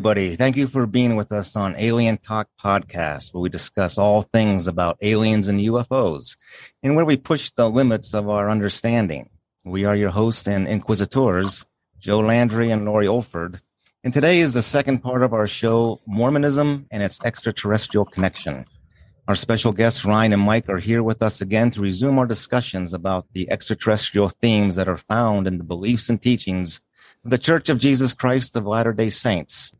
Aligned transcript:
Everybody. 0.00 0.34
Thank 0.34 0.56
you 0.56 0.66
for 0.66 0.86
being 0.86 1.14
with 1.14 1.30
us 1.30 1.56
on 1.56 1.76
Alien 1.76 2.16
Talk 2.16 2.48
Podcast, 2.58 3.34
where 3.34 3.42
we 3.42 3.50
discuss 3.50 3.98
all 3.98 4.22
things 4.22 4.66
about 4.66 4.96
aliens 5.02 5.46
and 5.46 5.60
UFOs 5.60 6.38
and 6.82 6.96
where 6.96 7.04
we 7.04 7.18
push 7.18 7.50
the 7.50 7.68
limits 7.68 8.14
of 8.14 8.26
our 8.26 8.48
understanding. 8.48 9.28
We 9.62 9.84
are 9.84 9.94
your 9.94 10.08
hosts 10.08 10.48
and 10.48 10.66
inquisitors, 10.66 11.66
Joe 11.98 12.20
Landry 12.20 12.70
and 12.70 12.86
Lori 12.86 13.08
Olford. 13.08 13.60
And 14.02 14.14
today 14.14 14.40
is 14.40 14.54
the 14.54 14.62
second 14.62 15.00
part 15.00 15.22
of 15.22 15.34
our 15.34 15.46
show, 15.46 16.00
Mormonism 16.06 16.86
and 16.90 17.02
its 17.02 17.22
extraterrestrial 17.22 18.06
connection. 18.06 18.64
Our 19.28 19.34
special 19.34 19.72
guests, 19.72 20.02
Ryan 20.06 20.32
and 20.32 20.40
Mike, 20.40 20.70
are 20.70 20.78
here 20.78 21.02
with 21.02 21.22
us 21.22 21.42
again 21.42 21.70
to 21.72 21.82
resume 21.82 22.18
our 22.18 22.26
discussions 22.26 22.94
about 22.94 23.26
the 23.34 23.50
extraterrestrial 23.50 24.30
themes 24.30 24.76
that 24.76 24.88
are 24.88 24.96
found 24.96 25.46
in 25.46 25.58
the 25.58 25.64
beliefs 25.64 26.08
and 26.08 26.22
teachings 26.22 26.80
of 27.22 27.30
the 27.30 27.36
Church 27.36 27.68
of 27.68 27.78
Jesus 27.78 28.14
Christ 28.14 28.56
of 28.56 28.64
Latter 28.64 28.94
day 28.94 29.10
Saints. 29.10 29.74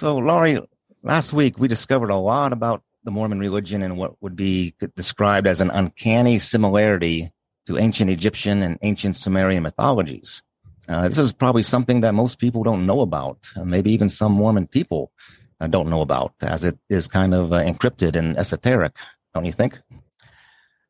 So, 0.00 0.16
Laurie, 0.16 0.58
last 1.02 1.34
week 1.34 1.58
we 1.58 1.68
discovered 1.68 2.08
a 2.08 2.16
lot 2.16 2.54
about 2.54 2.82
the 3.04 3.10
Mormon 3.10 3.38
religion 3.38 3.82
and 3.82 3.98
what 3.98 4.14
would 4.22 4.34
be 4.34 4.74
described 4.96 5.46
as 5.46 5.60
an 5.60 5.68
uncanny 5.68 6.38
similarity 6.38 7.30
to 7.66 7.76
ancient 7.76 8.08
Egyptian 8.08 8.62
and 8.62 8.78
ancient 8.80 9.18
Sumerian 9.18 9.62
mythologies. 9.62 10.42
Uh, 10.88 11.06
this 11.06 11.18
is 11.18 11.34
probably 11.34 11.62
something 11.62 12.00
that 12.00 12.14
most 12.14 12.38
people 12.38 12.62
don't 12.62 12.86
know 12.86 13.02
about. 13.02 13.40
Uh, 13.54 13.66
maybe 13.66 13.92
even 13.92 14.08
some 14.08 14.32
Mormon 14.32 14.66
people 14.66 15.12
uh, 15.60 15.66
don't 15.66 15.90
know 15.90 16.00
about, 16.00 16.32
as 16.40 16.64
it 16.64 16.78
is 16.88 17.06
kind 17.06 17.34
of 17.34 17.52
uh, 17.52 17.56
encrypted 17.56 18.16
and 18.16 18.38
esoteric. 18.38 18.96
Don't 19.34 19.44
you 19.44 19.52
think? 19.52 19.80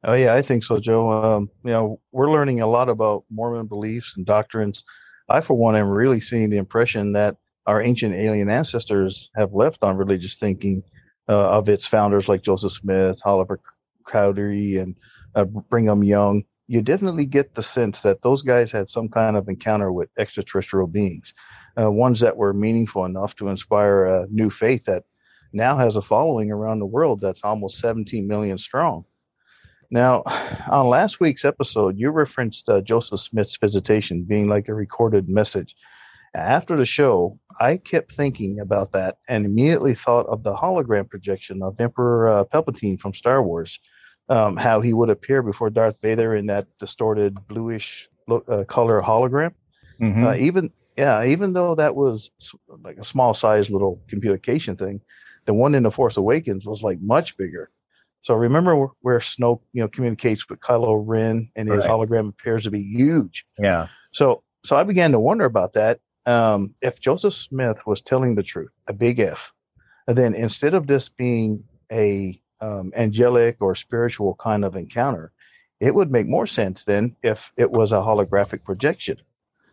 Oh 0.05 0.15
yeah, 0.15 0.35
I 0.35 0.43
think 0.43 0.63
so, 0.63 0.79
Joe. 0.79 1.11
Um, 1.11 1.51
you 1.65 1.73
know, 1.73 1.99
we're 2.13 2.31
learning 2.31 2.61
a 2.61 2.69
lot 2.69 2.89
about 2.89 3.25
Mormon 3.29 3.67
beliefs 3.67 4.15
and 4.17 4.25
doctrines 4.25 4.85
I, 5.31 5.41
for 5.41 5.55
one, 5.55 5.77
am 5.77 5.89
really 5.89 6.21
seeing 6.21 6.51
the 6.51 6.59
impression 6.59 7.13
that 7.13 7.37
our 7.71 7.81
ancient 7.81 8.17
alien 8.17 8.51
ancestors 8.51 9.31
have 9.37 9.53
left 9.55 9.85
on 9.85 9.97
religious 9.97 10.35
thinking 10.35 10.83
uh, 11.29 11.51
of 11.51 11.69
its 11.69 11.87
founders 11.87 12.27
like 12.27 12.43
Joseph 12.43 12.73
Smith, 12.73 13.21
Oliver 13.25 13.61
Cowdery, 14.09 14.79
and 14.79 14.97
uh, 15.37 15.45
Brigham 15.45 16.03
Young. 16.03 16.43
You 16.67 16.83
definitely 16.83 17.27
get 17.27 17.55
the 17.55 17.63
sense 17.63 18.03
that 18.03 18.23
those 18.23 18.43
guys 18.43 18.73
had 18.73 18.91
some 18.91 19.09
kind 19.09 19.37
of 19.37 19.49
encounter 19.49 19.93
with 19.93 20.09
extraterrestrial 20.19 20.89
beings, 20.89 21.33
uh, 21.81 21.89
ones 21.89 22.19
that 22.21 22.37
were 22.37 22.53
meaningful 22.53 23.05
enough 23.05 23.37
to 23.37 23.47
inspire 23.47 24.05
a 24.05 24.27
new 24.31 24.51
faith 24.51 24.87
that 24.87 25.05
now 25.53 25.77
has 25.79 25.95
a 25.95 26.03
following 26.03 26.51
around 26.51 26.81
the 26.81 26.87
world 26.87 27.21
that's 27.21 27.45
almost 27.45 27.79
17 27.79 28.27
million 28.27 28.59
strong. 28.59 29.05
Now, 29.93 30.23
on 30.69 30.89
last 30.89 31.21
week's 31.21 31.45
episode, 31.45 31.97
you 31.97 32.11
referenced 32.11 32.69
uh, 32.69 32.81
Joseph 32.81 33.21
Smith's 33.21 33.57
visitation 33.59 34.25
being 34.25 34.49
like 34.49 34.67
a 34.67 34.75
recorded 34.75 35.29
message. 35.29 35.77
After 36.35 36.77
the 36.77 36.85
show, 36.85 37.39
I 37.59 37.77
kept 37.77 38.15
thinking 38.15 38.61
about 38.61 38.93
that 38.93 39.19
and 39.29 39.45
immediately 39.45 39.95
thought 39.95 40.27
of 40.27 40.43
the 40.43 40.55
hologram 40.55 41.09
projection 41.09 41.63
of 41.63 41.81
Emperor 41.81 42.29
uh, 42.29 42.45
Palpatine 42.45 43.01
from 43.01 43.15
Star 43.15 43.43
Wars, 43.43 43.81
um, 44.29 44.57
how 44.57 44.81
he 44.81 44.93
would 44.93 45.11
appear 45.11 45.43
before 45.43 45.71
Darth 45.71 45.97
Vader 46.01 46.37
in 46.37 46.47
that 46.47 46.69
distorted 46.79 47.37
bluish 47.49 48.09
look, 48.29 48.49
uh, 48.49 48.65
color 48.65 49.03
hologram. 49.03 49.53
Mm-hmm. 50.01 50.25
Uh, 50.25 50.35
even 50.37 50.71
yeah, 50.97 51.25
even 51.25 51.53
though 51.53 51.75
that 51.75 51.97
was 51.97 52.31
like 52.69 52.99
a 52.99 53.05
small 53.05 53.35
size 53.35 53.71
little 53.71 54.01
communication 54.09 54.77
thing, 54.77 55.01
the 55.47 55.55
one 55.55 55.75
in 55.75 55.83
the 55.83 55.91
Force 55.91 56.17
Awakens 56.17 56.65
was 56.65 56.83
like 56.83 57.01
much 57.01 57.37
bigger. 57.37 57.71
So 58.23 58.35
remember 58.35 58.89
where 59.01 59.19
Snoke, 59.19 59.63
you 59.73 59.83
know, 59.83 59.89
communicates 59.89 60.49
with 60.49 60.61
Kylo 60.61 61.03
Ren, 61.05 61.51
and 61.57 61.69
his 61.69 61.87
right. 61.87 61.89
hologram 61.89 62.29
appears 62.29 62.65
to 62.65 62.71
be 62.71 62.83
huge. 62.83 63.47
Yeah. 63.59 63.89
So, 64.13 64.43
so 64.65 64.77
I 64.77 64.85
began 64.85 65.13
to 65.13 65.19
wonder 65.19 65.47
about 65.47 65.73
that. 65.73 66.01
Um, 66.31 66.75
if 66.81 67.01
Joseph 67.01 67.35
Smith 67.35 67.79
was 67.87 68.03
telling 68.03 68.35
the 68.35 68.43
truth, 68.43 68.71
a 68.87 68.93
big 68.93 69.19
if, 69.19 69.53
then 70.07 70.35
instead 70.35 70.75
of 70.75 70.87
this 70.87 71.09
being 71.09 71.65
a 71.91 72.41
um, 72.61 72.93
angelic 72.95 73.57
or 73.61 73.75
spiritual 73.75 74.37
kind 74.39 74.65
of 74.65 74.77
encounter, 74.77 75.33
it 75.81 75.95
would 75.95 76.11
make 76.11 76.27
more 76.29 76.47
sense 76.47 76.85
then 76.85 77.17
if 77.23 77.53
it 77.57 77.71
was 77.71 77.93
a 77.93 77.97
holographic 77.97 78.65
projection. 78.65 79.17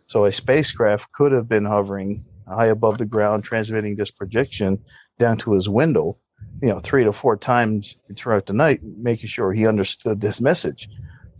So 0.08 0.26
a 0.26 0.32
spacecraft 0.32 1.12
could 1.12 1.32
have 1.32 1.48
been 1.48 1.66
hovering 1.66 2.26
high 2.48 2.68
above 2.68 2.98
the 2.98 3.06
ground, 3.06 3.44
transmitting 3.44 3.96
this 3.96 4.12
projection 4.12 4.80
down 5.20 5.38
to 5.40 5.54
his 5.54 5.68
window 5.68 6.18
you 6.62 6.70
know 6.70 6.80
three 6.80 7.04
to 7.04 7.14
four 7.14 7.38
times 7.38 7.96
throughout 8.16 8.46
the 8.46 8.54
night 8.54 8.82
making 8.84 9.30
sure 9.30 9.52
he 9.52 9.68
understood 9.68 10.22
this 10.22 10.42
message 10.42 10.90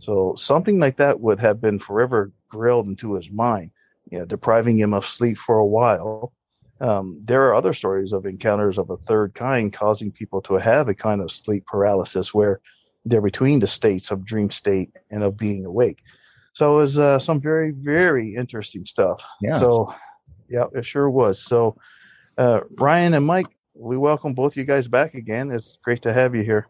so 0.00 0.34
something 0.36 0.78
like 0.78 0.96
that 0.96 1.20
would 1.20 1.40
have 1.40 1.60
been 1.60 1.78
forever 1.78 2.32
drilled 2.50 2.86
into 2.86 3.14
his 3.14 3.30
mind 3.30 3.70
you 4.10 4.18
know 4.18 4.24
depriving 4.24 4.78
him 4.78 4.94
of 4.94 5.06
sleep 5.06 5.38
for 5.38 5.58
a 5.58 5.66
while 5.66 6.32
um, 6.80 7.20
there 7.24 7.42
are 7.48 7.54
other 7.54 7.72
stories 7.72 8.12
of 8.12 8.24
encounters 8.24 8.78
of 8.78 8.90
a 8.90 8.96
third 8.98 9.34
kind 9.34 9.72
causing 9.72 10.12
people 10.12 10.40
to 10.42 10.54
have 10.54 10.88
a 10.88 10.94
kind 10.94 11.20
of 11.20 11.32
sleep 11.32 11.66
paralysis 11.66 12.32
where 12.32 12.60
they're 13.04 13.20
between 13.20 13.58
the 13.58 13.66
states 13.66 14.10
of 14.10 14.24
dream 14.24 14.50
state 14.50 14.90
and 15.10 15.22
of 15.22 15.36
being 15.36 15.64
awake 15.64 16.02
so 16.52 16.74
it 16.74 16.80
was 16.80 16.98
uh, 16.98 17.18
some 17.18 17.40
very 17.40 17.70
very 17.70 18.34
interesting 18.34 18.84
stuff 18.84 19.22
yeah 19.40 19.58
so 19.58 19.92
yeah 20.48 20.64
it 20.74 20.84
sure 20.84 21.10
was 21.10 21.42
so 21.42 21.76
uh, 22.38 22.60
ryan 22.78 23.14
and 23.14 23.26
mike 23.26 23.54
we 23.78 23.96
welcome 23.96 24.34
both 24.34 24.56
you 24.56 24.64
guys 24.64 24.88
back 24.88 25.14
again. 25.14 25.50
It's 25.50 25.78
great 25.82 26.02
to 26.02 26.12
have 26.12 26.34
you 26.34 26.42
here. 26.42 26.66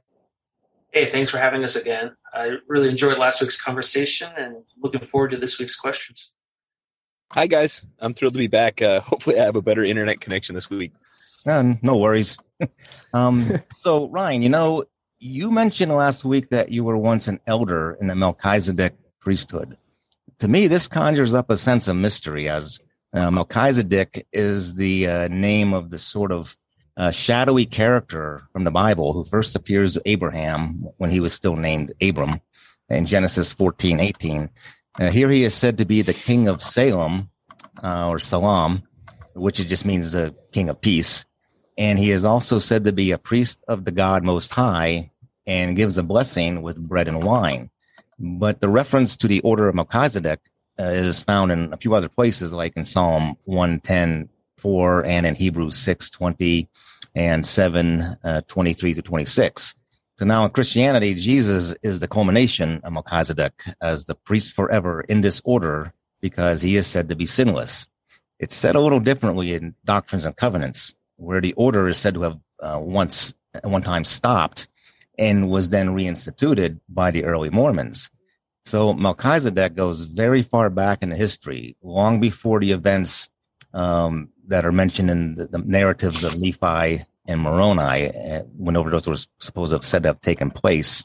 Hey, 0.92 1.06
thanks 1.06 1.30
for 1.30 1.38
having 1.38 1.64
us 1.64 1.76
again. 1.76 2.14
I 2.34 2.56
really 2.66 2.88
enjoyed 2.88 3.18
last 3.18 3.40
week's 3.40 3.60
conversation 3.60 4.30
and 4.36 4.56
looking 4.82 5.06
forward 5.06 5.30
to 5.30 5.36
this 5.36 5.58
week's 5.58 5.76
questions. 5.76 6.32
Hi, 7.32 7.46
guys. 7.46 7.84
I'm 7.98 8.14
thrilled 8.14 8.32
to 8.32 8.38
be 8.38 8.46
back. 8.46 8.80
Uh, 8.80 9.00
hopefully, 9.02 9.38
I 9.38 9.44
have 9.44 9.56
a 9.56 9.62
better 9.62 9.84
internet 9.84 10.20
connection 10.20 10.54
this 10.54 10.70
week. 10.70 10.92
Uh, 11.46 11.74
no 11.82 11.96
worries. 11.96 12.38
um, 13.12 13.60
so, 13.80 14.08
Ryan, 14.08 14.42
you 14.42 14.48
know, 14.48 14.84
you 15.18 15.50
mentioned 15.50 15.92
last 15.92 16.24
week 16.24 16.48
that 16.50 16.70
you 16.70 16.84
were 16.84 16.96
once 16.96 17.28
an 17.28 17.40
elder 17.46 17.98
in 18.00 18.06
the 18.06 18.14
Melchizedek 18.14 18.94
priesthood. 19.20 19.76
To 20.38 20.48
me, 20.48 20.68
this 20.68 20.88
conjures 20.88 21.34
up 21.34 21.50
a 21.50 21.56
sense 21.56 21.88
of 21.88 21.96
mystery 21.96 22.48
as 22.48 22.80
uh, 23.12 23.30
Melchizedek 23.30 24.26
is 24.32 24.74
the 24.74 25.08
uh, 25.08 25.28
name 25.28 25.74
of 25.74 25.90
the 25.90 25.98
sort 25.98 26.32
of 26.32 26.56
a 26.96 27.12
shadowy 27.12 27.66
character 27.66 28.42
from 28.52 28.64
the 28.64 28.70
Bible 28.70 29.12
who 29.12 29.24
first 29.24 29.54
appears 29.54 29.94
to 29.94 30.02
Abraham 30.06 30.88
when 30.96 31.10
he 31.10 31.20
was 31.20 31.32
still 31.32 31.56
named 31.56 31.92
Abram 32.00 32.32
in 32.88 33.06
Genesis 33.06 33.52
14, 33.52 34.00
18. 34.00 34.50
Uh, 35.00 35.10
here 35.10 35.30
he 35.30 35.44
is 35.44 35.54
said 35.54 35.78
to 35.78 35.84
be 35.84 36.02
the 36.02 36.12
king 36.12 36.48
of 36.48 36.62
Salem 36.62 37.30
uh, 37.82 38.08
or 38.08 38.18
Salam, 38.18 38.82
which 39.34 39.56
just 39.56 39.84
means 39.84 40.12
the 40.12 40.34
king 40.52 40.68
of 40.68 40.80
peace. 40.80 41.24
And 41.76 41.98
he 41.98 42.10
is 42.10 42.24
also 42.24 42.58
said 42.58 42.84
to 42.84 42.92
be 42.92 43.12
a 43.12 43.18
priest 43.18 43.62
of 43.68 43.84
the 43.84 43.92
God 43.92 44.24
Most 44.24 44.52
High 44.52 45.12
and 45.46 45.76
gives 45.76 45.96
a 45.96 46.02
blessing 46.02 46.62
with 46.62 46.76
bread 46.76 47.06
and 47.06 47.22
wine. 47.22 47.70
But 48.18 48.60
the 48.60 48.68
reference 48.68 49.16
to 49.18 49.28
the 49.28 49.40
order 49.40 49.68
of 49.68 49.76
Melchizedek 49.76 50.40
uh, 50.78 50.84
is 50.84 51.22
found 51.22 51.52
in 51.52 51.72
a 51.72 51.76
few 51.76 51.94
other 51.94 52.08
places, 52.08 52.52
like 52.52 52.76
in 52.76 52.84
Psalm 52.84 53.36
110, 53.44 54.28
4 54.58 55.06
and 55.06 55.26
in 55.26 55.36
Hebrews 55.36 55.76
6, 55.76 56.10
20 56.10 56.68
and 57.14 57.46
7, 57.46 58.16
uh, 58.24 58.40
23 58.48 58.94
to 58.94 59.02
26. 59.02 59.74
So 60.18 60.24
now 60.24 60.44
in 60.44 60.50
Christianity, 60.50 61.14
Jesus 61.14 61.76
is 61.84 62.00
the 62.00 62.08
culmination 62.08 62.80
of 62.82 62.92
Melchizedek 62.92 63.62
as 63.80 64.04
the 64.04 64.16
priest 64.16 64.52
forever 64.52 65.02
in 65.02 65.20
this 65.20 65.40
order 65.44 65.92
because 66.20 66.60
he 66.60 66.76
is 66.76 66.88
said 66.88 67.08
to 67.08 67.14
be 67.14 67.24
sinless. 67.24 67.86
It's 68.40 68.56
said 68.56 68.74
a 68.74 68.80
little 68.80 68.98
differently 68.98 69.54
in 69.54 69.76
Doctrines 69.84 70.26
and 70.26 70.36
Covenants, 70.36 70.92
where 71.16 71.40
the 71.40 71.52
order 71.52 71.86
is 71.86 71.98
said 71.98 72.14
to 72.14 72.22
have 72.22 72.38
uh, 72.60 72.80
once 72.82 73.32
at 73.54 73.66
one 73.66 73.82
time 73.82 74.04
stopped 74.04 74.66
and 75.16 75.48
was 75.48 75.70
then 75.70 75.90
reinstituted 75.90 76.80
by 76.88 77.12
the 77.12 77.24
early 77.24 77.50
Mormons. 77.50 78.10
So 78.64 78.92
Melchizedek 78.92 79.76
goes 79.76 80.02
very 80.02 80.42
far 80.42 80.68
back 80.68 81.00
in 81.00 81.10
the 81.10 81.16
history, 81.16 81.76
long 81.80 82.18
before 82.18 82.58
the 82.58 82.72
events 82.72 83.28
um, 83.72 84.30
that 84.48 84.66
are 84.66 84.72
mentioned 84.72 85.10
in 85.10 85.36
the, 85.36 85.46
the 85.46 85.58
narratives 85.58 86.24
of 86.24 86.40
Nephi 86.40 87.04
and 87.28 87.42
Moroni, 87.42 88.08
when 88.56 88.74
whenever 88.74 88.90
was 88.90 89.28
supposed 89.38 89.70
to 89.70 89.76
have 89.76 89.84
said 89.84 90.02
to 90.02 90.08
have 90.08 90.20
taken 90.22 90.50
place. 90.50 91.04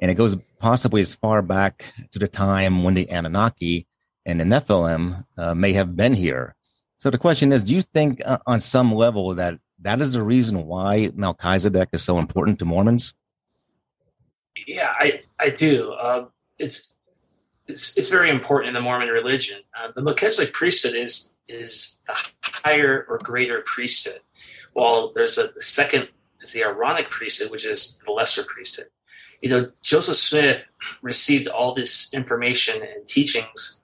And 0.00 0.10
it 0.10 0.14
goes 0.14 0.36
possibly 0.58 1.00
as 1.00 1.14
far 1.14 1.42
back 1.42 1.92
to 2.12 2.18
the 2.18 2.26
time 2.26 2.82
when 2.82 2.94
the 2.94 3.08
Anunnaki 3.08 3.86
and 4.26 4.40
the 4.40 4.44
Nephilim 4.44 5.24
uh, 5.38 5.54
may 5.54 5.72
have 5.74 5.96
been 5.96 6.12
here. 6.12 6.56
So 6.98 7.08
the 7.08 7.18
question 7.18 7.52
is, 7.52 7.62
do 7.62 7.74
you 7.74 7.82
think 7.82 8.20
uh, 8.24 8.38
on 8.46 8.60
some 8.60 8.92
level 8.92 9.36
that 9.36 9.58
that 9.82 10.00
is 10.00 10.12
the 10.12 10.22
reason 10.22 10.66
why 10.66 11.10
Melchizedek 11.14 11.90
is 11.92 12.02
so 12.02 12.18
important 12.18 12.58
to 12.58 12.64
Mormons? 12.64 13.14
Yeah, 14.66 14.92
I, 14.98 15.22
I 15.38 15.50
do. 15.50 15.92
Uh, 15.92 16.26
it's, 16.58 16.92
it's, 17.66 17.96
it's 17.96 18.10
very 18.10 18.28
important 18.28 18.68
in 18.68 18.74
the 18.74 18.80
Mormon 18.80 19.08
religion. 19.08 19.60
Uh, 19.78 19.92
the 19.94 20.02
Melchizedek 20.02 20.52
priesthood 20.52 20.94
is 20.94 21.30
is 21.48 21.98
a 22.08 22.14
higher 22.42 23.04
or 23.08 23.18
greater 23.18 23.60
priesthood, 23.62 24.20
while 24.80 25.12
there's 25.14 25.36
a 25.36 25.48
the 25.54 25.60
second 25.60 26.08
is 26.40 26.54
the 26.54 26.62
Aaronic 26.62 27.10
priesthood, 27.10 27.50
which 27.50 27.66
is 27.66 27.98
the 28.06 28.12
lesser 28.12 28.42
priesthood. 28.42 28.86
You 29.42 29.50
know, 29.50 29.70
Joseph 29.82 30.16
Smith 30.16 30.68
received 31.02 31.48
all 31.48 31.74
this 31.74 32.12
information 32.14 32.82
and 32.82 33.06
teachings 33.06 33.82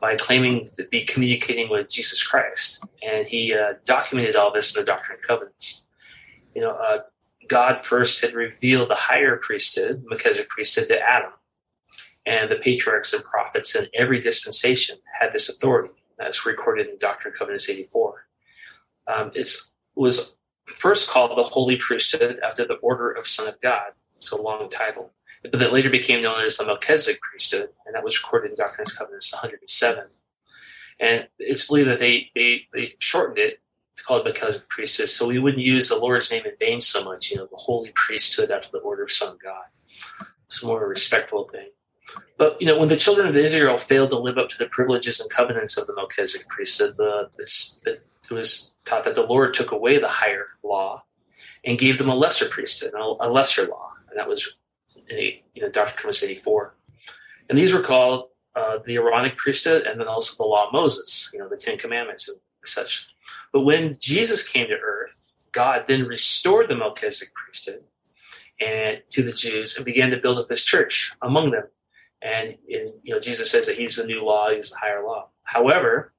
by 0.00 0.16
claiming 0.16 0.70
to 0.76 0.86
be 0.86 1.02
communicating 1.02 1.68
with 1.68 1.90
Jesus 1.90 2.26
Christ. 2.26 2.82
And 3.02 3.26
he 3.26 3.54
uh, 3.54 3.74
documented 3.84 4.36
all 4.36 4.50
this 4.50 4.74
in 4.74 4.80
the 4.80 4.86
Doctrine 4.86 5.18
and 5.18 5.26
Covenants. 5.26 5.84
You 6.54 6.62
know, 6.62 6.70
uh, 6.70 7.00
God 7.46 7.80
first 7.80 8.22
had 8.22 8.32
revealed 8.34 8.90
the 8.90 8.94
higher 8.94 9.36
priesthood, 9.36 10.04
Melchizedek 10.06 10.48
priesthood, 10.48 10.88
to 10.88 10.98
Adam. 10.98 11.32
And 12.24 12.50
the 12.50 12.56
patriarchs 12.56 13.12
and 13.12 13.22
prophets 13.22 13.74
in 13.74 13.86
every 13.94 14.20
dispensation 14.20 14.96
had 15.20 15.32
this 15.32 15.50
authority. 15.50 15.92
That's 16.18 16.46
recorded 16.46 16.88
in 16.88 16.98
Doctrine 16.98 17.32
and 17.32 17.38
Covenants 17.38 17.68
84. 17.68 18.26
Um, 19.06 19.30
it 19.34 19.48
was 19.94 20.37
first 20.74 21.08
called 21.08 21.36
the 21.36 21.42
Holy 21.42 21.76
Priesthood 21.76 22.38
after 22.44 22.64
the 22.64 22.74
Order 22.74 23.10
of 23.10 23.26
Son 23.26 23.48
of 23.48 23.60
God. 23.60 23.92
It's 24.18 24.30
a 24.30 24.40
long 24.40 24.68
title 24.68 25.12
but 25.42 25.52
that 25.52 25.72
later 25.72 25.90
became 25.90 26.22
known 26.22 26.40
as 26.40 26.56
the 26.56 26.66
Melchizedek 26.66 27.20
priesthood, 27.20 27.70
and 27.86 27.94
that 27.94 28.04
was 28.04 28.20
recorded 28.22 28.50
in 28.50 28.56
Doctrine 28.56 28.86
and 28.88 28.96
Covenants 28.96 29.32
107. 29.32 30.04
And 31.00 31.28
it's 31.38 31.66
believed 31.66 31.88
that 31.88 32.00
they, 32.00 32.30
they, 32.34 32.66
they 32.72 32.94
shortened 32.98 33.38
it 33.38 33.60
to 33.96 34.04
call 34.04 34.18
it 34.18 34.24
Melchizedek 34.24 34.68
priesthood, 34.68 35.08
so 35.08 35.28
we 35.28 35.38
wouldn't 35.38 35.62
use 35.62 35.88
the 35.88 35.98
Lord's 35.98 36.30
name 36.30 36.44
in 36.44 36.52
vain 36.58 36.80
so 36.80 37.04
much, 37.04 37.30
you 37.30 37.36
know, 37.36 37.46
the 37.46 37.56
holy 37.56 37.92
priesthood 37.94 38.50
after 38.50 38.68
the 38.72 38.78
order 38.78 39.04
of 39.04 39.10
Son 39.10 39.32
of 39.32 39.40
God. 39.40 39.64
It's 40.46 40.64
more 40.64 40.78
of 40.78 40.82
a 40.82 40.86
respectful 40.86 41.44
thing. 41.44 41.68
But, 42.36 42.60
you 42.60 42.66
know, 42.66 42.78
when 42.78 42.88
the 42.88 42.96
children 42.96 43.28
of 43.28 43.36
Israel 43.36 43.76
failed 43.78 44.10
to 44.10 44.18
live 44.18 44.38
up 44.38 44.48
to 44.48 44.58
the 44.58 44.66
privileges 44.66 45.20
and 45.20 45.30
covenants 45.30 45.76
of 45.76 45.86
the 45.86 45.94
Melchizedek 45.94 46.48
priesthood, 46.48 46.96
the, 46.96 47.30
this, 47.36 47.78
it 48.36 48.38
was 48.38 48.72
taught 48.84 49.04
that 49.04 49.14
the 49.14 49.26
Lord 49.26 49.54
took 49.54 49.72
away 49.72 49.98
the 49.98 50.08
higher 50.08 50.46
law 50.62 51.04
and 51.64 51.78
gave 51.78 51.98
them 51.98 52.08
a 52.08 52.14
lesser 52.14 52.46
priesthood, 52.46 52.92
a 52.94 53.28
lesser 53.28 53.66
law. 53.66 53.90
And 54.08 54.18
that 54.18 54.28
was 54.28 54.56
in, 55.08 55.32
you 55.54 55.62
know, 55.62 55.70
Dr. 55.70 55.94
Cummins 55.96 56.22
84. 56.22 56.74
And 57.48 57.58
these 57.58 57.72
were 57.72 57.82
called 57.82 58.28
uh, 58.54 58.78
the 58.84 58.96
Aaronic 58.96 59.36
priesthood 59.36 59.86
and 59.86 60.00
then 60.00 60.08
also 60.08 60.42
the 60.42 60.48
law 60.48 60.66
of 60.66 60.72
Moses, 60.72 61.30
you 61.32 61.38
know, 61.38 61.48
the 61.48 61.56
Ten 61.56 61.78
Commandments 61.78 62.28
and 62.28 62.38
such. 62.64 63.06
But 63.52 63.62
when 63.62 63.96
Jesus 64.00 64.46
came 64.46 64.68
to 64.68 64.74
earth, 64.74 65.26
God 65.52 65.84
then 65.88 66.06
restored 66.06 66.68
the 66.68 66.76
Melchizedek 66.76 67.34
priesthood 67.34 67.84
and 68.60 69.02
to 69.10 69.22
the 69.22 69.32
Jews 69.32 69.76
and 69.76 69.84
began 69.84 70.10
to 70.10 70.16
build 70.16 70.38
up 70.38 70.50
his 70.50 70.64
church 70.64 71.14
among 71.22 71.50
them. 71.50 71.64
And 72.20 72.58
in, 72.68 72.88
you 73.02 73.14
know, 73.14 73.20
Jesus 73.20 73.50
says 73.50 73.66
that 73.66 73.76
he's 73.76 73.96
the 73.96 74.06
new 74.06 74.24
law, 74.24 74.50
he's 74.50 74.70
the 74.70 74.78
higher 74.78 75.04
law. 75.04 75.28
However, 75.44 76.12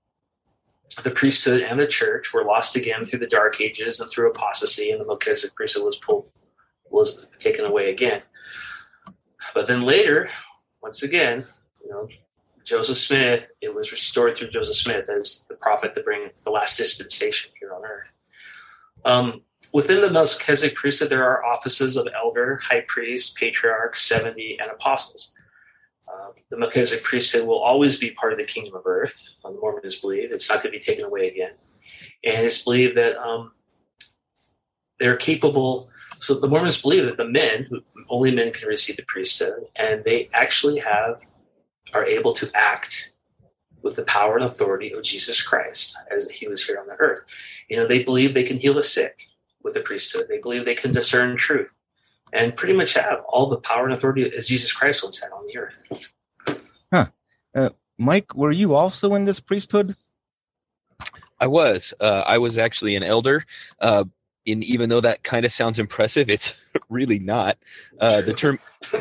the 1.04 1.12
priesthood 1.12 1.62
and 1.62 1.80
the 1.80 1.88
church 1.88 2.34
were 2.34 2.44
lost 2.44 2.76
again 2.76 3.06
through 3.06 3.20
the 3.20 3.28
dark 3.28 3.62
ages 3.62 4.00
and 4.00 4.10
through 4.10 4.30
apostasy, 4.30 4.92
and 4.92 5.00
the 5.00 5.06
Melchizedek 5.06 5.56
priesthood 5.56 5.86
was 5.86 5.98
pulled 5.98 6.32
was 6.92 7.28
taken 7.40 7.66
away 7.66 7.92
again. 7.92 8.22
But 9.54 9.68
then 9.68 9.84
later, 9.84 10.30
once 10.82 11.04
again, 11.04 11.46
you 11.84 11.92
know, 11.92 12.08
Joseph 12.64 12.98
Smith, 12.98 13.48
it 13.62 13.74
was 13.74 13.92
restored 13.92 14.36
through 14.36 14.50
Joseph 14.50 14.76
Smith 14.76 15.10
as 15.10 15.46
the 15.50 15.56
prophet 15.56 15.96
to 15.96 16.02
bring 16.02 16.30
the 16.44 16.52
last 16.52 16.78
dispensation 16.78 17.52
here 17.60 17.74
on 17.74 17.84
earth. 17.86 18.18
Um, 19.06 19.42
within 19.74 20.02
the 20.02 20.12
Melchizedek 20.12 20.76
priesthood, 20.76 21.10
there 21.10 21.24
are 21.24 21.44
offices 21.46 21.98
of 21.98 22.08
elder, 22.16 22.60
high 22.62 22.84
priest, 22.88 23.36
patriarch, 23.38 23.96
70, 23.96 24.58
and 24.62 24.70
apostles. 24.70 25.34
The 26.50 26.58
Melchizedek 26.58 27.04
priesthood 27.04 27.48
will 27.48 27.60
always 27.60 28.00
be 28.00 28.12
part 28.12 28.34
of 28.34 28.40
the 28.40 28.46
kingdom 28.46 28.76
of 28.76 28.86
earth, 28.86 29.30
the 29.44 29.52
Mormons 29.52 30.00
believe. 30.00 30.32
It's 30.32 30.50
not 30.50 30.64
going 30.64 30.74
to 30.74 30.80
be 30.80 30.84
taken 30.84 31.06
away 31.06 31.28
again. 31.28 31.54
And 32.24 32.46
it's 32.46 32.64
believed 32.64 32.98
that 32.98 33.18
um, 33.18 33.52
they're 35.00 35.18
capable 35.18 35.90
so 36.20 36.34
the 36.34 36.50
Mormons 36.50 36.82
believe 36.82 37.06
that 37.06 37.18
the 37.18 37.28
men, 37.28 37.64
who 37.64 37.82
only 38.10 38.32
men 38.32 38.52
can 38.52 38.68
receive 38.68 38.98
the 38.98 39.04
priesthood, 39.04 39.64
and 39.76 40.04
they 40.04 40.30
actually 40.34 40.80
have 40.80 41.22
are 41.94 42.06
able 42.06 42.34
to 42.34 42.52
act 42.54 43.14
with 43.82 43.96
the 43.96 44.04
power 44.04 44.36
and 44.36 44.46
authority 44.46 44.92
of 44.92 45.02
Jesus 45.02 45.42
Christ 45.42 45.98
as 46.14 46.30
he 46.30 46.48
was 46.48 46.64
here 46.66 46.78
on 46.78 46.88
the 46.88 46.98
earth. 47.00 47.22
You 47.70 47.78
know, 47.78 47.88
they 47.88 48.04
believe 48.04 48.34
they 48.34 48.44
can 48.44 48.58
heal 48.58 48.74
the 48.74 48.84
sick 48.84 49.28
with 49.64 49.74
the 49.74 49.80
priesthood. 49.80 50.26
They 50.28 50.40
believe 50.40 50.66
they 50.66 50.76
can 50.76 50.92
discern 50.92 51.38
truth 51.38 51.74
and 52.34 52.56
pretty 52.56 52.74
much 52.74 52.94
have 52.94 53.22
all 53.28 53.48
the 53.48 53.58
power 53.58 53.86
and 53.86 53.94
authority 53.94 54.32
as 54.36 54.48
Jesus 54.48 54.74
Christ 54.74 55.04
once 55.04 55.22
had 55.22 55.32
on 55.32 55.44
the 55.46 55.58
earth. 55.58 56.08
Huh. 56.94 57.08
Uh, 57.56 57.70
Mike, 57.98 58.36
were 58.36 58.52
you 58.52 58.74
also 58.74 59.14
in 59.16 59.26
this 59.26 59.40
priesthood? 59.40 59.96
I 61.40 61.48
was. 61.48 61.94
Uh, 62.00 62.24
I 62.26 62.38
was 62.38 62.58
actually 62.58 62.96
an 62.96 63.04
elder. 63.04 63.46
Uh, 63.80 64.06
and 64.48 64.64
even 64.64 64.90
though 64.90 65.02
that 65.02 65.24
kind 65.24 65.46
of 65.46 65.52
sounds 65.52 65.80
impressive, 65.80 66.30
it's 66.30 66.56
really 66.90 67.20
not. 67.20 67.58
Uh, 68.00 68.22
the 68.22 68.34
term 68.34 68.60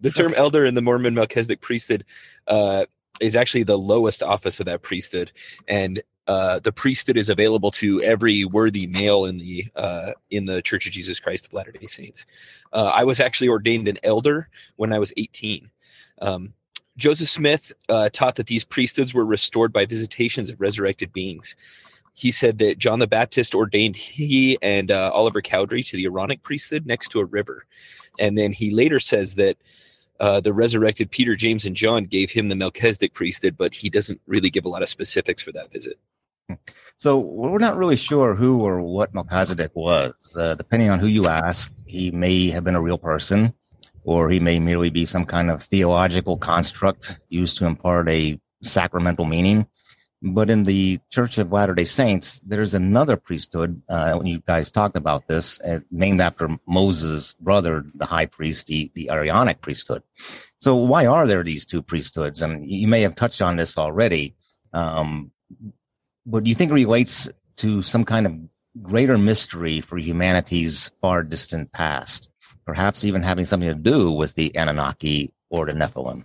the 0.00 0.12
term 0.14 0.34
elder 0.36 0.64
in 0.64 0.74
the 0.74 0.82
Mormon 0.82 1.14
Melchizedek 1.14 1.60
priesthood 1.60 2.04
uh, 2.46 2.86
is 3.20 3.36
actually 3.36 3.62
the 3.62 3.78
lowest 3.78 4.22
office 4.22 4.60
of 4.60 4.66
that 4.66 4.82
priesthood, 4.82 5.32
and 5.68 6.02
uh, 6.26 6.58
the 6.60 6.72
priesthood 6.72 7.16
is 7.16 7.28
available 7.28 7.70
to 7.70 8.02
every 8.02 8.44
worthy 8.44 8.86
male 8.86 9.26
in 9.26 9.36
the 9.36 9.66
uh, 9.76 10.12
in 10.30 10.46
the 10.46 10.62
Church 10.62 10.86
of 10.86 10.92
Jesus 10.92 11.20
Christ 11.20 11.46
of 11.46 11.52
Latter 11.52 11.72
Day 11.72 11.86
Saints. 11.86 12.26
Uh, 12.72 12.90
I 12.92 13.04
was 13.04 13.20
actually 13.20 13.48
ordained 13.48 13.88
an 13.88 13.98
elder 14.02 14.48
when 14.76 14.92
I 14.92 14.98
was 14.98 15.12
18. 15.16 15.70
Um, 16.22 16.52
Joseph 16.96 17.28
Smith 17.28 17.72
uh, 17.88 18.08
taught 18.10 18.36
that 18.36 18.46
these 18.46 18.64
priesthoods 18.64 19.12
were 19.12 19.26
restored 19.26 19.72
by 19.72 19.84
visitations 19.84 20.50
of 20.50 20.60
resurrected 20.60 21.12
beings 21.12 21.54
he 22.16 22.32
said 22.32 22.56
that 22.58 22.78
John 22.78 22.98
the 22.98 23.06
Baptist 23.06 23.54
ordained 23.54 23.94
he 23.94 24.56
and 24.62 24.90
uh, 24.90 25.10
Oliver 25.12 25.42
Cowdery 25.42 25.82
to 25.82 25.96
the 25.96 26.06
Aaronic 26.06 26.42
priesthood 26.42 26.86
next 26.86 27.08
to 27.08 27.20
a 27.20 27.26
river. 27.26 27.66
And 28.18 28.38
then 28.38 28.52
he 28.52 28.70
later 28.70 28.98
says 28.98 29.34
that 29.34 29.58
uh, 30.18 30.40
the 30.40 30.54
resurrected 30.54 31.10
Peter, 31.10 31.36
James, 31.36 31.66
and 31.66 31.76
John 31.76 32.06
gave 32.06 32.30
him 32.30 32.48
the 32.48 32.56
Melchizedek 32.56 33.12
priesthood, 33.12 33.58
but 33.58 33.74
he 33.74 33.90
doesn't 33.90 34.18
really 34.26 34.48
give 34.48 34.64
a 34.64 34.68
lot 34.70 34.80
of 34.80 34.88
specifics 34.88 35.42
for 35.42 35.52
that 35.52 35.70
visit. 35.70 35.98
So 36.98 37.18
we're 37.18 37.58
not 37.58 37.76
really 37.76 37.96
sure 37.96 38.34
who 38.34 38.60
or 38.60 38.80
what 38.80 39.12
Melchizedek 39.12 39.72
was. 39.74 40.14
Uh, 40.34 40.54
depending 40.54 40.88
on 40.88 40.98
who 40.98 41.06
you 41.06 41.26
ask, 41.26 41.72
he 41.86 42.10
may 42.10 42.48
have 42.50 42.64
been 42.64 42.74
a 42.74 42.80
real 42.80 42.98
person, 42.98 43.52
or 44.04 44.30
he 44.30 44.40
may 44.40 44.58
merely 44.58 44.88
be 44.88 45.04
some 45.04 45.26
kind 45.26 45.50
of 45.50 45.62
theological 45.62 46.38
construct 46.38 47.18
used 47.28 47.58
to 47.58 47.66
impart 47.66 48.08
a 48.08 48.40
sacramental 48.62 49.26
meaning. 49.26 49.66
But 50.22 50.48
in 50.48 50.64
the 50.64 50.98
Church 51.10 51.36
of 51.36 51.52
Latter 51.52 51.74
day 51.74 51.84
Saints, 51.84 52.40
there's 52.44 52.72
another 52.72 53.18
priesthood. 53.18 53.82
Uh, 53.88 54.14
when 54.14 54.26
you 54.26 54.42
guys 54.46 54.70
talked 54.70 54.96
about 54.96 55.28
this, 55.28 55.60
uh, 55.60 55.80
named 55.90 56.22
after 56.22 56.48
Moses' 56.66 57.34
brother, 57.34 57.84
the 57.94 58.06
high 58.06 58.26
priest, 58.26 58.68
the, 58.68 58.90
the 58.94 59.10
Aaronic 59.10 59.60
priesthood. 59.60 60.02
So, 60.58 60.74
why 60.74 61.04
are 61.04 61.26
there 61.26 61.44
these 61.44 61.66
two 61.66 61.82
priesthoods? 61.82 62.40
And 62.40 62.68
you 62.68 62.88
may 62.88 63.02
have 63.02 63.14
touched 63.14 63.42
on 63.42 63.56
this 63.56 63.76
already. 63.76 64.34
Um, 64.72 65.30
but 66.26 66.44
do 66.44 66.50
you 66.50 66.56
think 66.56 66.72
relates 66.72 67.28
to 67.56 67.80
some 67.82 68.04
kind 68.04 68.26
of 68.26 68.34
greater 68.82 69.16
mystery 69.16 69.80
for 69.80 69.96
humanity's 69.96 70.90
far 71.00 71.22
distant 71.22 71.72
past? 71.72 72.28
Perhaps 72.66 73.04
even 73.04 73.22
having 73.22 73.44
something 73.44 73.68
to 73.68 73.74
do 73.74 74.10
with 74.10 74.34
the 74.34 74.54
Anunnaki 74.56 75.32
or 75.50 75.66
the 75.66 75.72
Nephilim? 75.72 76.24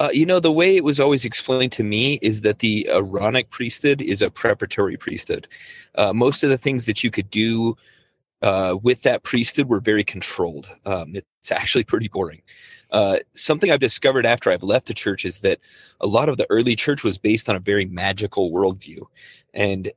Uh, 0.00 0.10
you 0.12 0.26
know, 0.26 0.40
the 0.40 0.50
way 0.50 0.76
it 0.76 0.82
was 0.82 0.98
always 0.98 1.24
explained 1.24 1.70
to 1.70 1.84
me 1.84 2.18
is 2.20 2.40
that 2.40 2.58
the 2.58 2.88
Aaronic 2.90 3.50
priesthood 3.50 4.02
is 4.02 4.22
a 4.22 4.30
preparatory 4.30 4.96
priesthood. 4.96 5.46
Uh, 5.94 6.12
most 6.12 6.42
of 6.42 6.50
the 6.50 6.58
things 6.58 6.86
that 6.86 7.04
you 7.04 7.12
could 7.12 7.30
do 7.30 7.76
uh, 8.42 8.76
with 8.82 9.02
that 9.02 9.22
priesthood 9.22 9.68
were 9.68 9.80
very 9.80 10.02
controlled. 10.02 10.68
Um, 10.84 11.14
it's 11.14 11.52
actually 11.52 11.84
pretty 11.84 12.08
boring. 12.08 12.42
Uh, 12.94 13.18
something 13.34 13.72
I've 13.72 13.80
discovered 13.80 14.24
after 14.24 14.52
I've 14.52 14.62
left 14.62 14.86
the 14.86 14.94
church 14.94 15.24
is 15.24 15.38
that 15.38 15.58
a 16.00 16.06
lot 16.06 16.28
of 16.28 16.36
the 16.36 16.46
early 16.48 16.76
church 16.76 17.02
was 17.02 17.18
based 17.18 17.48
on 17.48 17.56
a 17.56 17.58
very 17.60 17.86
magical 17.86 18.52
worldview. 18.52 19.04
And, 19.52 19.90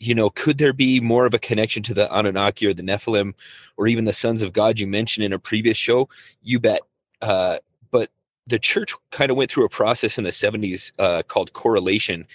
you 0.00 0.14
know, 0.14 0.28
could 0.28 0.58
there 0.58 0.74
be 0.74 1.00
more 1.00 1.24
of 1.24 1.32
a 1.32 1.38
connection 1.38 1.82
to 1.84 1.94
the 1.94 2.14
Anunnaki 2.14 2.66
or 2.66 2.74
the 2.74 2.82
Nephilim 2.82 3.32
or 3.78 3.86
even 3.86 4.04
the 4.04 4.12
sons 4.12 4.42
of 4.42 4.52
God 4.52 4.78
you 4.78 4.86
mentioned 4.86 5.24
in 5.24 5.32
a 5.32 5.38
previous 5.38 5.78
show? 5.78 6.10
You 6.42 6.60
bet. 6.60 6.82
Uh, 7.22 7.56
but 7.90 8.10
the 8.46 8.58
church 8.58 8.92
kind 9.12 9.30
of 9.30 9.38
went 9.38 9.50
through 9.50 9.64
a 9.64 9.70
process 9.70 10.18
in 10.18 10.24
the 10.24 10.30
70s 10.30 10.92
uh, 10.98 11.22
called 11.22 11.54
correlation 11.54 12.26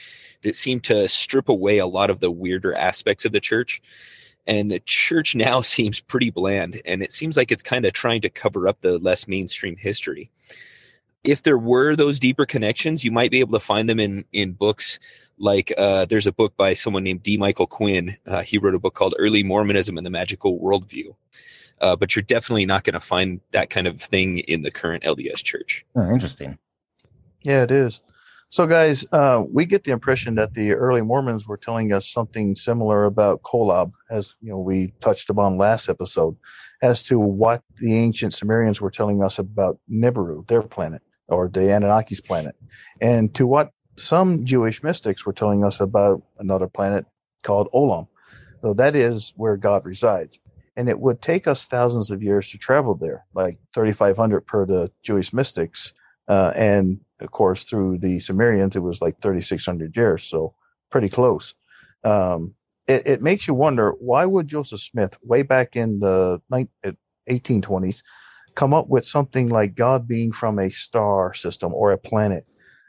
that 0.41 0.55
seemed 0.55 0.83
to 0.85 1.07
strip 1.07 1.47
away 1.47 1.77
a 1.77 1.85
lot 1.85 2.09
of 2.09 2.21
the 2.21 2.31
weirder 2.31 2.73
aspects 2.73 3.23
of 3.23 3.33
the 3.33 3.39
church 3.39 3.83
and 4.47 4.69
the 4.69 4.79
church 4.81 5.35
now 5.35 5.61
seems 5.61 5.99
pretty 5.99 6.29
bland 6.29 6.81
and 6.85 7.01
it 7.01 7.11
seems 7.11 7.37
like 7.37 7.51
it's 7.51 7.63
kind 7.63 7.85
of 7.85 7.93
trying 7.93 8.21
to 8.21 8.29
cover 8.29 8.67
up 8.67 8.81
the 8.81 8.97
less 8.99 9.27
mainstream 9.27 9.75
history 9.77 10.29
if 11.23 11.41
there 11.41 11.57
were 11.57 11.95
those 11.95 12.19
deeper 12.19 12.45
connections 12.45 13.03
you 13.03 13.11
might 13.11 13.31
be 13.31 13.39
able 13.39 13.57
to 13.57 13.65
find 13.65 13.89
them 13.89 13.99
in 13.99 14.23
in 14.33 14.51
books 14.51 14.99
like 15.37 15.73
uh, 15.77 16.05
there's 16.05 16.27
a 16.27 16.31
book 16.31 16.55
by 16.55 16.73
someone 16.73 17.03
named 17.03 17.23
d 17.23 17.37
michael 17.37 17.67
quinn 17.67 18.15
uh, 18.27 18.41
he 18.41 18.57
wrote 18.57 18.75
a 18.75 18.79
book 18.79 18.93
called 18.93 19.15
early 19.19 19.43
mormonism 19.43 19.97
and 19.97 20.05
the 20.05 20.11
magical 20.11 20.59
worldview 20.59 21.13
uh, 21.81 21.95
but 21.95 22.15
you're 22.15 22.23
definitely 22.23 22.65
not 22.65 22.83
going 22.83 22.93
to 22.93 22.99
find 22.99 23.41
that 23.51 23.69
kind 23.69 23.87
of 23.87 24.01
thing 24.01 24.39
in 24.39 24.61
the 24.61 24.71
current 24.71 25.03
LDS 25.03 25.43
church. 25.43 25.85
Oh, 25.95 26.09
interesting. 26.09 26.57
Yeah, 27.41 27.63
it 27.63 27.71
is. 27.71 28.01
So, 28.51 28.67
guys, 28.67 29.05
uh, 29.11 29.43
we 29.51 29.65
get 29.65 29.83
the 29.83 29.91
impression 29.91 30.35
that 30.35 30.53
the 30.53 30.73
early 30.73 31.01
Mormons 31.01 31.45
were 31.47 31.57
telling 31.57 31.91
us 31.91 32.09
something 32.09 32.55
similar 32.55 33.05
about 33.05 33.41
Kolob, 33.43 33.93
as 34.09 34.33
you 34.41 34.51
know 34.51 34.59
we 34.59 34.93
touched 35.01 35.29
upon 35.29 35.57
last 35.57 35.89
episode, 35.89 36.37
as 36.81 37.03
to 37.03 37.19
what 37.19 37.63
the 37.79 37.95
ancient 37.97 38.33
Sumerians 38.33 38.79
were 38.81 38.91
telling 38.91 39.23
us 39.23 39.39
about 39.39 39.79
Nibiru, 39.91 40.47
their 40.47 40.61
planet. 40.63 41.01
or 41.27 41.49
the 41.49 41.61
Anunnaki's 41.61 42.21
planet, 42.21 42.55
and 43.01 43.33
to 43.35 43.47
what 43.47 43.71
some 43.97 44.45
Jewish 44.45 44.83
mystics 44.83 45.25
were 45.25 45.33
telling 45.33 45.63
us 45.63 45.79
about 45.81 46.21
another 46.39 46.67
planet 46.67 47.05
called 47.43 47.69
Olam. 47.73 48.07
So 48.61 48.73
that 48.75 48.95
is 48.95 49.33
where 49.37 49.57
God 49.57 49.85
resides. 49.85 50.39
And 50.77 50.89
it 50.89 50.99
would 50.99 51.21
take 51.21 51.47
us 51.47 51.65
thousands 51.65 52.11
of 52.11 52.21
years 52.23 52.49
to 52.51 52.57
travel 52.57 52.95
there, 52.95 53.25
like 53.33 53.57
3,500 53.73 54.41
per 54.45 54.65
the 54.65 54.91
Jewish 55.03 55.33
mystics. 55.33 55.93
Uh, 56.27 56.51
and 56.55 56.99
of 57.19 57.31
course, 57.31 57.63
through 57.63 57.99
the 57.99 58.19
Sumerians, 58.19 58.75
it 58.75 58.79
was 58.79 59.01
like 59.01 59.21
3,600 59.21 59.95
years. 59.95 60.23
So 60.23 60.53
pretty 60.91 61.09
close. 61.09 61.53
Um, 62.03 62.53
it, 62.87 63.07
it, 63.07 63.21
makes 63.21 63.47
you 63.47 63.53
wonder 63.53 63.91
why 63.99 64.25
would 64.25 64.47
Joseph 64.47 64.81
Smith, 64.81 65.17
way 65.23 65.41
back 65.41 65.75
in 65.75 65.99
the 65.99 66.39
1820s, 67.29 68.03
come 68.53 68.73
up 68.73 68.87
with 68.87 69.05
something 69.05 69.49
like 69.49 69.75
God 69.75 70.07
being 70.07 70.31
from 70.31 70.59
a 70.59 70.69
star 70.69 71.33
system 71.33 71.73
or 71.73 71.91
a 71.91 71.97
planet? 71.97 72.45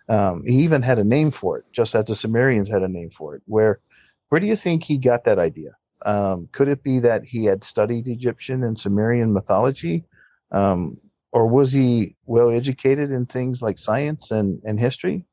Um, 0.09 0.45
he 0.47 0.63
even 0.63 0.83
had 0.83 0.99
a 0.99 1.05
name 1.05 1.31
for 1.31 1.59
it, 1.59 1.65
just 1.73 1.95
as 1.95 2.05
the 2.05 2.15
Sumerians 2.15 2.69
had 2.69 2.83
a 2.83 2.89
name 2.89 3.11
for 3.11 3.35
it. 3.37 3.43
Where, 3.47 3.81
where 4.29 4.41
do 4.41 4.47
you 4.47 4.57
think 4.57 4.83
he 4.85 4.99
got 4.99 5.25
that 5.25 5.39
idea? 5.39 5.71
Um, 6.05 6.49
could 6.53 6.69
it 6.69 6.83
be 6.83 7.01
that 7.01 7.25
he 7.25 7.47
had 7.47 7.65
studied 7.65 8.07
Egyptian 8.07 8.63
and 8.65 8.79
Sumerian 8.79 9.33
mythology, 9.33 10.05
um, 10.53 10.99
or 11.33 11.47
was 11.47 11.73
he 11.73 12.17
well 12.27 12.51
educated 12.51 13.11
in 13.11 13.27
things 13.27 13.63
like 13.63 13.79
science 13.79 14.31
and, 14.31 14.61
and 14.65 14.79
history? 14.81 15.25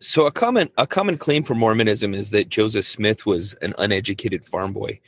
So 0.00 0.26
a 0.26 0.32
common 0.32 0.68
a 0.76 0.86
common 0.86 1.16
claim 1.16 1.44
for 1.44 1.54
Mormonism 1.54 2.12
is 2.12 2.30
that 2.30 2.50
Joseph 2.50 2.84
Smith 2.84 3.24
was 3.24 3.54
an 3.54 3.74
uneducated 3.78 4.44
farm 4.44 4.72
boy. 4.72 5.00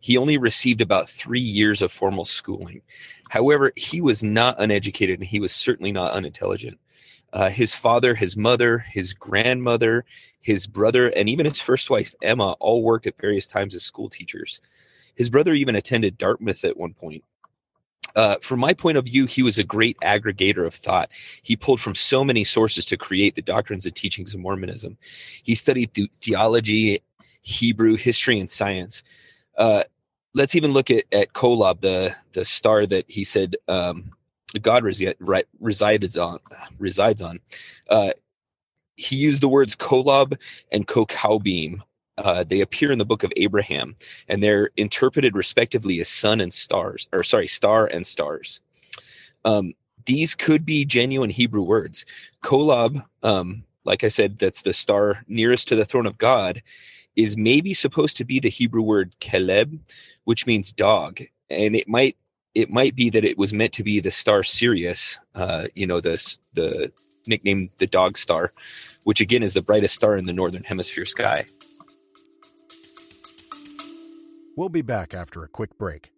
He 0.00 0.18
only 0.18 0.36
received 0.36 0.80
about 0.80 1.08
three 1.08 1.40
years 1.40 1.80
of 1.80 1.92
formal 1.92 2.24
schooling. 2.24 2.82
However, 3.30 3.72
he 3.76 4.00
was 4.00 4.22
not 4.22 4.56
uneducated 4.58 5.20
and 5.20 5.28
he 5.28 5.40
was 5.40 5.52
certainly 5.52 5.92
not 5.92 6.12
unintelligent. 6.12 6.78
Uh, 7.32 7.48
his 7.48 7.74
father, 7.74 8.14
his 8.14 8.36
mother, 8.36 8.78
his 8.78 9.14
grandmother, 9.14 10.04
his 10.40 10.66
brother, 10.66 11.08
and 11.08 11.30
even 11.30 11.46
his 11.46 11.60
first 11.60 11.88
wife, 11.88 12.14
Emma, 12.20 12.52
all 12.60 12.82
worked 12.82 13.06
at 13.06 13.18
various 13.18 13.46
times 13.46 13.74
as 13.74 13.84
school 13.84 14.10
teachers. 14.10 14.60
His 15.14 15.30
brother 15.30 15.54
even 15.54 15.76
attended 15.76 16.18
Dartmouth 16.18 16.64
at 16.64 16.76
one 16.76 16.92
point. 16.92 17.24
Uh, 18.14 18.36
from 18.40 18.60
my 18.60 18.72
point 18.74 18.96
of 18.96 19.04
view, 19.04 19.26
he 19.26 19.42
was 19.42 19.58
a 19.58 19.64
great 19.64 19.98
aggregator 20.00 20.66
of 20.66 20.74
thought. 20.74 21.10
He 21.42 21.56
pulled 21.56 21.80
from 21.80 21.94
so 21.94 22.24
many 22.24 22.44
sources 22.44 22.84
to 22.86 22.96
create 22.96 23.34
the 23.34 23.42
doctrines 23.42 23.86
and 23.86 23.94
teachings 23.94 24.34
of 24.34 24.40
Mormonism. 24.40 24.96
He 25.42 25.54
studied 25.54 25.94
th- 25.94 26.10
theology, 26.20 27.02
Hebrew, 27.42 27.96
history, 27.96 28.38
and 28.38 28.50
science. 28.50 29.02
Uh, 29.56 29.84
let's 30.34 30.54
even 30.54 30.72
look 30.72 30.90
at, 30.90 31.04
at 31.12 31.32
Kolob, 31.32 31.80
the, 31.80 32.14
the 32.32 32.44
star 32.44 32.86
that 32.86 33.04
he 33.08 33.24
said 33.24 33.56
um, 33.68 34.12
God 34.60 34.84
resides 34.84 36.16
on. 36.18 36.38
Resides 36.78 37.22
on. 37.22 37.40
Uh, 37.88 38.12
he 38.96 39.16
used 39.16 39.40
the 39.40 39.48
words 39.48 39.74
Kolob 39.74 40.38
and 40.70 40.86
Kokaubeam. 40.86 41.80
Uh, 42.18 42.44
they 42.44 42.60
appear 42.60 42.92
in 42.92 42.98
the 42.98 43.04
book 43.04 43.24
of 43.24 43.32
Abraham, 43.36 43.96
and 44.28 44.42
they're 44.42 44.70
interpreted 44.76 45.34
respectively 45.34 46.00
as 46.00 46.08
sun 46.08 46.40
and 46.40 46.52
stars, 46.52 47.08
or 47.12 47.22
sorry, 47.22 47.48
star 47.48 47.86
and 47.86 48.06
stars. 48.06 48.60
Um, 49.44 49.72
these 50.04 50.34
could 50.34 50.66
be 50.66 50.84
genuine 50.84 51.30
Hebrew 51.30 51.62
words. 51.62 52.04
Kolob, 52.42 53.04
um, 53.22 53.64
like 53.84 54.04
I 54.04 54.08
said, 54.08 54.38
that's 54.38 54.62
the 54.62 54.72
star 54.72 55.24
nearest 55.28 55.68
to 55.68 55.76
the 55.76 55.84
throne 55.84 56.06
of 56.06 56.18
God, 56.18 56.62
is 57.16 57.36
maybe 57.36 57.74
supposed 57.74 58.16
to 58.18 58.24
be 58.24 58.40
the 58.40 58.48
Hebrew 58.48 58.82
word 58.82 59.14
keleb, 59.20 59.78
which 60.24 60.46
means 60.46 60.72
dog, 60.72 61.20
and 61.50 61.76
it 61.76 61.88
might 61.88 62.16
it 62.54 62.70
might 62.70 62.94
be 62.94 63.08
that 63.10 63.24
it 63.24 63.38
was 63.38 63.54
meant 63.54 63.72
to 63.72 63.82
be 63.82 63.98
the 64.00 64.10
star 64.10 64.42
Sirius, 64.42 65.18
uh, 65.34 65.66
you 65.74 65.86
know, 65.86 66.00
the 66.00 66.36
the 66.54 66.92
nickname 67.26 67.70
the 67.78 67.86
dog 67.86 68.18
star, 68.18 68.52
which 69.04 69.20
again 69.20 69.42
is 69.42 69.54
the 69.54 69.62
brightest 69.62 69.94
star 69.94 70.16
in 70.16 70.24
the 70.24 70.32
northern 70.32 70.64
hemisphere 70.64 71.06
sky. 71.06 71.44
We'll 74.54 74.68
be 74.68 74.82
back 74.82 75.14
after 75.14 75.42
a 75.42 75.48
quick 75.48 75.78
break. 75.78 76.12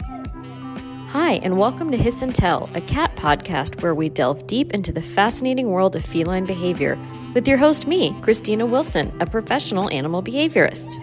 Hi, 0.00 1.34
and 1.42 1.58
welcome 1.58 1.90
to 1.90 1.98
Hiss 1.98 2.22
and 2.22 2.34
Tell, 2.34 2.70
a 2.74 2.80
cat 2.80 3.14
podcast 3.14 3.82
where 3.82 3.94
we 3.94 4.08
delve 4.08 4.46
deep 4.46 4.72
into 4.72 4.90
the 4.90 5.02
fascinating 5.02 5.68
world 5.68 5.94
of 5.94 6.02
feline 6.02 6.46
behavior 6.46 6.98
with 7.34 7.46
your 7.46 7.58
host, 7.58 7.86
me, 7.86 8.18
Christina 8.22 8.64
Wilson, 8.64 9.14
a 9.20 9.26
professional 9.26 9.90
animal 9.90 10.22
behaviorist. 10.22 10.94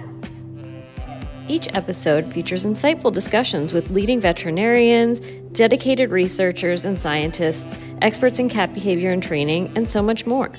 Each 1.48 1.68
episode 1.75 2.27
features 2.27 2.65
insightful 2.65 3.13
discussions 3.13 3.72
with 3.72 3.91
leading 3.91 4.20
veterinarians, 4.20 5.20
dedicated 5.51 6.10
researchers 6.10 6.84
and 6.84 7.00
scientists, 7.00 7.77
experts 8.01 8.39
in 8.39 8.50
cat 8.50 8.74
behavior 8.74 9.12
and 9.12 9.22
training, 9.22 9.72
and 9.75 9.88
so 9.88 10.01
much 10.01 10.25
more. 10.25 10.51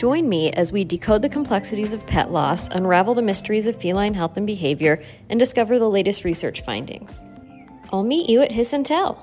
Join 0.00 0.30
me 0.30 0.50
as 0.52 0.72
we 0.72 0.82
decode 0.82 1.20
the 1.20 1.28
complexities 1.28 1.92
of 1.92 2.06
pet 2.06 2.30
loss, 2.30 2.68
unravel 2.68 3.12
the 3.12 3.20
mysteries 3.20 3.66
of 3.66 3.76
feline 3.76 4.14
health 4.14 4.38
and 4.38 4.46
behavior, 4.46 5.02
and 5.28 5.38
discover 5.38 5.78
the 5.78 5.90
latest 5.90 6.24
research 6.24 6.62
findings. 6.62 7.22
I'll 7.92 8.02
meet 8.02 8.30
you 8.30 8.40
at 8.40 8.50
Hiss 8.50 8.72
and 8.72 8.86
Tell. 8.86 9.22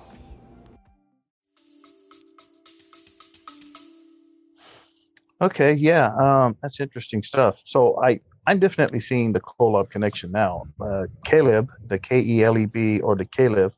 Okay, 5.41 5.73
yeah, 5.73 6.11
um, 6.15 6.55
that's 6.61 6.79
interesting 6.79 7.23
stuff. 7.23 7.59
So 7.65 7.99
I 8.03 8.19
I'm 8.45 8.59
definitely 8.59 8.99
seeing 8.99 9.33
the 9.33 9.41
Kolob 9.41 9.89
connection 9.89 10.31
now. 10.31 10.67
Uh, 10.79 11.07
Caleb, 11.25 11.71
the 11.87 11.97
K 11.97 12.19
E 12.19 12.43
L 12.43 12.55
E 12.55 12.67
B, 12.67 12.99
or 12.99 13.15
the 13.15 13.25
Caleb, 13.25 13.73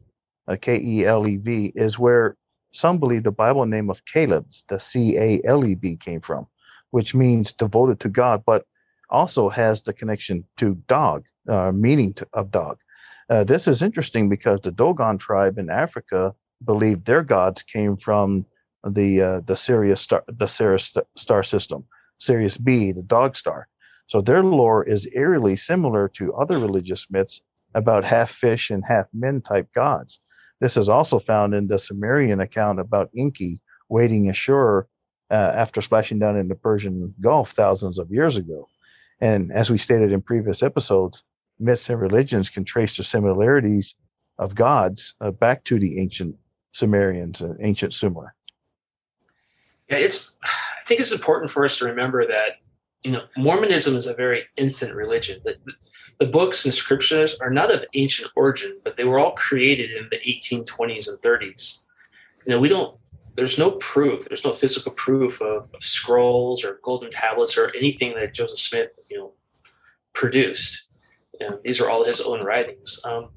uh, 0.50 0.58
K 0.62 0.82
E 0.84 1.06
L 1.06 1.26
E 1.26 1.38
V, 1.38 1.72
is 1.76 1.98
where 1.98 2.36
some 2.74 2.98
believe 2.98 3.24
the 3.24 3.32
Bible 3.32 3.66
name 3.66 3.90
of 3.90 4.04
Caleb, 4.04 4.48
the 4.68 4.82
C 4.82 5.18
A 5.18 5.40
L 5.46 5.66
E 5.66 5.76
B, 5.76 5.96
came 5.96 6.20
from, 6.20 6.46
which 6.92 7.14
means 7.14 7.54
devoted 7.54 8.00
to 8.02 8.10
God, 8.10 8.44
but 8.46 8.66
also 9.10 9.50
has 9.50 9.82
the 9.82 9.94
connection 9.94 10.46
to 10.58 10.76
dog, 10.88 11.26
uh, 11.48 11.72
meaning 11.72 12.14
to, 12.14 12.28
of 12.34 12.52
dog. 12.52 12.78
Uh, 13.30 13.44
this 13.44 13.68
is 13.68 13.82
interesting 13.82 14.30
because 14.30 14.60
the 14.62 14.72
Dogon 14.72 15.18
tribe 15.18 15.58
in 15.58 15.70
Africa 15.70 16.34
believed 16.66 17.06
their 17.06 17.24
gods 17.24 17.62
came 17.64 17.96
from 17.98 18.46
the 18.88 19.22
uh, 19.22 19.42
the 19.46 19.56
Sirius 19.56 20.02
star, 20.02 20.24
the 20.28 20.48
Sirius 20.48 20.96
star 21.16 21.44
system, 21.44 21.86
Sirius 22.20 22.58
B, 22.58 22.92
the 22.92 23.04
dog 23.04 23.36
star. 23.36 23.68
So 24.08 24.22
their 24.22 24.44
lore 24.44 24.84
is 24.84 25.08
eerily 25.14 25.56
similar 25.56 26.08
to 26.16 26.34
other 26.34 26.58
religious 26.58 27.06
myths 27.12 27.42
about 27.76 28.04
half 28.04 28.32
fish 28.32 28.72
and 28.72 28.84
half 28.88 29.06
men 29.14 29.42
type 29.42 29.72
gods. 29.74 30.20
This 30.60 30.76
is 30.78 30.90
also 30.90 31.20
found 31.20 31.54
in 31.54 31.68
the 31.68 31.78
Sumerian 31.78 32.42
account 32.42 32.80
about 32.80 33.12
Enki 33.16 33.62
wading 33.90 34.30
ashore 34.30 34.88
uh, 35.32 35.54
after 35.56 35.82
splashing 35.82 36.20
down 36.20 36.38
in 36.38 36.48
the 36.48 36.56
Persian 36.56 37.14
Gulf 37.22 37.52
thousands 37.52 38.00
of 38.00 38.12
years 38.12 38.38
ago. 38.38 38.68
And 39.22 39.52
as 39.52 39.70
we 39.70 39.78
stated 39.78 40.12
in 40.12 40.22
previous 40.22 40.64
episodes, 40.64 41.24
myths 41.60 41.90
and 41.90 42.00
religions 42.00 42.50
can 42.50 42.64
trace 42.64 42.98
the 42.98 43.04
similarities 43.04 43.96
of 44.38 44.56
gods 44.56 45.14
uh, 45.22 45.32
back 45.32 45.64
to 45.66 45.80
the 45.80 46.00
ancient 46.00 46.36
Sumerians 46.72 47.42
and 47.42 47.58
ancient 47.62 47.94
Sumer. 47.94 48.34
Yeah, 49.90 49.98
it's. 49.98 50.38
I 50.44 50.86
think 50.90 51.02
it's 51.02 51.12
important 51.12 51.52
for 51.52 51.66
us 51.66 51.78
to 51.78 51.86
remember 51.86 52.26
that 52.26 52.54
you 53.04 53.12
know, 53.12 53.24
Mormonism 53.38 53.96
is 53.96 54.08
a 54.08 54.14
very 54.14 54.44
infant 54.58 54.94
religion. 54.94 55.40
The, 55.46 55.58
the, 56.18 56.26
books 56.26 56.66
and 56.66 56.74
scriptures 56.74 57.38
are 57.40 57.50
not 57.50 57.74
of 57.74 57.86
ancient 57.94 58.32
origin, 58.36 58.78
but 58.84 58.98
they 58.98 59.06
were 59.06 59.20
all 59.20 59.32
created 59.32 59.92
in 59.92 60.10
the 60.12 60.18
1820s 60.18 61.08
and 61.08 61.18
30s. 61.20 61.84
You 62.46 62.52
know, 62.52 62.60
we 62.60 62.68
don't, 62.68 62.99
there's 63.36 63.58
no 63.58 63.72
proof, 63.72 64.26
there's 64.26 64.46
no 64.46 64.54
physical 64.54 64.92
proof 64.92 65.42
of, 65.42 65.70
of 65.74 65.84
scrolls 65.84 66.64
or 66.64 66.80
golden 66.84 67.10
tablets 67.10 67.58
or 67.58 67.72
anything 67.76 68.16
that 68.16 68.34
Joseph 68.34 68.58
Smith, 68.58 68.98
you 69.10 69.18
know, 69.18 69.34
produced. 70.14 70.90
Know, 71.40 71.60
these 71.64 71.80
are 71.80 71.90
all 71.90 72.04
his 72.04 72.20
own 72.20 72.42
writings. 72.42 73.00
Um, 73.06 73.30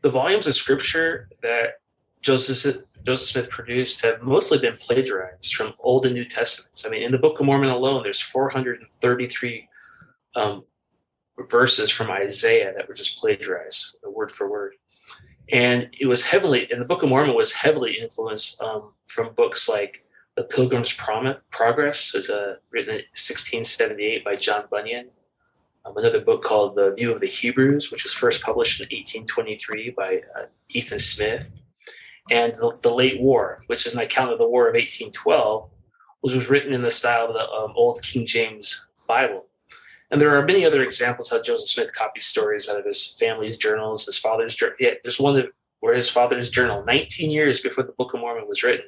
the 0.00 0.10
volumes 0.10 0.46
of 0.46 0.54
scripture 0.54 1.28
that 1.42 1.80
Joseph 2.22 2.82
Joseph 3.04 3.28
Smith 3.28 3.50
produced 3.50 4.02
have 4.02 4.22
mostly 4.22 4.58
been 4.58 4.76
plagiarized 4.76 5.54
from 5.54 5.74
Old 5.78 6.04
and 6.04 6.14
New 6.14 6.24
Testaments. 6.24 6.84
I 6.84 6.90
mean, 6.90 7.02
in 7.02 7.12
the 7.12 7.18
Book 7.18 7.40
of 7.40 7.46
Mormon 7.46 7.70
alone, 7.70 8.02
there's 8.02 8.20
433 8.20 9.68
um, 10.34 10.64
verses 11.48 11.90
from 11.90 12.10
Isaiah 12.10 12.74
that 12.76 12.88
were 12.88 12.94
just 12.94 13.18
plagiarized, 13.18 13.96
word 14.04 14.30
for 14.30 14.50
word. 14.50 14.74
And 15.50 15.88
it 15.98 16.06
was 16.06 16.26
heavily, 16.26 16.70
and 16.70 16.80
the 16.80 16.84
Book 16.84 17.02
of 17.02 17.08
Mormon 17.08 17.34
was 17.34 17.54
heavily 17.54 17.98
influenced 17.98 18.60
um, 18.60 18.92
from 19.06 19.34
books 19.34 19.68
like 19.68 20.04
The 20.36 20.44
Pilgrim's 20.44 20.92
Progress, 20.92 22.12
was 22.12 22.28
uh, 22.28 22.56
written 22.70 22.90
in 22.90 23.00
1678 23.14 24.24
by 24.24 24.36
John 24.36 24.64
Bunyan. 24.70 25.10
Um, 25.84 25.96
another 25.96 26.20
book 26.20 26.42
called 26.42 26.76
The 26.76 26.94
View 26.94 27.12
of 27.12 27.20
the 27.20 27.26
Hebrews, 27.26 27.90
which 27.90 28.04
was 28.04 28.12
first 28.12 28.42
published 28.42 28.80
in 28.80 28.86
1823 28.86 29.94
by 29.96 30.20
uh, 30.38 30.46
Ethan 30.68 30.98
Smith 30.98 31.52
and 32.30 32.54
the, 32.54 32.78
the, 32.82 32.92
Late 32.92 33.20
War, 33.20 33.62
which 33.68 33.86
is 33.86 33.94
an 33.94 34.00
account 34.00 34.32
of 34.32 34.38
the 34.38 34.48
War 34.48 34.68
of 34.68 34.74
1812, 34.74 35.70
which 36.20 36.34
was 36.34 36.50
written 36.50 36.74
in 36.74 36.82
the 36.82 36.90
style 36.90 37.26
of 37.28 37.34
the 37.34 37.50
um, 37.50 37.72
Old 37.74 38.02
King 38.02 38.26
James 38.26 38.90
Bible. 39.06 39.46
And 40.10 40.20
there 40.20 40.34
are 40.36 40.44
many 40.44 40.64
other 40.64 40.82
examples 40.82 41.30
how 41.30 41.42
Joseph 41.42 41.68
Smith 41.68 41.92
copies 41.92 42.26
stories 42.26 42.68
out 42.68 42.78
of 42.78 42.86
his 42.86 43.14
family's 43.18 43.56
journals, 43.56 44.06
his 44.06 44.18
father's 44.18 44.54
journal. 44.54 44.76
Yeah, 44.80 44.94
there's 45.02 45.20
one 45.20 45.36
that 45.36 45.50
or 45.80 45.94
his 45.94 46.10
father's 46.10 46.50
journal, 46.50 46.84
19 46.84 47.30
years 47.30 47.60
before 47.60 47.84
the 47.84 47.92
Book 47.92 48.14
of 48.14 48.20
Mormon 48.20 48.48
was 48.48 48.62
written, 48.62 48.86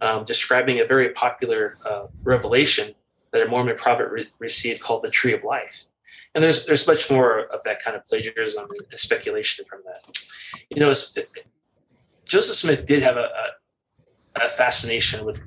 um, 0.00 0.24
describing 0.24 0.80
a 0.80 0.86
very 0.86 1.10
popular 1.10 1.78
uh, 1.84 2.06
revelation 2.22 2.94
that 3.32 3.46
a 3.46 3.50
Mormon 3.50 3.76
prophet 3.76 4.10
re- 4.10 4.30
received 4.38 4.80
called 4.80 5.02
the 5.02 5.10
Tree 5.10 5.34
of 5.34 5.44
Life. 5.44 5.86
And 6.34 6.42
there's 6.42 6.66
there's 6.66 6.86
much 6.86 7.10
more 7.10 7.46
of 7.46 7.62
that 7.64 7.82
kind 7.82 7.96
of 7.96 8.04
plagiarism 8.04 8.66
and 8.90 9.00
speculation 9.00 9.64
from 9.64 9.80
that. 9.86 10.18
You 10.70 10.80
know, 10.80 10.90
it, 10.90 11.28
Joseph 12.26 12.56
Smith 12.56 12.84
did 12.84 13.02
have 13.02 13.16
a, 13.16 13.28
a, 14.36 14.44
a, 14.44 14.46
fascination 14.46 15.24
with 15.24 15.40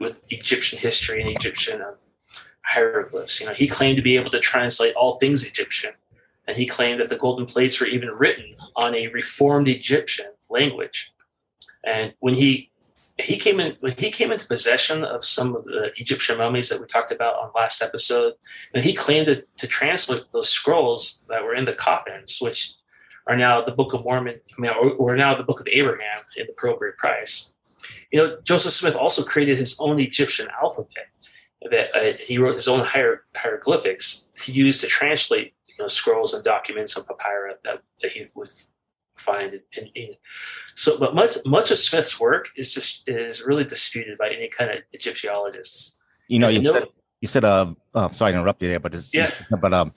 with 0.00 0.22
Egyptian 0.30 0.78
history 0.78 1.20
and 1.20 1.28
Egyptian 1.28 1.82
um, 1.82 1.96
hieroglyphs. 2.64 3.40
You 3.40 3.46
know, 3.46 3.52
he 3.52 3.66
claimed 3.66 3.96
to 3.96 4.02
be 4.02 4.16
able 4.16 4.30
to 4.30 4.40
translate 4.40 4.94
all 4.94 5.18
things 5.18 5.44
Egyptian, 5.44 5.92
and 6.46 6.56
he 6.56 6.66
claimed 6.66 7.00
that 7.00 7.10
the 7.10 7.16
golden 7.16 7.46
plates 7.46 7.80
were 7.80 7.86
even 7.86 8.10
written 8.10 8.54
on 8.76 8.94
a 8.94 9.08
reformed 9.08 9.68
Egyptian 9.68 10.26
language. 10.50 11.12
And 11.84 12.14
when 12.20 12.34
he 12.34 12.70
he 13.18 13.36
came 13.36 13.60
in 13.60 13.76
when 13.80 13.92
he 13.96 14.10
came 14.10 14.32
into 14.32 14.46
possession 14.46 15.04
of 15.04 15.24
some 15.24 15.54
of 15.54 15.64
the 15.64 15.92
Egyptian 15.96 16.38
mummies 16.38 16.68
that 16.68 16.80
we 16.80 16.86
talked 16.86 17.12
about 17.12 17.36
on 17.36 17.50
last 17.54 17.80
episode, 17.80 18.34
and 18.72 18.82
he 18.82 18.92
claimed 18.92 19.26
to, 19.26 19.44
to 19.56 19.66
translate 19.66 20.30
those 20.32 20.50
scrolls 20.50 21.22
that 21.28 21.44
were 21.44 21.54
in 21.54 21.64
the 21.64 21.72
coffins, 21.72 22.38
which 22.40 22.74
are 23.26 23.36
now 23.36 23.62
the 23.62 23.72
Book 23.72 23.94
of 23.94 24.04
Mormon, 24.04 24.40
I 24.56 24.60
mean, 24.60 24.70
or, 24.72 24.90
or 24.92 25.16
now 25.16 25.34
the 25.34 25.44
Book 25.44 25.60
of 25.60 25.68
Abraham 25.70 26.22
in 26.36 26.46
the 26.46 26.52
Pearl 26.52 26.76
Great 26.76 26.96
Price. 26.96 27.54
You 28.10 28.18
know, 28.18 28.38
Joseph 28.42 28.72
Smith 28.72 28.96
also 28.96 29.22
created 29.22 29.58
his 29.58 29.78
own 29.78 30.00
Egyptian 30.00 30.48
alphabet. 30.60 31.08
That 31.70 31.94
uh, 31.94 32.18
he 32.18 32.38
wrote 32.38 32.56
his 32.56 32.68
own 32.68 32.84
hier- 32.84 33.24
hieroglyphics 33.34 34.30
to 34.44 34.52
use 34.52 34.80
to 34.82 34.86
translate 34.86 35.54
you 35.66 35.74
know, 35.82 35.88
scrolls 35.88 36.34
and 36.34 36.44
documents 36.44 36.96
and 36.96 37.06
papyrus 37.06 37.56
that, 37.64 37.82
that 38.02 38.10
he 38.10 38.26
would 38.34 38.50
find 39.16 39.60
in, 39.76 39.86
in, 39.94 40.10
so 40.74 40.98
but 40.98 41.14
much 41.14 41.36
much 41.46 41.70
of 41.70 41.78
smith's 41.78 42.18
work 42.18 42.48
is 42.56 42.74
just 42.74 43.08
is 43.08 43.42
really 43.42 43.64
disputed 43.64 44.18
by 44.18 44.28
any 44.28 44.48
kind 44.48 44.70
of 44.70 44.78
egyptologists. 44.92 45.98
You 46.28 46.40
know 46.40 46.48
you 46.48 46.62
said, 46.62 46.88
you 47.20 47.28
said 47.28 47.44
uh 47.44 47.72
oh, 47.94 48.10
sorry 48.12 48.32
to 48.32 48.38
interrupt 48.38 48.60
you 48.62 48.68
there 48.68 48.80
but 48.80 48.94
it's 48.94 49.14
yeah. 49.14 49.30
but 49.60 49.72
um 49.72 49.92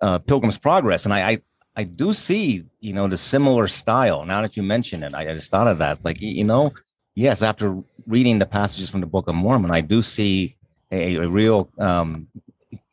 uh 0.00 0.18
pilgrim's 0.18 0.58
progress 0.58 1.04
and 1.04 1.12
I, 1.12 1.32
I 1.32 1.42
i 1.76 1.84
do 1.84 2.14
see 2.14 2.64
you 2.80 2.92
know 2.92 3.08
the 3.08 3.16
similar 3.16 3.66
style 3.66 4.24
now 4.24 4.40
that 4.42 4.56
you 4.56 4.62
mention 4.62 5.02
it. 5.02 5.14
I, 5.14 5.30
I 5.30 5.34
just 5.34 5.50
thought 5.50 5.68
of 5.68 5.78
that. 5.78 5.96
It's 5.96 6.04
like 6.04 6.20
you 6.20 6.44
know 6.44 6.72
yes 7.14 7.42
after 7.42 7.78
reading 8.06 8.38
the 8.38 8.46
passages 8.46 8.88
from 8.88 9.00
the 9.00 9.06
book 9.06 9.28
of 9.28 9.34
mormon 9.34 9.70
i 9.70 9.80
do 9.80 10.02
see 10.02 10.56
a, 10.92 11.16
a 11.16 11.28
real 11.28 11.68
um 11.78 12.28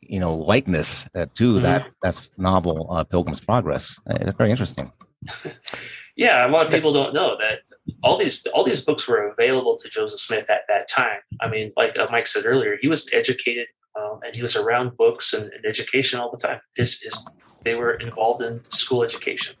you 0.00 0.18
know 0.18 0.34
likeness 0.34 1.08
uh, 1.14 1.26
to 1.34 1.52
mm-hmm. 1.52 1.62
that 1.62 1.86
that 2.02 2.28
novel 2.36 2.88
uh, 2.90 3.04
pilgrim's 3.04 3.40
progress 3.40 4.00
uh, 4.10 4.18
it's 4.20 4.36
very 4.36 4.50
interesting 4.50 4.90
yeah, 6.16 6.46
a 6.46 6.50
lot 6.50 6.66
of 6.66 6.72
people 6.72 6.92
don't 6.92 7.14
know 7.14 7.36
that 7.38 7.60
all 8.02 8.16
these 8.16 8.46
all 8.46 8.64
these 8.64 8.84
books 8.84 9.06
were 9.08 9.28
available 9.28 9.76
to 9.76 9.88
Joseph 9.88 10.20
Smith 10.20 10.50
at 10.50 10.62
that 10.68 10.88
time. 10.88 11.20
I 11.40 11.48
mean, 11.48 11.72
like 11.76 11.98
uh, 11.98 12.06
Mike 12.10 12.26
said 12.26 12.44
earlier, 12.46 12.76
he 12.80 12.88
was 12.88 13.08
educated 13.12 13.66
um, 13.98 14.20
and 14.24 14.34
he 14.34 14.42
was 14.42 14.56
around 14.56 14.96
books 14.96 15.32
and, 15.32 15.50
and 15.52 15.64
education 15.64 16.20
all 16.20 16.30
the 16.30 16.38
time. 16.38 16.60
His, 16.76 17.00
his, 17.02 17.24
they 17.64 17.74
were 17.74 17.94
involved 17.94 18.42
in 18.42 18.62
school 18.70 19.02
education, 19.02 19.56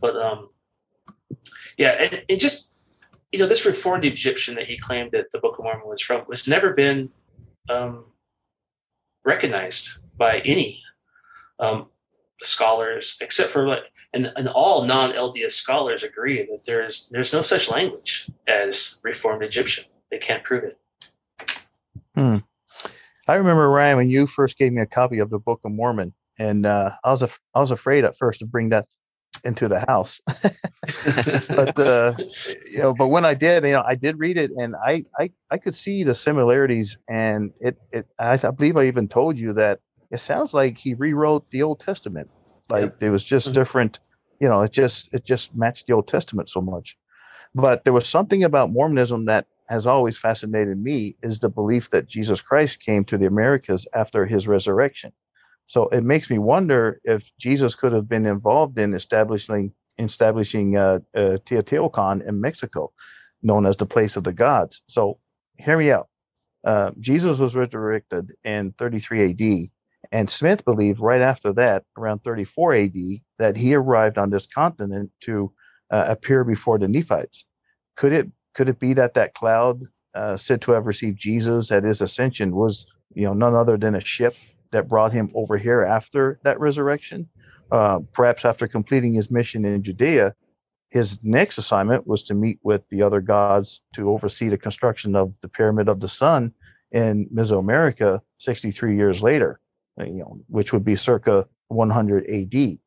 but 0.00 0.16
um, 0.16 0.50
yeah, 1.76 1.90
and 1.90 2.22
it 2.28 2.36
just 2.40 2.74
you 3.32 3.38
know 3.38 3.46
this 3.46 3.64
reformed 3.64 4.04
Egyptian 4.04 4.54
that 4.56 4.66
he 4.66 4.76
claimed 4.76 5.12
that 5.12 5.30
the 5.32 5.38
Book 5.38 5.58
of 5.58 5.64
Mormon 5.64 5.86
was 5.86 6.02
from 6.02 6.24
was 6.28 6.48
never 6.48 6.72
been 6.72 7.10
um, 7.68 8.04
recognized 9.24 10.00
by 10.16 10.40
any 10.40 10.82
um, 11.60 11.86
scholars, 12.40 13.16
except 13.20 13.50
for 13.50 13.66
like, 13.66 13.92
and, 14.12 14.32
and 14.36 14.48
all 14.48 14.84
non-LDS 14.84 15.50
scholars 15.50 16.02
agree 16.02 16.46
that 16.46 16.64
there's 16.66 17.08
there's 17.10 17.32
no 17.32 17.42
such 17.42 17.70
language 17.70 18.30
as 18.46 19.00
Reformed 19.02 19.42
Egyptian. 19.42 19.84
They 20.10 20.18
can't 20.18 20.44
prove 20.44 20.64
it. 20.64 20.78
Hmm. 22.14 22.38
I 23.26 23.34
remember 23.34 23.68
Ryan 23.68 23.98
when 23.98 24.10
you 24.10 24.26
first 24.26 24.56
gave 24.56 24.72
me 24.72 24.80
a 24.80 24.86
copy 24.86 25.18
of 25.18 25.30
the 25.30 25.38
Book 25.38 25.60
of 25.64 25.72
Mormon, 25.72 26.14
and 26.38 26.64
uh, 26.64 26.92
I 27.04 27.10
was 27.10 27.22
af- 27.22 27.40
I 27.54 27.60
was 27.60 27.70
afraid 27.70 28.04
at 28.04 28.16
first 28.16 28.40
to 28.40 28.46
bring 28.46 28.70
that 28.70 28.86
into 29.44 29.68
the 29.68 29.80
house, 29.86 30.20
but 30.26 31.78
uh, 31.78 32.14
you 32.70 32.78
know, 32.78 32.94
but 32.94 33.08
when 33.08 33.24
I 33.24 33.34
did, 33.34 33.64
you 33.64 33.72
know, 33.72 33.84
I 33.86 33.94
did 33.94 34.18
read 34.18 34.36
it, 34.36 34.50
and 34.50 34.74
I 34.76 35.04
I, 35.18 35.30
I 35.50 35.58
could 35.58 35.74
see 35.74 36.04
the 36.04 36.14
similarities, 36.14 36.96
and 37.08 37.52
it 37.60 37.78
it 37.92 38.06
I, 38.18 38.32
I 38.32 38.50
believe 38.50 38.76
I 38.76 38.84
even 38.86 39.08
told 39.08 39.38
you 39.38 39.52
that 39.54 39.80
it 40.10 40.20
sounds 40.20 40.54
like 40.54 40.78
he 40.78 40.94
rewrote 40.94 41.50
the 41.50 41.62
Old 41.62 41.80
Testament. 41.80 42.30
Like 42.68 42.82
yep. 42.82 43.02
it 43.02 43.10
was 43.10 43.24
just 43.24 43.46
mm-hmm. 43.46 43.54
different, 43.54 44.00
you 44.40 44.48
know, 44.48 44.62
it 44.62 44.72
just 44.72 45.08
it 45.12 45.24
just 45.24 45.54
matched 45.54 45.86
the 45.86 45.94
Old 45.94 46.08
Testament 46.08 46.48
so 46.48 46.60
much. 46.60 46.96
But 47.54 47.84
there 47.84 47.92
was 47.92 48.08
something 48.08 48.44
about 48.44 48.70
Mormonism 48.70 49.24
that 49.26 49.46
has 49.68 49.86
always 49.86 50.18
fascinated 50.18 50.82
me 50.82 51.16
is 51.22 51.38
the 51.38 51.48
belief 51.48 51.90
that 51.90 52.08
Jesus 52.08 52.40
Christ 52.40 52.80
came 52.80 53.04
to 53.04 53.18
the 53.18 53.26
Americas 53.26 53.86
after 53.94 54.26
his 54.26 54.46
resurrection. 54.46 55.12
So 55.68 55.88
it 55.90 56.04
makes 56.04 56.30
me 56.30 56.38
wonder 56.38 57.00
if 57.04 57.24
Jesus 57.40 57.76
could 57.76 57.92
have 57.92 58.08
been 58.08 58.26
involved 58.26 58.78
in 58.78 58.94
establishing 58.94 59.72
establishing 60.00 60.76
uh, 60.76 61.00
uh, 61.16 61.38
Teotihuacan 61.46 62.28
in 62.28 62.40
Mexico, 62.40 62.92
known 63.42 63.66
as 63.66 63.78
the 63.78 63.86
place 63.86 64.16
of 64.16 64.24
the 64.24 64.34
gods. 64.34 64.82
So 64.88 65.20
hear 65.58 65.78
me 65.78 65.92
out. 65.92 66.08
Uh, 66.64 66.92
Jesus 67.00 67.38
was 67.38 67.56
resurrected 67.56 68.34
in 68.44 68.74
33 68.78 69.30
AD, 69.30 69.70
and 70.12 70.30
Smith 70.30 70.64
believed 70.64 71.00
right 71.00 71.22
after 71.22 71.52
that, 71.54 71.84
around 71.98 72.24
34 72.24 72.74
AD, 72.74 72.96
that 73.38 73.56
he 73.56 73.74
arrived 73.74 74.18
on 74.18 74.30
this 74.30 74.46
continent 74.46 75.10
to 75.22 75.52
uh, 75.90 76.06
appear 76.08 76.44
before 76.44 76.78
the 76.78 76.88
Nephites. 76.88 77.44
Could 77.96 78.12
it 78.14 78.28
could 78.54 78.70
it 78.70 78.80
be 78.80 78.94
that 78.94 79.14
that 79.14 79.34
cloud 79.34 79.84
uh, 80.14 80.36
said 80.38 80.62
to 80.62 80.72
have 80.72 80.86
received 80.86 81.18
Jesus 81.18 81.72
at 81.72 81.84
his 81.84 82.02
ascension 82.02 82.56
was 82.56 82.86
you 83.14 83.26
know 83.26 83.34
none 83.34 83.54
other 83.56 83.78
than 83.78 83.96
a 83.96 84.04
ship 84.04 84.34
that 84.72 84.88
brought 84.88 85.12
him 85.12 85.30
over 85.34 85.56
here 85.56 85.82
after 85.82 86.40
that 86.44 86.60
resurrection? 86.60 87.28
Uh, 87.70 88.00
perhaps 88.12 88.44
after 88.44 88.66
completing 88.66 89.12
his 89.12 89.30
mission 89.30 89.64
in 89.64 89.82
Judea, 89.82 90.34
his 90.90 91.18
next 91.22 91.58
assignment 91.58 92.06
was 92.06 92.22
to 92.24 92.34
meet 92.34 92.58
with 92.62 92.82
the 92.88 93.02
other 93.02 93.20
gods 93.20 93.82
to 93.94 94.10
oversee 94.10 94.48
the 94.48 94.56
construction 94.56 95.14
of 95.14 95.34
the 95.42 95.48
Pyramid 95.48 95.88
of 95.88 96.00
the 96.00 96.08
Sun 96.08 96.52
in 96.92 97.28
Mesoamerica 97.32 98.20
63 98.38 98.96
years 98.96 99.22
later. 99.22 99.60
Uh, 100.00 100.04
you 100.04 100.18
know, 100.18 100.38
which 100.48 100.72
would 100.72 100.84
be 100.84 100.96
circa 100.96 101.46
100 101.68 102.26
AD. 102.28 102.78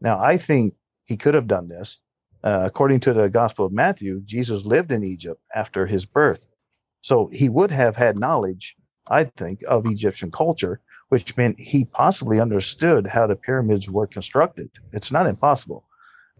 Now, 0.00 0.20
I 0.20 0.38
think 0.38 0.74
he 1.04 1.16
could 1.16 1.34
have 1.34 1.46
done 1.46 1.68
this. 1.68 1.98
Uh, 2.42 2.62
according 2.64 3.00
to 3.00 3.12
the 3.12 3.28
Gospel 3.28 3.66
of 3.66 3.72
Matthew, 3.72 4.20
Jesus 4.24 4.64
lived 4.64 4.92
in 4.92 5.04
Egypt 5.04 5.40
after 5.54 5.86
his 5.86 6.04
birth. 6.04 6.44
So 7.02 7.28
he 7.32 7.48
would 7.48 7.70
have 7.70 7.96
had 7.96 8.18
knowledge, 8.18 8.74
I 9.10 9.24
think, 9.24 9.62
of 9.66 9.86
Egyptian 9.86 10.30
culture, 10.30 10.80
which 11.08 11.36
meant 11.36 11.58
he 11.58 11.84
possibly 11.84 12.40
understood 12.40 13.06
how 13.06 13.26
the 13.26 13.36
pyramids 13.36 13.88
were 13.88 14.06
constructed. 14.06 14.70
It's 14.92 15.12
not 15.12 15.26
impossible. 15.26 15.84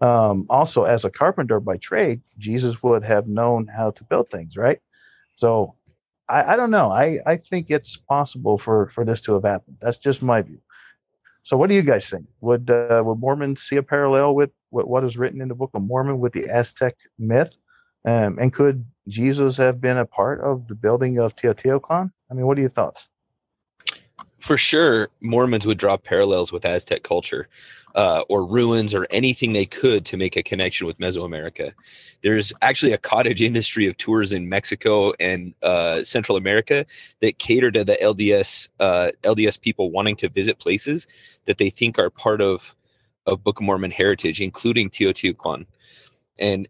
Um, 0.00 0.46
also, 0.50 0.84
as 0.84 1.04
a 1.04 1.10
carpenter 1.10 1.60
by 1.60 1.78
trade, 1.78 2.20
Jesus 2.38 2.82
would 2.82 3.04
have 3.04 3.28
known 3.28 3.66
how 3.66 3.92
to 3.92 4.04
build 4.04 4.30
things, 4.30 4.56
right? 4.56 4.80
So 5.36 5.74
I, 6.28 6.54
I 6.54 6.56
don't 6.56 6.70
know. 6.70 6.90
I, 6.90 7.20
I 7.26 7.36
think 7.36 7.70
it's 7.70 7.96
possible 7.96 8.58
for, 8.58 8.90
for 8.94 9.04
this 9.04 9.20
to 9.22 9.34
have 9.34 9.44
happened. 9.44 9.78
That's 9.80 9.98
just 9.98 10.22
my 10.22 10.42
view. 10.42 10.58
So, 11.44 11.56
what 11.56 11.68
do 11.68 11.76
you 11.76 11.82
guys 11.82 12.10
think? 12.10 12.26
Would 12.40 12.68
uh, 12.70 13.02
would 13.06 13.20
Mormons 13.20 13.62
see 13.62 13.76
a 13.76 13.82
parallel 13.82 14.34
with 14.34 14.50
what, 14.70 15.04
is 15.04 15.16
written 15.16 15.40
in 15.40 15.46
the 15.46 15.54
Book 15.54 15.70
of 15.74 15.82
Mormon 15.82 16.18
with 16.18 16.32
the 16.32 16.50
Aztec 16.50 16.96
myth? 17.20 17.54
Um, 18.04 18.38
and 18.40 18.52
could 18.52 18.84
Jesus 19.06 19.56
have 19.56 19.80
been 19.80 19.96
a 19.96 20.06
part 20.06 20.40
of 20.40 20.66
the 20.66 20.74
building 20.74 21.18
of 21.18 21.36
Teotihuacan? 21.36 22.10
I 22.30 22.34
mean, 22.34 22.46
what 22.46 22.58
are 22.58 22.62
your 22.62 22.70
thoughts? 22.70 23.06
For 24.46 24.56
sure, 24.56 25.08
Mormons 25.22 25.66
would 25.66 25.76
draw 25.76 25.96
parallels 25.96 26.52
with 26.52 26.64
Aztec 26.64 27.02
culture 27.02 27.48
uh, 27.96 28.22
or 28.28 28.46
ruins 28.46 28.94
or 28.94 29.08
anything 29.10 29.52
they 29.52 29.66
could 29.66 30.04
to 30.04 30.16
make 30.16 30.36
a 30.36 30.42
connection 30.44 30.86
with 30.86 30.98
Mesoamerica. 30.98 31.72
There's 32.22 32.52
actually 32.62 32.92
a 32.92 32.98
cottage 32.98 33.42
industry 33.42 33.88
of 33.88 33.96
tours 33.96 34.32
in 34.32 34.48
Mexico 34.48 35.14
and 35.18 35.52
uh, 35.64 36.04
Central 36.04 36.38
America 36.38 36.86
that 37.18 37.40
cater 37.40 37.72
to 37.72 37.82
the 37.82 37.98
LDS 38.00 38.68
uh, 38.78 39.08
LDS 39.24 39.60
people 39.60 39.90
wanting 39.90 40.14
to 40.14 40.28
visit 40.28 40.60
places 40.60 41.08
that 41.46 41.58
they 41.58 41.68
think 41.68 41.98
are 41.98 42.08
part 42.08 42.40
of 42.40 42.72
of 43.26 43.42
Book 43.42 43.58
of 43.58 43.66
Mormon 43.66 43.90
heritage, 43.90 44.40
including 44.40 44.90
Teotihuacan. 44.90 45.66
And 46.38 46.68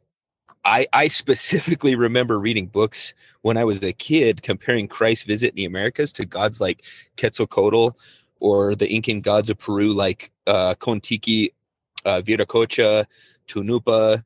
I, 0.66 0.86
I 0.92 1.08
specifically 1.08 1.94
remember 2.06 2.38
reading 2.38 2.66
books 2.66 3.14
when 3.42 3.56
I 3.56 3.64
was 3.64 3.82
a 3.82 3.92
kid 3.92 4.42
comparing 4.42 4.88
Christ's 4.88 5.24
visit 5.24 5.50
in 5.50 5.56
the 5.56 5.64
Americas 5.64 6.12
to 6.14 6.26
gods 6.26 6.60
like 6.60 6.82
Quetzalcoatl 7.16 7.90
or 8.40 8.74
the 8.74 8.92
Incan 8.92 9.20
gods 9.20 9.48
of 9.48 9.58
Peru 9.58 9.92
like 9.92 10.30
uh, 10.46 10.74
Contiki, 10.74 11.52
uh, 12.04 12.20
Viracocha, 12.20 13.06
Tunupa, 13.48 14.24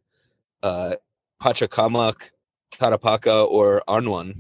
uh, 0.63 0.95
Pachacamac, 1.41 2.31
Tarapaca, 2.73 3.47
or 3.49 3.83
Arnuan. 3.87 4.35